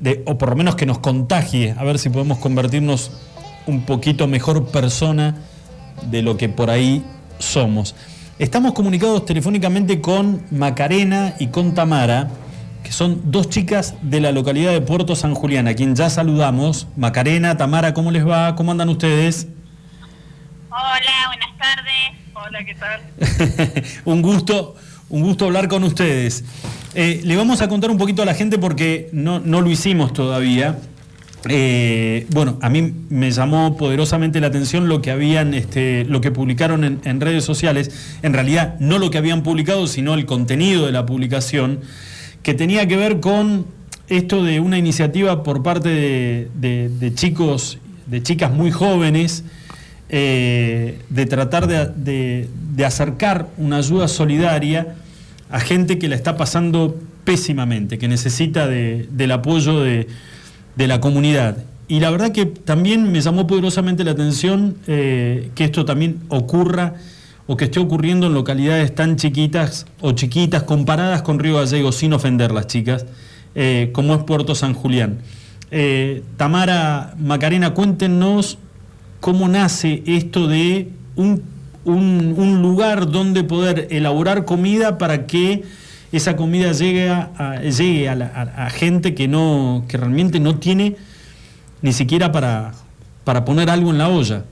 [0.00, 3.10] de, o por lo menos que nos contagie, a ver si podemos convertirnos
[3.66, 5.36] un poquito mejor persona
[6.10, 7.04] de lo que por ahí
[7.38, 7.94] somos.
[8.42, 12.28] Estamos comunicados telefónicamente con Macarena y con Tamara,
[12.82, 16.88] que son dos chicas de la localidad de Puerto San Julián, a quien ya saludamos.
[16.96, 18.56] Macarena, Tamara, ¿cómo les va?
[18.56, 19.46] ¿Cómo andan ustedes?
[20.70, 22.18] Hola, buenas tardes.
[22.34, 24.02] Hola, ¿qué tal?
[24.06, 24.74] un gusto,
[25.08, 26.44] un gusto hablar con ustedes.
[26.96, 30.12] Eh, le vamos a contar un poquito a la gente porque no, no lo hicimos
[30.12, 30.80] todavía.
[31.48, 36.30] Eh, bueno, a mí me llamó poderosamente la atención lo que habían, este, lo que
[36.30, 37.90] publicaron en, redes sociales.
[38.22, 41.80] En realidad, no lo que habían publicado, sino el contenido de la publicación,
[42.42, 43.66] que tenía que ver con
[44.08, 49.44] esto de una iniciativa por parte de, chicos, de chicas muy jóvenes,
[50.08, 52.48] eh, de tratar de,
[52.84, 54.94] acercar una ayuda solidaria
[55.50, 60.08] a gente que la está pasando pésimamente, que necesita de- del apoyo de,
[60.76, 61.56] de la comunidad.
[61.88, 66.94] Y la verdad que también me llamó poderosamente la atención eh, que esto también ocurra
[67.46, 72.12] o que esté ocurriendo en localidades tan chiquitas o chiquitas comparadas con Río Gallegos, sin
[72.12, 73.04] ofender las chicas,
[73.54, 75.18] eh, como es Puerto San Julián.
[75.70, 78.58] Eh, Tamara Macarena, cuéntenos
[79.20, 81.42] cómo nace esto de un,
[81.84, 85.64] un- un lugar donde poder elaborar comida para que
[86.16, 90.96] esa comida llegue a, llegue a, la- gente que no que realmente no tiene
[91.80, 92.72] ni siquiera para,
[93.24, 94.44] para poner algo en la olla.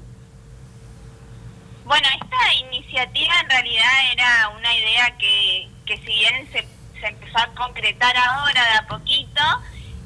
[1.84, 6.64] Bueno, esta iniciativa en realidad era una idea que, que si bien se,
[7.00, 9.42] se empezó a concretar ahora de a poquito,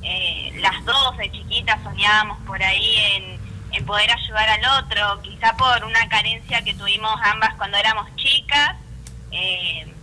[0.02, 3.38] eh, las dos de chiquitas soñábamos por ahí en,
[3.72, 8.76] en poder ayudar al otro, quizá por una carencia que tuvimos ambas cuando éramos chicas.
[9.30, 9.93] eh,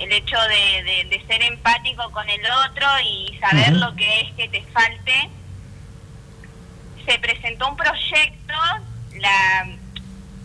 [0.00, 4.32] el hecho de, de- de ser empático con el otro y saber lo que es
[4.34, 5.30] que te falte.
[7.06, 8.54] Se presentó un proyecto,
[9.16, 9.66] la,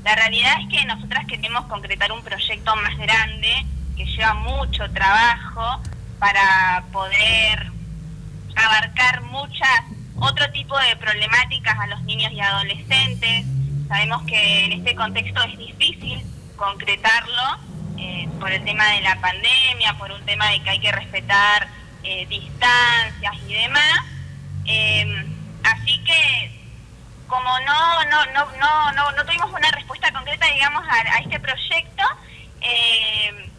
[0.03, 3.65] la realidad es que nosotras queremos concretar un proyecto más grande
[3.95, 5.81] que lleva mucho trabajo
[6.19, 7.71] para poder
[8.55, 9.69] abarcar muchas
[10.17, 13.45] otro tipo de problemáticas a los niños y adolescentes.
[13.89, 16.21] Sabemos que en este contexto es difícil
[16.55, 17.59] concretarlo
[17.97, 21.67] eh, por el tema de la pandemia, por un tema de que hay que respetar
[22.03, 24.05] eh, distancias y demás.
[24.65, 25.25] Eh,
[25.63, 26.55] así que
[27.27, 32.03] como no no no no no, tuvimos una respuesta concreta digamos a, a este proyecto
[32.61, 33.49] eh,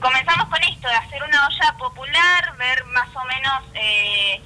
[0.00, 4.40] comenzamos con esto de hacer una olla popular ver más o menos eh,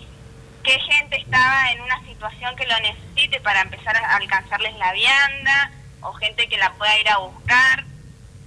[0.62, 5.70] qué gente estaba en una situación que lo necesite para empezar a alcanzarles la vianda
[6.00, 7.83] o gente que la pueda ir a buscar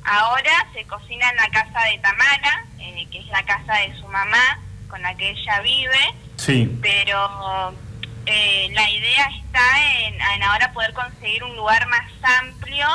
[0.08, 4.08] ahora se cocina en la casa de Tamara eh, que es la casa de su
[4.08, 4.60] mamá
[4.90, 6.78] con la que ella vive Sí.
[6.82, 7.74] pero
[8.26, 12.06] eh, la idea está en, en ahora poder conseguir un lugar más
[12.42, 12.88] amplio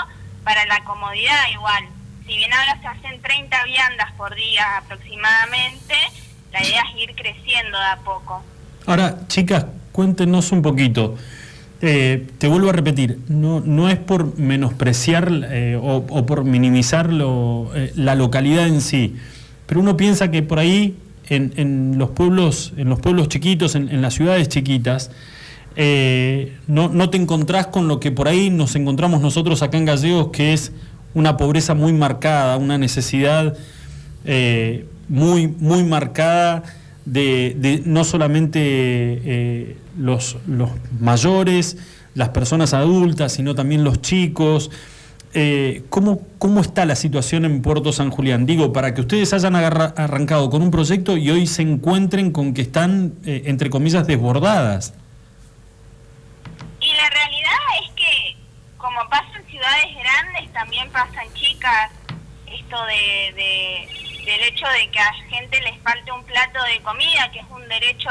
[0.44, 1.84] para la comodidad igual.
[2.26, 5.94] Si bien ahora se hacen 30 viandas por día aproximadamente,
[6.52, 8.42] la idea es ir creciendo de a poco.
[8.86, 11.16] Ahora, chicas, cuéntenos un poquito.
[11.84, 17.72] Eh, te vuelvo a repetir, no, no es por menospreciar eh, o, por minimizar lo,
[17.74, 19.16] eh, la localidad en sí,
[19.66, 20.96] pero uno piensa que por ahí,
[21.28, 25.10] en, en los pueblos, en los pueblos chiquitos, en, en las ciudades chiquitas,
[26.68, 30.28] no, no te encontrás con lo que por ahí nos encontramos nosotros acá en Gallegos,
[30.28, 30.70] que es
[31.14, 33.56] una pobreza muy marcada, una necesidad
[35.08, 36.62] muy, muy marcada
[37.04, 40.70] de, de no solamente eh, los, los
[41.00, 41.76] mayores,
[42.14, 44.70] las personas adultas, sino también los chicos.
[45.34, 48.44] Eh, ¿cómo, ¿Cómo está la situación en Puerto San Julián?
[48.44, 52.60] Digo, para que ustedes hayan arrancado con un proyecto y hoy se encuentren con que
[52.62, 54.92] están, eh, entre comillas, desbordadas.
[56.80, 58.36] Y la realidad es que,
[58.76, 61.90] como pasa en ciudades grandes, también pasa en chicas,
[62.46, 63.88] esto de-
[64.24, 67.66] del hecho de que a gente les falte un plato de comida, que es un
[67.68, 68.10] derecho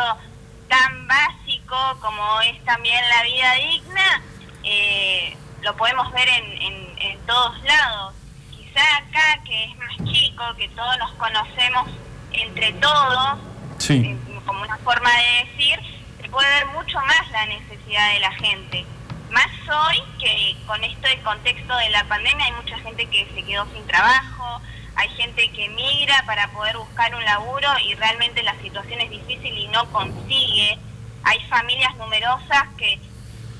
[0.67, 4.21] tan básico como es también la vida digna,
[4.63, 8.13] eh, lo podemos ver en, en- en todos lados.
[8.51, 11.89] Quizá acá, que es más chico, que todos nos conocemos
[12.31, 13.39] entre todos,
[13.79, 14.15] Sí.
[14.45, 15.79] como una forma de decir,
[16.21, 18.85] se puede ver mucho más la necesidad de la gente.
[19.31, 19.47] Más
[19.87, 23.65] hoy que con esto del contexto de la pandemia hay mucha gente que se quedó
[23.73, 24.61] sin trabajo,
[24.95, 29.57] hay gente que migra para poder buscar un laburo y realmente la situación es difícil
[29.57, 30.77] y no consigue.
[31.23, 32.99] Hay familias numerosas que,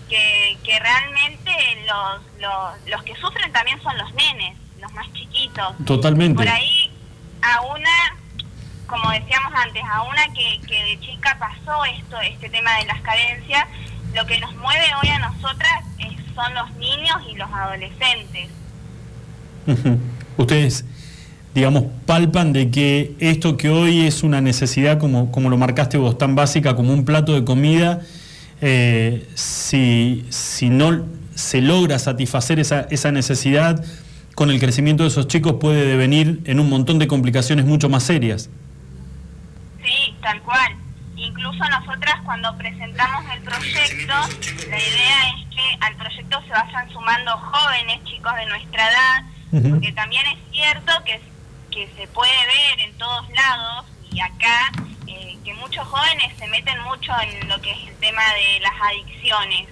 [0.09, 1.51] que, que realmente
[1.87, 5.73] los, los, los que sufren también son los nenes, los más chiquitos.
[5.85, 6.35] Totalmente.
[6.43, 6.91] Por ahí
[7.41, 8.15] a una,
[8.87, 13.01] como decíamos antes, a una que, que de chica pasó esto, este tema de las
[13.01, 13.67] carencias,
[14.13, 18.49] lo que nos mueve hoy a nosotras es- son los niños y los adolescentes.
[20.37, 20.85] Ustedes,
[21.53, 26.17] digamos, palpan de que esto que hoy es una necesidad, como, como lo marcaste vos,
[26.17, 28.01] tan básica como un plato de comida,
[28.61, 31.05] eh, si, si no
[31.35, 33.83] se logra satisfacer esa, esa necesidad,
[34.35, 38.03] con el crecimiento de esos chicos puede devenir en un montón de complicaciones mucho más
[38.03, 38.49] serias.
[39.83, 40.75] Sí, tal cual.
[41.17, 44.13] Incluso nosotras cuando presentamos el proyecto,
[44.69, 49.91] la idea es que al proyecto se vayan sumando jóvenes, chicos de nuestra edad, porque
[49.91, 51.19] también es cierto que,
[51.71, 54.71] que se puede ver en todos lados y acá
[55.07, 58.73] eh, que muchos jóvenes se meten mucho en lo que es el tema de las
[58.81, 59.67] adicciones.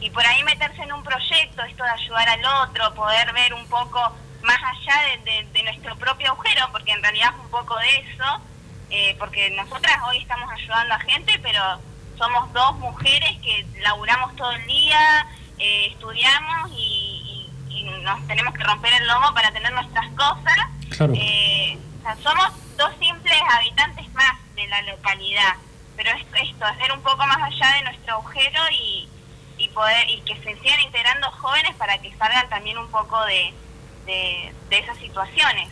[0.00, 3.66] Y por ahí meterse en un proyecto, esto de ayudar al otro, poder ver un
[3.68, 8.40] poco más allá de, nuestro propio agujero, porque en realidad es un poco de eso,
[8.90, 11.62] eh, porque nosotras hoy estamos ayudando a gente, pero
[12.16, 15.26] somos dos mujeres que laburamos todo el día,
[15.58, 17.17] eh, estudiamos y
[18.16, 20.58] nos tenemos que romper el lomo para tener nuestras cosas.
[20.96, 21.12] Claro.
[21.16, 25.54] Eh, o sea, somos dos simples habitantes más de la localidad,
[25.96, 29.08] pero es esto, es ver un poco más allá de nuestro agujero y,
[29.58, 33.52] y poder y que se sigan integrando jóvenes para que salgan también un poco de,
[34.06, 35.68] de, de esas situaciones.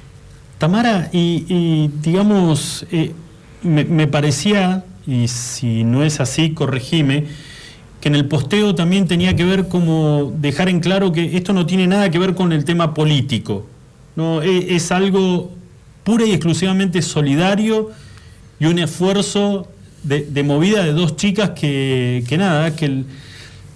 [0.58, 3.14] Tamara, y, y, digamos, eh,
[3.62, 7.26] me, me parecía, y si no es así, corregime,
[8.06, 11.86] en el posteo también tenía que ver como dejar en claro que esto no tiene
[11.86, 13.66] nada que ver con el tema político,
[14.14, 15.52] no E- es, algo
[16.04, 17.90] pura y exclusivamente solidario
[18.60, 19.68] y un esfuerzo
[20.02, 23.06] de, movida de dos chicas que, nada, que, el-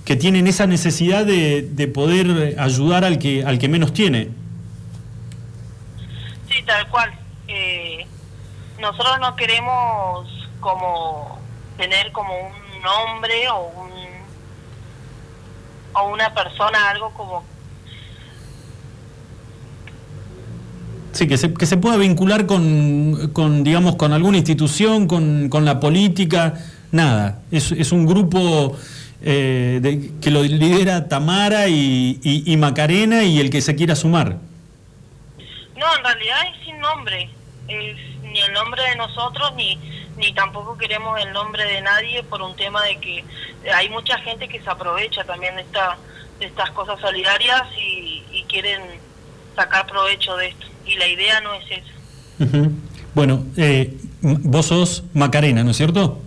[0.05, 4.29] que tienen esa necesidad de, de poder ayudar al que, al que menos tiene.
[6.49, 7.11] Sí, tal cual.
[7.49, 8.07] Eh,
[8.81, 10.29] nosotros no queremos
[10.61, 11.39] como
[11.77, 13.91] tener como un nombre o un
[15.95, 17.45] o una persona algo como
[21.13, 25.65] Sí, que se, que se pueda vincular con, con, digamos, con alguna institución, con, con
[25.65, 26.55] la política,
[26.93, 27.41] nada.
[27.51, 28.77] Es, es un grupo
[29.23, 33.97] eh, de- que lo lidera Tamara y, y- y Macarena y el que se quiera
[33.97, 34.37] sumar.
[35.77, 37.29] no en realidad es sin nombre
[37.69, 39.79] es ni el nombre de nosotros ni
[40.21, 43.25] ni tampoco queremos el nombre de nadie por un tema de que
[43.75, 45.97] hay mucha gente que se aprovecha también de esta
[46.39, 48.81] de estas cosas solidarias y, y quieren
[49.57, 52.73] sacar provecho de esto y la idea no es esa Ujú.
[53.15, 56.21] Bueno, eh, vos sos Macarena, ¿no es cierto?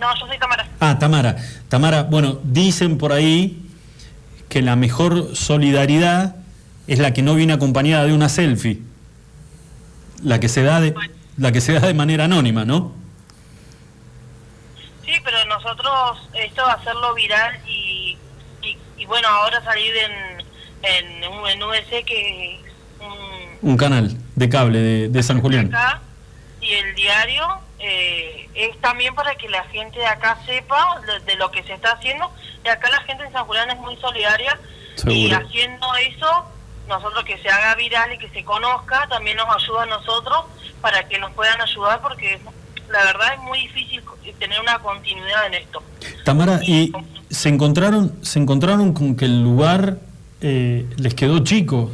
[0.00, 1.36] no yo soy Tamara Ah, Tamara.
[1.68, 3.62] Tamara, bueno, dicen por ahí
[4.48, 6.36] que la mejor solidaridad
[6.86, 8.80] es la que no viene acompañada de una selfie.
[10.22, 10.94] La que se da de,
[11.38, 12.92] la que se da de manera anónima, ¿no?
[15.04, 18.18] Sí, pero nosotros, esto hacerlo viral y,
[18.62, 20.40] y, y bueno, ahora salir en,
[20.82, 22.60] en, en UBC, que es
[23.00, 25.74] un Un canal de cable de, de San Julián.
[25.74, 26.02] acá,
[26.60, 27.46] y el diario,
[27.78, 31.72] eh, es también para que la gente de acá sepa de, de lo que se
[31.72, 32.30] está haciendo.
[32.64, 34.58] Y acá la gente en San Julián es muy solidaria
[35.06, 36.44] y haciendo eso,
[36.88, 40.44] nosotros que se haga viral y que se conozca, también nos ayuda a nosotros
[40.80, 42.40] para que nos puedan ayudar porque
[42.90, 44.02] la verdad es muy difícil
[44.38, 45.82] tener una continuidad en esto.
[46.24, 46.92] Tamara, y
[47.30, 49.98] se encontraron, se encontraron con que el lugar
[50.40, 51.90] eh, les quedó chico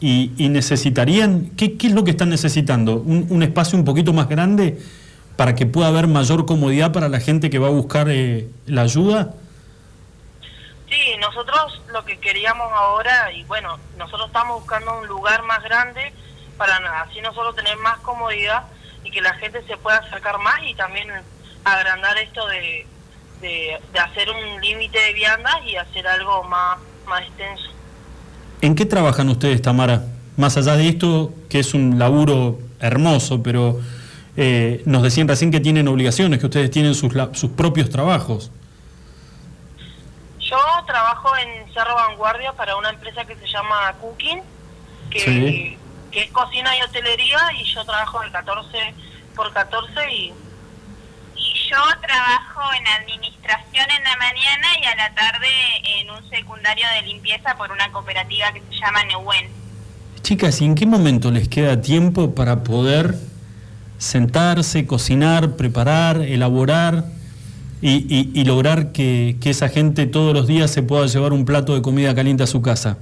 [0.00, 2.96] y, y necesitarían, ¿qué, qué es lo que están necesitando?
[2.96, 4.80] ¿Un, un espacio un poquito más grande
[5.36, 8.82] para que pueda haber mayor comodidad para la gente que va a buscar eh, la
[8.82, 9.34] ayuda?
[10.88, 16.12] Sí, nosotros lo que queríamos ahora, y bueno, nosotros estamos buscando un lugar más grande
[16.56, 18.64] para na- así nosotros tener más comodidad
[19.04, 21.08] y que la gente se pueda acercar más y también
[21.64, 22.86] agrandar esto de,
[23.40, 27.64] de, de hacer un límite de viandas y hacer algo más, más extenso.
[28.60, 30.02] ¿En qué trabajan ustedes, Tamara?
[30.36, 33.80] Más allá de esto, que es un laburo hermoso, pero
[34.36, 38.50] eh, nos decían recién que tienen obligaciones, que ustedes tienen sus, la- sus propios trabajos.
[40.40, 44.40] Yo trabajo en Cerro Vanguardia para una empresa que se llama Cooking,
[45.10, 45.78] que, Sí.
[46.14, 48.94] Que es cocina y hotelería, y yo trabajo de 14
[49.36, 50.32] por 14 y
[51.36, 55.48] Y yo trabajo en administración en la mañana y a la tarde
[56.00, 59.48] en un secundario de limpieza por una cooperativa que se llama Neuwen.
[60.22, 63.16] Chicas, ¿y en qué momento les queda tiempo para poder
[63.98, 67.04] sentarse, cocinar, preparar, elaborar
[67.82, 71.44] y, y- y lograr que, que esa gente todos los días se pueda llevar un
[71.44, 72.96] plato de comida caliente a su casa?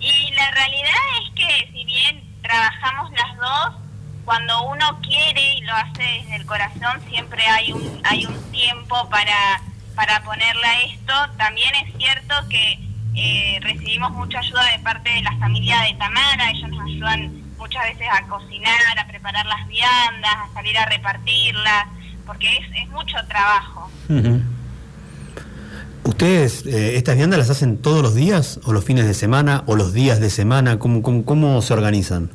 [0.00, 3.74] Y la realidad es que si bien trabajamos las dos,
[4.26, 9.08] cuando uno quiere y lo hace desde el corazón, siempre hay un, hay un tiempo
[9.08, 9.62] para,
[9.94, 11.12] para ponerle a esto.
[11.38, 12.78] También es cierto que
[13.14, 17.84] eh, recibimos mucha ayuda de parte de la familia de Tamara, ellos nos ayudan muchas
[17.84, 21.86] veces a cocinar, a preparar las viandas, a salir a repartirlas,
[22.26, 23.90] porque es, mucho trabajo.
[26.02, 29.76] ¿Ustedes eh, estas viandas las hacen todos los días o los fines de semana o
[29.76, 30.78] los días de semana?
[30.78, 32.30] ¿Cómo, cómo, cómo se organizan?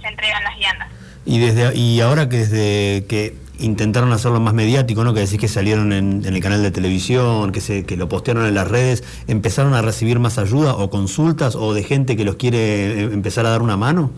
[0.00, 0.88] Se, entregan las viandas.
[1.24, 5.14] Y desde y ahora que desde que intentaron hacerlo más mediático, ¿no?
[5.14, 8.46] Que decís que salieron en, en el canal de televisión, que se que lo postearon
[8.46, 12.36] en las redes, empezaron a recibir más ayuda o consultas o de gente que los
[12.36, 14.10] quiere eh, empezar a dar una mano.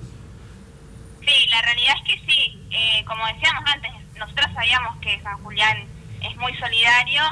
[1.21, 2.59] Sí, la realidad es que sí.
[2.71, 5.79] Eh, como decíamos antes, nosotros sabíamos que San Julián
[6.23, 7.23] es muy solidario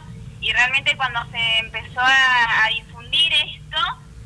[0.41, 3.79] y realmente cuando se empezó a, a difundir esto,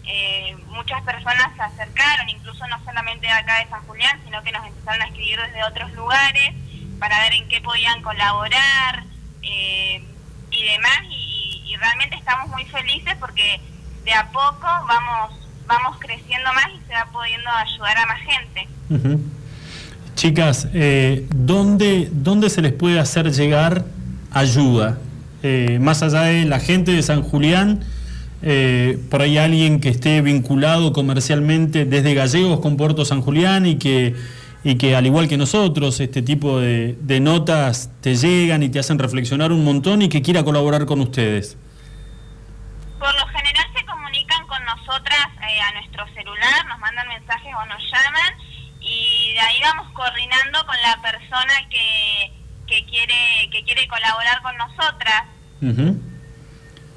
[0.07, 4.67] eh, muchas personas se acercaron, incluso no solamente acá de San Julián, sino que nos
[4.67, 6.55] empezaron a escribir desde otros lugares
[6.99, 9.05] para ver en qué podían colaborar
[9.43, 10.05] eh,
[10.51, 11.01] y demás.
[11.11, 11.33] Y,
[11.75, 13.59] realmente estamos muy felices porque
[14.05, 15.33] de a poco vamos
[15.67, 18.69] vamos creciendo más y se va pudiendo ayudar a más gente.
[20.15, 23.85] Chicas, eh, ¿dónde, ¿dónde se les puede hacer llegar
[24.31, 24.99] ayuda?
[25.43, 27.85] Eh, más allá de la gente de San Julián,
[28.43, 33.79] eh, por ahí alguien que esté vinculado comercialmente desde Gallegos con Puerto San Julián y
[33.79, 34.17] que,
[34.65, 38.81] y que al igual que nosotros, este tipo de, de notas te llegan y te
[38.81, 41.57] hacen reflexionar un montón y que quiera colaborar con ustedes.
[42.99, 47.67] Por lo general se comunican con nosotras eh, a nuestro celular, nos mandan mensajes o
[47.67, 52.33] nos llaman y de ahí vamos coordinando con la persona que,
[52.67, 56.12] que quiere que quiere colaborar con nosotras.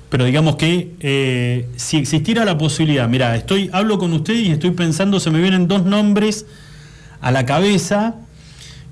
[0.10, 4.72] Pero digamos que eh, si existiera la posibilidad, mira, estoy, hablo con usted y estoy
[4.72, 6.46] pensando, se me vienen dos nombres
[7.22, 8.16] a la cabeza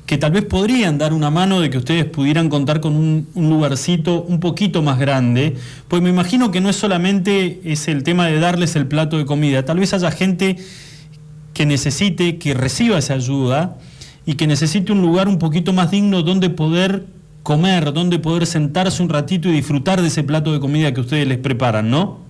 [0.06, 3.50] que tal vez podrían dar una mano de que ustedes pudieran contar con un, un
[3.50, 5.56] lugarcito un poquito más grande,
[5.88, 9.26] pues me imagino que no es solamente es el tema de darles el plato de
[9.26, 10.58] comida, tal vez haya gente
[11.54, 13.78] que necesite, que reciba esa ayuda
[14.26, 17.06] y que necesite un lugar un poquito más digno donde poder
[17.44, 21.28] comer, donde poder sentarse un ratito y disfrutar de ese plato de comida que ustedes
[21.28, 22.22] les preparan, ¿no?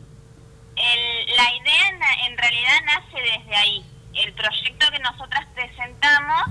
[0.76, 3.84] El- la idea en realidad nace desde ahí.
[4.16, 6.42] El proyecto que nosotras presentamos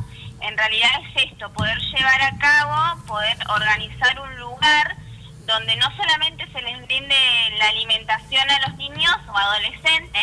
[0.40, 4.96] en realidad es esto, poder llevar a cabo, poder organizar un lugar
[5.46, 7.14] donde no solamente se les brinde
[7.58, 10.22] la alimentación a los niños o adolescentes,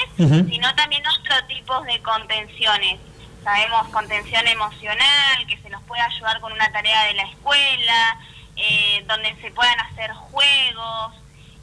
[0.50, 3.00] sino también otro tipo de contenciones.
[3.44, 8.18] Sabemos contención emocional, que se los puede ayudar con una tarea de la escuela,
[8.56, 11.16] eh, donde se puedan hacer juegos.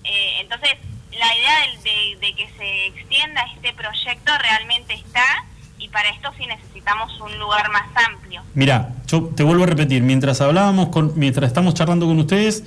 [0.05, 0.71] Eh, entonces,
[1.11, 5.45] la idea de, que se extienda este proyecto realmente está
[5.79, 8.43] y para esto sí necesitamos un lugar más amplio.
[8.55, 12.65] Mira, yo te vuelvo a repetir, mientras hablábamos, con, mientras estamos charlando con ustedes,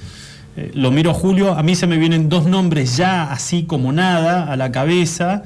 [0.55, 4.51] eh, lo miro Julio, a mí se me vienen dos nombres ya así como nada
[4.51, 5.43] a la cabeza,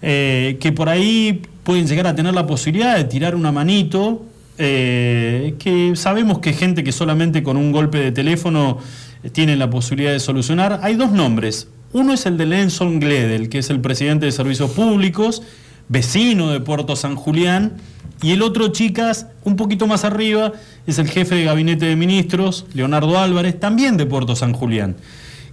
[0.00, 4.24] que por ahí pueden llegar a tener la posibilidad de tirar una manito,
[4.56, 8.78] eh, que sabemos que gente que solamente con un golpe de teléfono
[9.22, 10.80] eh, tiene la posibilidad de solucionar.
[10.82, 11.68] Hay dos nombres.
[11.92, 15.42] Uno es el de Lenson Gledel, que es el presidente de Servicios Públicos,
[15.90, 17.74] vecino de Puerto San Julián,
[18.22, 20.52] y el otro, chicas, un poquito más arriba,
[20.86, 24.96] es el jefe de gabinete de ministros, Leonardo Álvarez, también de Puerto San Julián.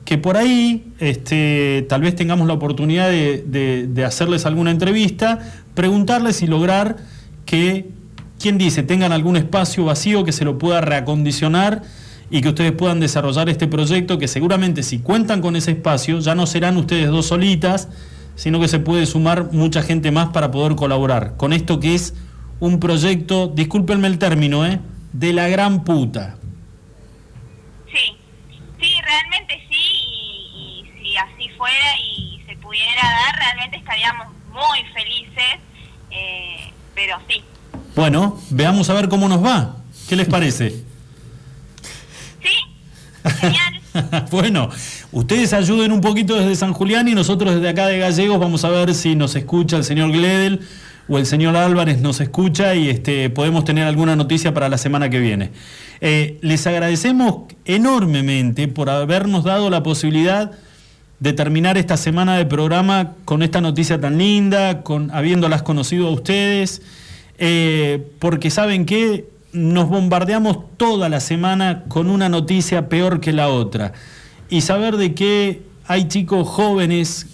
[0.06, 3.44] Que por ahí este, tal vez tengamos la oportunidad de,
[3.88, 5.40] de- hacerles alguna entrevista,
[5.74, 6.98] preguntarles y lograr
[7.46, 7.90] que,
[8.40, 11.82] ¿quién dice?, tengan algún espacio vacío que se lo pueda reacondicionar
[12.30, 16.36] y que ustedes puedan desarrollar este proyecto, que seguramente si cuentan con ese espacio, ya
[16.36, 17.88] no serán ustedes dos solitas,
[18.36, 22.14] sino que se puede sumar mucha gente más para poder colaborar con esto que es
[22.60, 24.80] un proyecto, discúlpenme el término, ¿eh?
[25.14, 26.36] de la gran puta.
[27.88, 28.16] Sí,
[28.82, 34.84] sí, realmente sí, y, y si así fuera y se pudiera dar, realmente estaríamos muy
[34.94, 35.60] felices,
[36.12, 37.44] eh, pero sí.
[37.96, 39.78] Bueno, veamos a ver cómo nos va.
[40.08, 40.84] ¿Qué les parece?
[44.32, 44.70] bueno,
[45.12, 48.70] ustedes ayuden un poquito desde San Julián y nosotros desde acá de Gallegos vamos a
[48.70, 50.62] ver si nos escucha el señor Gledel
[51.08, 55.10] o el señor Álvarez nos escucha y este, podemos tener alguna noticia para la semana
[55.10, 55.50] que viene.
[56.02, 60.52] Eh, les agradecemos enormemente por habernos dado la posibilidad
[61.20, 66.12] de terminar esta semana de programa con esta noticia tan linda, con habiéndolas conocido a
[66.12, 66.82] ustedes,
[67.38, 73.48] eh, porque saben que nos bombardeamos toda la semana con una noticia peor que la
[73.48, 73.94] otra.
[74.50, 77.28] Y saber de que hay chicos jóvenes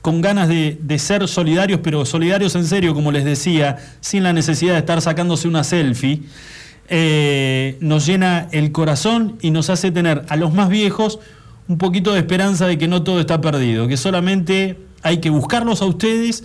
[0.00, 4.74] con ganas de, ser solidarios, pero solidarios en serio, como les decía, sin la necesidad
[4.74, 6.22] de estar sacándose una selfie,
[6.88, 11.18] eh, nos llena el corazón y nos hace tener a los más viejos
[11.68, 15.82] un poquito de esperanza de que no todo está perdido, que solamente hay que buscarlos
[15.82, 16.44] a ustedes,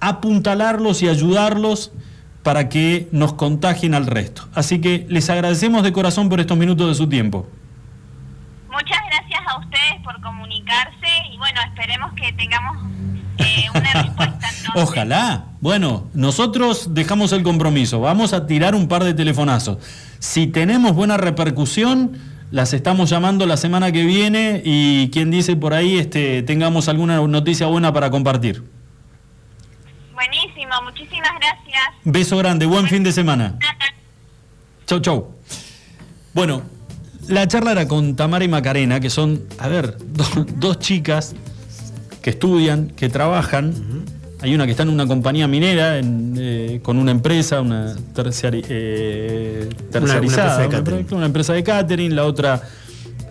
[0.00, 1.92] apuntalarlos y ayudarlos
[2.42, 4.48] para que nos contagien al resto.
[4.54, 7.46] Así que les agradecemos de corazón por estos minutos de su tiempo.
[8.70, 12.76] Muchas gracias a ustedes por comunicarse y bueno, esperemos que tengamos
[13.38, 14.48] eh, una respuesta.
[14.74, 15.44] Ojalá.
[15.60, 18.00] Bueno, nosotros dejamos el compromiso.
[18.00, 19.78] Vamos a tirar un par de telefonazos.
[20.18, 22.12] Si tenemos buena repercusión,
[22.50, 27.20] las estamos llamando la semana que viene y quien dice por ahí este, tengamos alguna
[27.26, 28.62] noticia buena para compartir.
[30.14, 31.82] Buenísimo, muchísimas gracias.
[32.04, 33.58] Beso grande, buen fin de semana.
[34.86, 35.34] Chau, chau.
[36.34, 36.62] Bueno,
[37.28, 41.34] la charla era con Tamara y Macarena, que son, a ver, do- dos chicas
[42.22, 43.74] que estudian, que trabajan.
[44.40, 48.64] Hay una que está en una compañía minera, en, eh, con una empresa, una terciari-
[48.68, 52.62] eh, terciarizada, empresa de una empresa- una empresa de catering, la otra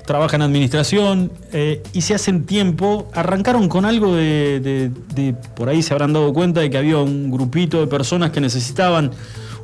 [0.06, 5.70] trabaja en administración eh, y se hacen tiempo, arrancaron con algo de, de- de- por
[5.70, 9.12] ahí se habrán dado cuenta de que había un grupito de personas que necesitaban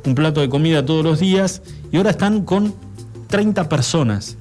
[0.06, 1.62] un plato de comida todos los días
[1.92, 2.74] y ahora están con
[3.28, 4.36] 30 personas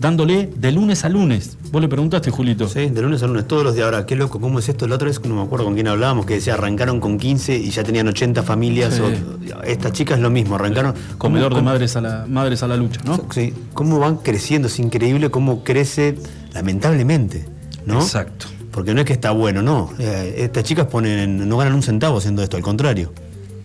[0.00, 1.56] dándole de lunes a lunes.
[1.70, 2.66] Vos le preguntaste, Julito.
[2.68, 3.84] Sí, de lunes a lunes, todos los días.
[3.84, 4.88] Ahora, qué loco, ¿cómo es esto?
[4.88, 7.70] La otra vez no me acuerdo con quién hablábamos, que decía arrancaron con 15 y
[7.70, 8.94] ya tenían 80 familias.
[8.94, 9.02] Sí.
[9.02, 10.94] o- estas chicas lo mismo, arrancaron.
[11.18, 13.20] Comedor ¿Cómo- de madres a la, madres a la lucha, ¿no?
[13.30, 16.16] Sí, cómo van creciendo, es increíble cómo crece
[16.54, 17.44] lamentablemente,
[17.86, 18.00] ¿no?
[18.00, 18.46] Exacto.
[18.70, 19.90] Porque no es que está bueno, no.
[19.98, 23.12] Eh, estas chicas ponen, no ganan un centavo haciendo esto, al contrario.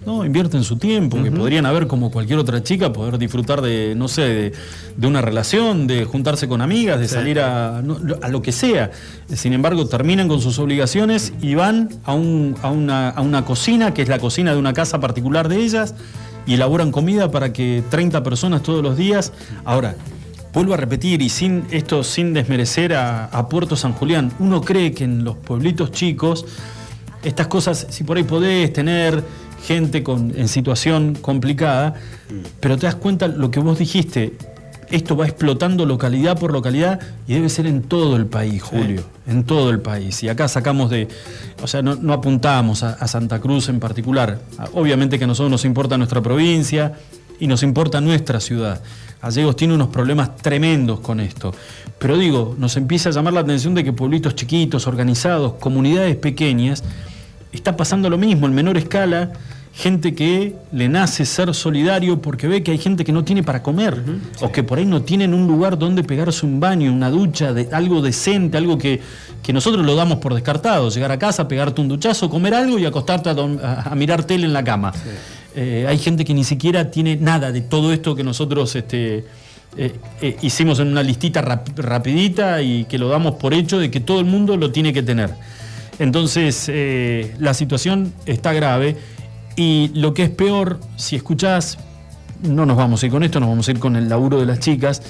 [0.05, 4.07] No, invierten su tiempo, que podrían haber como cualquier otra chica, poder disfrutar de, no
[4.07, 4.53] sé, de,
[4.97, 7.15] de una relación, de juntarse con amigas, de Sí.
[7.15, 8.91] salir a, no, a lo que sea.
[9.33, 13.93] Sin embargo, terminan con sus obligaciones y van a, un- a una, a una cocina,
[13.95, 15.95] que es la cocina de una casa particular de ellas,
[16.45, 19.33] y elaboran comida para que 30 personas todos los días.
[19.63, 19.95] Ahora,
[20.53, 24.91] vuelvo a repetir, y sin esto sin desmerecer a, a Puerto San Julián, uno cree
[24.93, 26.45] que en los pueblitos chicos
[27.23, 29.23] estas cosas, si por ahí podés tener
[29.65, 31.95] gente con, en situación complicada,
[32.59, 34.33] pero te das cuenta lo que vos dijiste,
[34.91, 39.43] esto va explotando localidad por localidad y debe ser en todo el país, Julio, en
[39.43, 40.21] todo el país.
[40.21, 41.07] Y acá sacamos de,
[41.63, 44.39] o sea, no, no apuntamos a, a Santa Cruz en particular.
[44.59, 46.93] A- Obviamente que a nosotros nos importa nuestra provincia
[47.39, 48.81] y nos importa nuestra ciudad.
[49.23, 51.51] Gallegos tiene unos problemas tremendos con esto.
[51.97, 56.83] Pero digo, nos empieza a llamar la atención de que pueblitos chiquitos, organizados, comunidades pequeñas,
[57.51, 59.31] está pasando lo mismo, en menor escala,
[59.77, 63.61] gente que le nace ser solidario porque ve que hay gente que no tiene para
[63.61, 64.01] comer,
[64.39, 67.67] o que por ahí no tienen un lugar donde pegarse un baño, una ducha, de,
[67.73, 69.01] algo decente, algo que,
[69.43, 72.85] que nosotros lo damos por descartado, llegar a casa, pegarte un duchazo, comer algo y
[72.85, 74.93] acostarte a, a- a mirar tele en la cama.
[75.57, 79.25] Eh, hay gente que ni siquiera tiene nada de todo esto que nosotros este,
[79.77, 83.91] eh, eh, hicimos en una listita rap- rapidita y que lo damos por hecho de
[83.91, 85.31] que todo el mundo lo tiene que tener.
[85.97, 86.69] Entonces,
[87.39, 88.97] la situación está grave
[89.55, 91.77] y lo que es peor, si escuchás,
[92.43, 94.45] no nos vamos a ir con esto, nos vamos a ir con el laburo de
[94.45, 95.01] las chicas,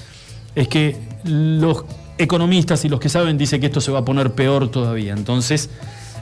[0.55, 1.83] es que los
[2.17, 5.13] economistas y los que saben dicen que esto se va a poner peor todavía.
[5.13, 5.69] Entonces,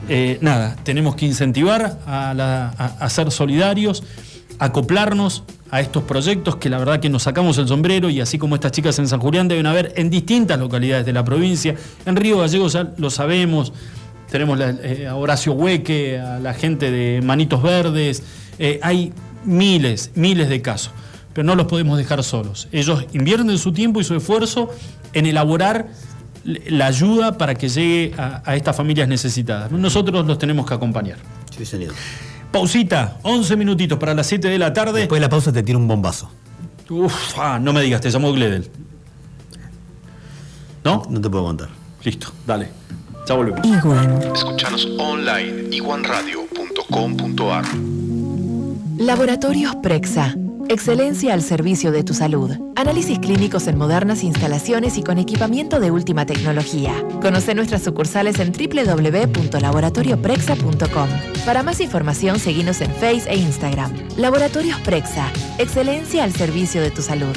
[0.08, 4.02] eh, nada, tenemos que incentivar a, la- a- a ser solidarios,
[4.58, 8.54] acoplarnos a estos proyectos que la verdad que nos sacamos el sombrero y así como
[8.54, 11.74] estas chicas en San Julián deben haber en distintas localidades de la provincia.
[12.06, 13.72] En Río Gallegos ya lo sabemos,
[14.34, 18.20] tenemos la- eh, a Horacio Hueque, a la gente de Manitos Verdes,
[18.58, 19.12] eh, hay
[19.44, 20.90] miles, miles de casos,
[21.32, 22.66] pero no los podemos dejar solos.
[22.72, 24.70] Ellos invierten su tiempo y su esfuerzo
[25.12, 25.86] en elaborar
[26.44, 29.70] la ayuda para que llegue a, a estas familias necesitadas.
[29.70, 31.18] Nosotros los tenemos que acompañar.
[31.56, 31.94] Sí, señor.
[32.50, 34.98] Pausita, 11 minutitos para las 7 de la tarde.
[34.98, 36.28] Después de la pausa te tiro un bombazo.
[36.90, 38.68] Uf, ah, no me digas, te llamó Gledel.
[40.82, 41.04] ¿No?
[41.08, 41.68] No te puedo contar.
[42.02, 42.68] Listo, dale.
[43.26, 43.66] Ya volvemos.
[43.66, 44.22] Iguan.
[44.34, 47.64] Escuchanos online iguanradio.com.ar
[48.98, 50.34] Laboratorios Prexa.
[50.68, 52.50] Excelencia al servicio de tu salud.
[52.76, 56.94] Análisis clínicos en modernas instalaciones y con equipamiento de última tecnología.
[57.20, 61.08] Conoce nuestras sucursales en www.laboratorioprexa.com.
[61.44, 63.92] Para más información, seguinos en Face e Instagram.
[64.16, 65.30] Laboratorios Prexa.
[65.58, 67.36] Excelencia al servicio de tu salud.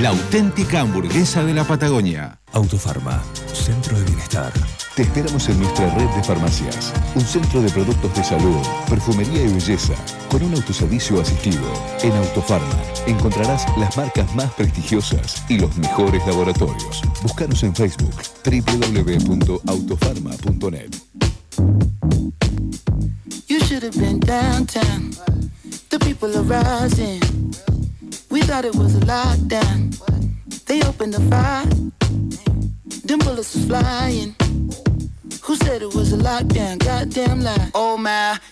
[0.00, 2.38] La auténtica hamburguesa de la Patagonia.
[2.52, 3.22] Autofarma,
[3.52, 4.52] Centro de Bienestar.
[4.94, 6.92] Te esperamos en nuestra red de farmacias.
[7.14, 8.58] Un centro de productos de salud,
[8.88, 9.94] perfumería y belleza,
[10.30, 11.62] con un autoservicio asistido.
[12.02, 17.00] En Autofarma encontrarás las marcas más prestigiosas y los mejores laboratorios.
[17.22, 18.12] Búscanos en Facebook
[18.44, 20.90] www.autofarma.net.
[23.48, 25.12] You should have been downtown.
[25.88, 27.31] The people are rising.
[28.52, 29.96] Thought it was a lockdown.
[30.66, 31.64] They opened the fire.
[33.06, 34.36] Them bullets was flying.
[35.40, 36.78] Who said it was a lockdown?
[36.78, 37.70] Goddamn lie.
[37.74, 38.38] Oh my,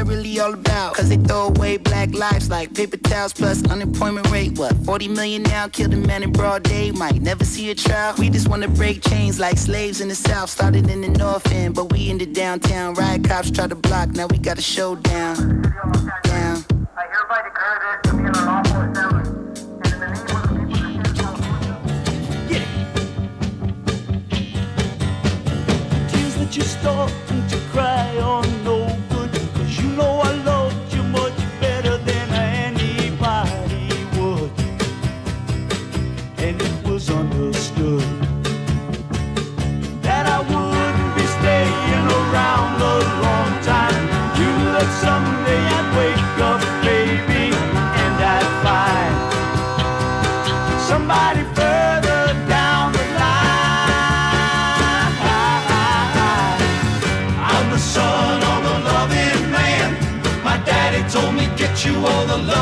[0.00, 0.94] really all about?
[0.94, 4.58] Cause they throw away black lives like paper towels plus unemployment rate.
[4.58, 5.68] What, 40 million now?
[5.68, 8.14] Killed a man in broad day, might never see a trial.
[8.18, 10.50] We just wanna break chains like slaves in the south.
[10.50, 12.94] Started in the north end, but we in the downtown.
[12.94, 15.62] Riot cops try to block, now we got a showdown.
[16.24, 16.64] Down.
[26.08, 27.10] tears that you start
[27.48, 28.77] to cry are no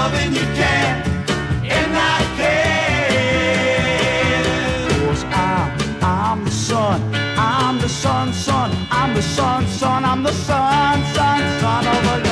[0.06, 1.02] loving you can,
[1.78, 3.64] and I can.
[5.06, 5.70] Cause I'm,
[6.02, 7.00] I'm the son,
[7.36, 12.25] I'm the son, son, I'm the son, son, I'm the son, son, son of a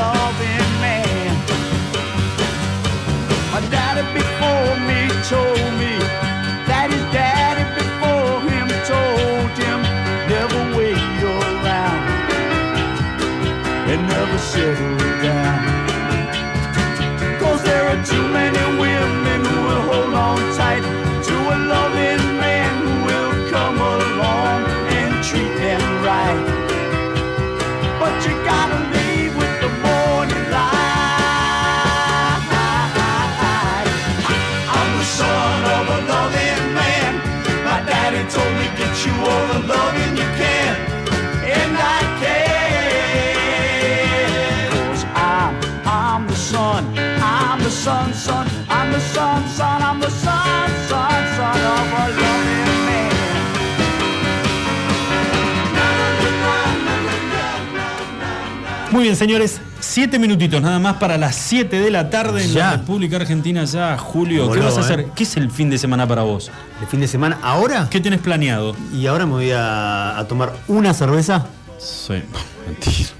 [59.05, 59.61] Muy bien, señores.
[59.81, 62.71] Siete minutitos nada más para las 7 de la tarde en Ya.
[62.71, 63.63] la República Argentina.
[63.67, 65.01] Ya, Julio, ¿qué vas a hacer?
[65.01, 65.09] ¿eh?
[65.15, 66.51] ¿Qué es el fin de semana para vos?
[66.81, 67.87] ¿El fin de semana ahora?
[67.91, 68.75] ¿Qué tienes planeado?
[68.95, 71.45] Y ahora me voy a, a tomar una cerveza.
[71.77, 72.15] Sí,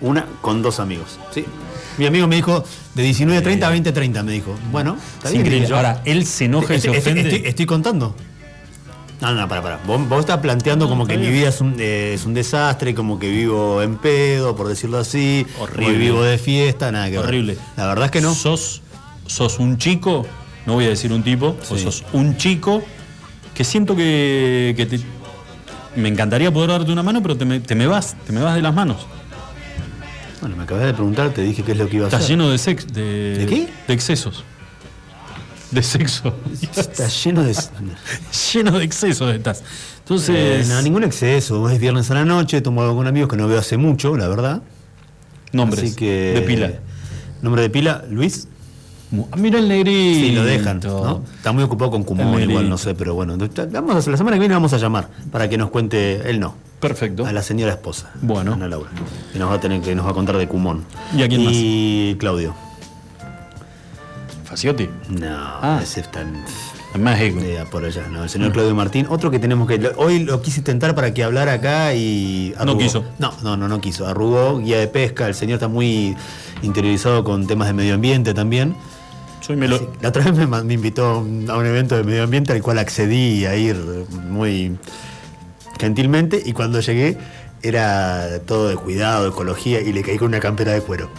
[0.01, 1.19] Una con dos amigos.
[1.35, 1.45] Sí.
[1.99, 4.57] Mi amigo me dijo de 19.30 a 20.30, me dijo.
[4.73, 5.71] Bueno, está Es bien.
[5.71, 7.29] Ahora, él se enoja y se Estoy- estoy- ofende.
[7.37, 8.17] Estoy, estoy contando.
[9.25, 9.77] No, no, para, para.
[9.87, 13.19] Vos, vos estás planteando como que mi vida es un, eh, es un desastre, como
[13.19, 15.47] que vivo en pedo, por decirlo así.
[15.59, 15.85] Horrible.
[15.87, 17.27] como vivo de fiesta, nada que ver.
[17.27, 17.57] Horrible.
[17.77, 18.35] La verdad es que no.
[18.35, 18.83] Sos,
[19.27, 20.27] sos un chico,
[20.67, 22.83] no voy a decir un tipo, vos sos un chico
[23.55, 25.01] que siento que, que te-
[25.97, 28.55] me encantaría poder darte una mano, pero te me, te me vas, te me vas
[28.57, 29.07] de las manos.
[30.41, 32.31] Bueno, Me acabas de preguntar, te dije qué es lo que iba a Está hacer.
[32.31, 33.69] lleno de sex, de, ¿De qué?
[33.89, 34.45] De excesos.
[35.75, 36.33] De sexo.
[36.77, 37.57] Está lleno de.
[38.55, 39.63] lleno de excesos estás.
[39.99, 40.69] Entonces.
[40.69, 41.69] Eh, no, ningún exceso.
[41.69, 44.29] Es viernes a la noche, tomo algo con amigos que no veo hace mucho, la
[44.29, 44.63] verdad.
[45.53, 46.73] Nombres Así que, de pila.
[47.43, 48.49] Nombre de pila, Luis.
[49.31, 50.21] Ah, Mira el negrito.
[50.27, 50.81] Sí, lo dejan.
[50.83, 51.23] ¿no?
[51.37, 53.37] Está muy ocupado con Cumón, igual, no sé, pero bueno.
[53.71, 56.57] Vamos a- la semana que viene vamos a llamar para que nos cuente, él no.
[56.81, 57.25] Perfecto.
[57.25, 58.11] A la señora esposa.
[58.21, 58.53] Bueno.
[58.55, 58.91] Ana Laura.
[59.33, 60.85] Que nos va a tener que nos va a contar de Cumón.
[61.17, 61.53] ¿Y a quién más?
[61.57, 62.55] Y Claudio.
[64.55, 64.89] Faciotti.
[65.11, 66.45] No, ese está en.
[66.95, 67.41] En México.
[67.43, 68.23] Eh, por allá, no.
[68.23, 69.07] El señor Claudio Martín.
[69.11, 69.91] Otro que tenemos que.
[69.97, 72.55] Hoy lo quise intentar para que hablara acá y.
[72.65, 73.05] No quiso.
[73.19, 74.07] No, no, no, no quiso.
[74.07, 75.27] Arrugó, guía de pesca.
[75.27, 76.17] El señor está muy
[76.63, 78.77] interiorizado con temas de medio ambiente también.
[79.41, 82.53] Soy melo- Así- La otra vez me, me invitó a un evento de medio ambiente
[82.53, 83.77] al cual accedí a ir
[84.29, 84.77] muy
[85.81, 87.19] gentilmente y cuando llegué
[87.63, 91.11] era todo de cuidado, de ecología y le caí con una campera de cuero.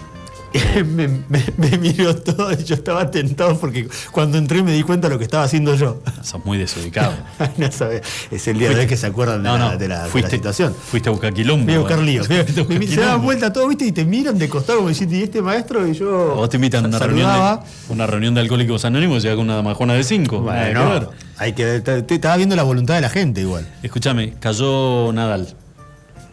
[0.86, 5.08] me, me- me miró todo y yo estaba tentado porque cuando entré me di cuenta
[5.08, 6.02] de lo que estaba haciendo yo.
[6.24, 7.14] Sos muy desubicado.
[7.58, 8.02] no sabe,
[8.32, 10.08] es el día de hoy que se acuerdan de, la, no, de la- de la
[10.10, 10.74] fuiste- situación.
[10.74, 11.66] Fuiste a buscar quilombo.
[11.66, 12.24] Voy a buscar lío.
[12.24, 13.86] Fuiste a buscar Me- se dan vuelta todo, ¿viste?
[13.86, 15.88] Y te miran de costado como diciendo, ¿y este maestro?
[15.88, 16.36] Y yo.
[16.36, 19.62] Vos te invitan a una reunión, de, una reunión de alcohólicos anónimos y con una
[19.62, 20.38] majona de cinco.
[20.38, 21.08] Que Bueno, ver.
[21.38, 21.80] hay que.
[21.82, 23.68] te- te- Estaba viendo la voluntad de la gente igual.
[23.84, 25.56] Escúchame, cayó Nadal.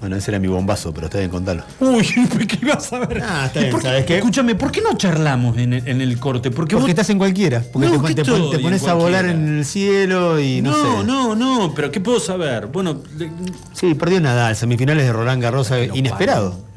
[0.03, 1.63] Bueno, ese era mi bombazo, pero está bien, contalo.
[1.79, 2.03] Uy,
[2.49, 3.23] ¿qué ibas a ver?
[3.25, 4.17] Ah, está ¿Y bien, por qué- ¿sabes qué?
[4.19, 6.51] Escúchame, ¿por qué no charlamos en el, en el corte?
[6.51, 7.63] Porque, Porque vos- estás en cualquiera.
[7.73, 10.41] Porque No, te, ¿qué te pon- te estoy en pones a volar en el cielo
[10.41, 11.07] y no, no, sé.
[11.07, 12.67] no, no, pero ¿qué puedo saber?
[12.67, 13.31] Bueno, le-
[13.75, 16.49] Sí, perdió Nadal, semifinales de Roland Garros, inesperado.
[16.55, 16.72] N-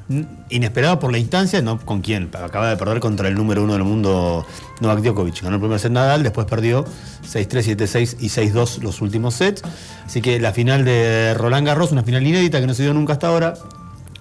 [0.50, 2.30] Inesperado por la instancia, no con quién.
[2.34, 4.46] Acaba de perder contra el número uno del mundo,
[4.80, 5.42] Novak Djokovic.
[5.42, 6.86] Ganó el primer set Nadal, después perdió
[7.24, 9.64] 6-3, 7-6 y 6-2 los últimos sets.
[10.06, 13.14] Así que la final de Roland Garros, una final inédita que no se dio nunca
[13.14, 13.56] hasta ahora.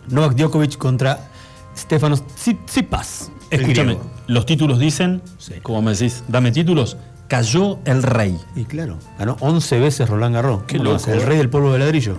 [0.09, 1.29] Novak Djokovic contra
[1.77, 3.31] Stefanos Tsitsipas.
[3.51, 5.21] escúchame, los títulos dicen,
[5.63, 6.97] como me decís, dame títulos,
[7.29, 8.39] cayó el rey.
[8.57, 10.63] Y claro, ganó 11 veces Roland Garros.
[10.67, 12.17] Qué El rey del polvo de ladrillo.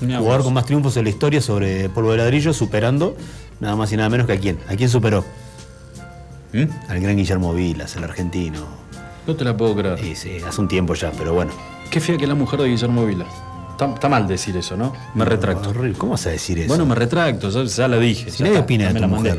[0.00, 0.44] Mirá Jugador vos.
[0.46, 3.16] con más triunfos en la historia sobre polvo de ladrillo, superando
[3.60, 4.58] nada más y nada menos que a quién.
[4.68, 5.24] ¿A quién superó?
[6.52, 6.64] ¿Mm?
[6.88, 8.60] Al gran Guillermo Vilas, el argentino.
[9.26, 9.98] No te la puedo creer.
[9.98, 11.52] Sí, sí, hace un tiempo ya, pero bueno.
[11.90, 13.28] Qué fea que es la mujer de Guillermo Vilas.
[13.72, 14.92] Está, mal decir eso, ¿no?
[15.14, 15.70] Me retracto.
[15.70, 15.94] Horrible.
[15.98, 16.68] ¿Cómo vas a decir eso?
[16.68, 18.30] Bueno, me retracto, ya, ya la dije.
[18.30, 19.38] Si nadie opina de tu la mujer.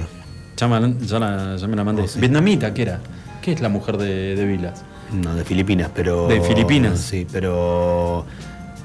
[0.57, 2.01] Ya, me- ya la- ya me la mandé.
[2.01, 2.19] Oh, sí.
[2.19, 2.99] Vietnamita, ¿qué era?
[3.41, 4.83] ¿Qué es la mujer de, de Vilas?
[5.13, 6.27] No, de Filipinas, pero.
[6.27, 6.99] De Filipinas.
[6.99, 8.25] Sí, pero.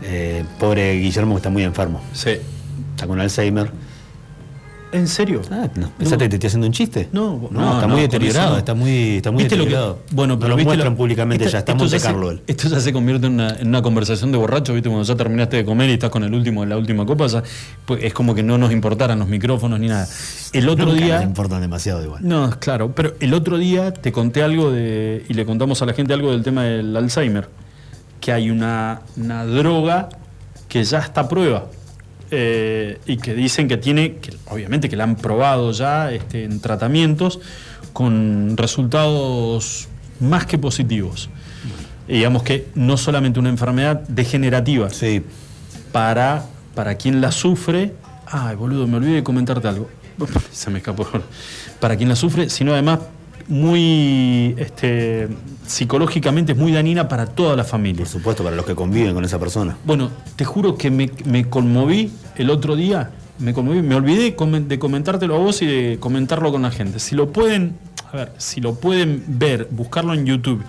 [0.02, 2.00] Eh, pobre Guillermo que está muy enfermo.
[2.12, 2.30] Sí.
[2.94, 3.70] Está con Alzheimer.
[4.92, 5.40] ¿En serio?
[5.52, 5.88] Ah, no.
[5.90, 7.08] ¿Pensaste que te estoy haciendo un chiste?
[7.12, 10.00] No, No, no, está muy deteriorado, está muy, está muy ¿Viste lo que- deteriorado.
[10.10, 12.32] bueno, no pero lo ¿viste muestran lo- públicamente ya, está Monte se- Carlo.
[12.44, 14.88] Esto ya se convierte en una, en una conversación de borracho, ¿viste?
[14.88, 17.40] Cuando ya terminaste de comer y estás con el último, la última copa, ya,
[17.86, 20.08] pues es como que no nos importaran los micrófonos ni nada.
[20.52, 21.16] El otro Nunca día.
[21.18, 22.26] nos importan demasiado igual.
[22.26, 25.24] No, claro, pero el otro día te conté algo de.
[25.28, 27.48] y le contamos a la gente algo del tema del Alzheimer.
[28.20, 30.08] Que hay una, una droga
[30.68, 31.66] que ya está a prueba.
[32.30, 36.60] eh, y que dicen que tiene, que obviamente que la han probado ya este, en
[36.60, 37.40] tratamientos
[37.92, 39.88] con resultados
[40.20, 41.28] más que positivos.
[42.06, 44.90] Y digamos que no solamente una enfermedad degenerativa.
[44.90, 45.22] Sí.
[45.92, 46.44] Para,
[46.74, 47.94] para quien la sufre.
[48.26, 49.88] Ay, boludo, me olvidé de comentarte algo.
[50.52, 51.06] Se me escapó.
[51.80, 53.00] Para quien la sufre, sino además
[53.50, 55.28] muy este,
[55.66, 58.04] psicológicamente es muy dañina para toda la familia.
[58.04, 59.76] Por supuesto, para los que conviven con esa persona.
[59.84, 64.78] Bueno, te juro que me, me conmoví el otro día, me conmoví, me olvidé de
[64.78, 67.00] comentártelo a vos y de comentarlo con la gente.
[67.00, 67.76] Si lo pueden,
[68.12, 70.62] a ver, si lo pueden ver, buscarlo en YouTube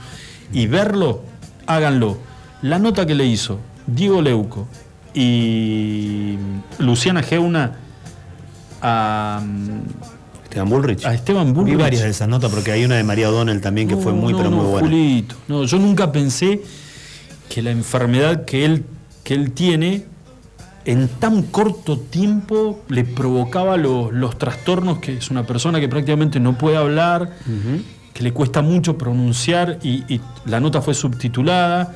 [0.52, 1.22] y verlo,
[1.68, 2.18] háganlo.
[2.62, 4.68] La nota que le hizo Diego Leuco
[5.14, 6.36] y
[6.80, 7.78] Luciana Geuna
[8.82, 9.42] a,
[10.52, 11.06] Esteban Bullrich.
[11.06, 11.78] a Esteban Bullrich.
[11.78, 14.34] Vi varias de esas notas porque hay una de María O'Donnell también que fue muy,
[14.34, 14.88] no, pero no, muy buena.
[14.88, 16.62] Julito, no, yo nunca pensé
[17.48, 18.84] que la enfermedad que él,
[19.24, 20.06] que él tiene
[20.84, 26.40] en tan corto tiempo le provocaba los, los trastornos que es una persona que prácticamente
[26.40, 27.38] no puede hablar,
[28.14, 31.96] que le cuesta mucho pronunciar y, y la nota fue subtitulada.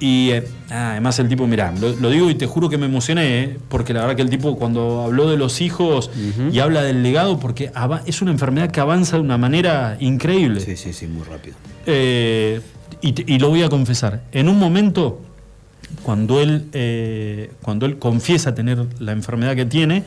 [0.00, 2.86] Y eh, ah, además el tipo, mirá, lo, lo digo y te juro que me
[2.86, 6.10] emocioné, eh, porque la verdad que el tipo cuando habló de los hijos
[6.50, 7.70] y habla del legado, porque
[8.06, 10.60] es una enfermedad que avanza de una manera increíble.
[10.60, 11.56] Sí, sí, sí, muy rápido.
[11.86, 12.60] Eh,
[13.00, 14.22] y, lo voy a confesar.
[14.32, 15.20] En un momento,
[16.02, 20.02] cuando él, cuando él confiesa tener la enfermedad que tiene,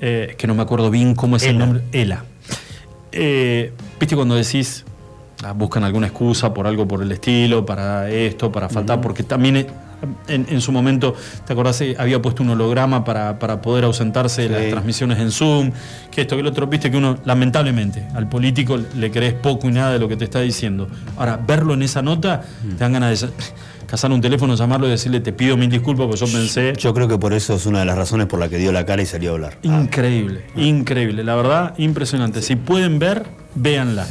[0.00, 2.24] eh, que no me acuerdo bien cómo es el nombre, ELA.
[3.10, 4.84] ¿Viste cuando decís,
[5.54, 9.00] buscan alguna excusa por algo por el estilo, para esto, para faltar?
[9.00, 9.66] Porque también, eh,
[10.28, 11.14] En, en su momento,
[11.46, 11.78] ¿te acordás?
[11.82, 14.70] Eh, Había puesto un holograma para, para poder ausentarse de las Sí.
[14.70, 15.72] transmisiones en Zoom,
[16.10, 19.72] que esto, que el otro, viste que uno, lamentablemente, al político le crees poco y
[19.72, 20.88] nada de lo que te está diciendo.
[21.18, 22.68] Ahora, verlo en esa nota, Mm.
[22.70, 23.28] te dan ganas de
[23.86, 26.72] cazar un teléfono, llamarlo y decirle, te pido mil disculpas, porque yo pensé...
[26.78, 28.86] Yo creo que por eso es una de las razones por la que dio la
[28.86, 29.58] cara y salió a hablar.
[29.64, 32.40] Increíble, increíble, la verdad, impresionante.
[32.40, 34.06] Si pueden ver, véanla.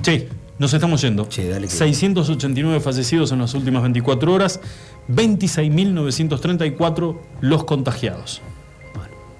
[0.00, 0.28] Che,
[0.58, 1.26] nos estamos yendo.
[1.30, 4.60] 689 fallecidos en las últimas 24 horas,
[5.08, 8.42] 26.934 los contagiados.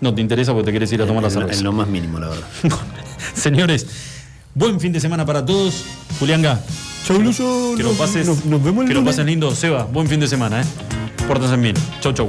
[0.00, 1.58] No te interesa porque te quieres ir a tomar la cerveza.
[1.58, 2.46] En lo más mínimo, la verdad.
[3.34, 3.86] Señores,
[4.54, 5.84] buen fin de semana para todos.
[6.20, 6.60] Julianga,
[7.04, 7.72] Chau, Lucho.
[7.76, 9.52] que lo Nos- pases, nos- nos vemos el que lo pases lindo.
[9.54, 10.64] Seba, buen fin de semana, ¿eh?
[11.26, 11.74] Pórtense bien.
[12.00, 12.28] Chau, chau.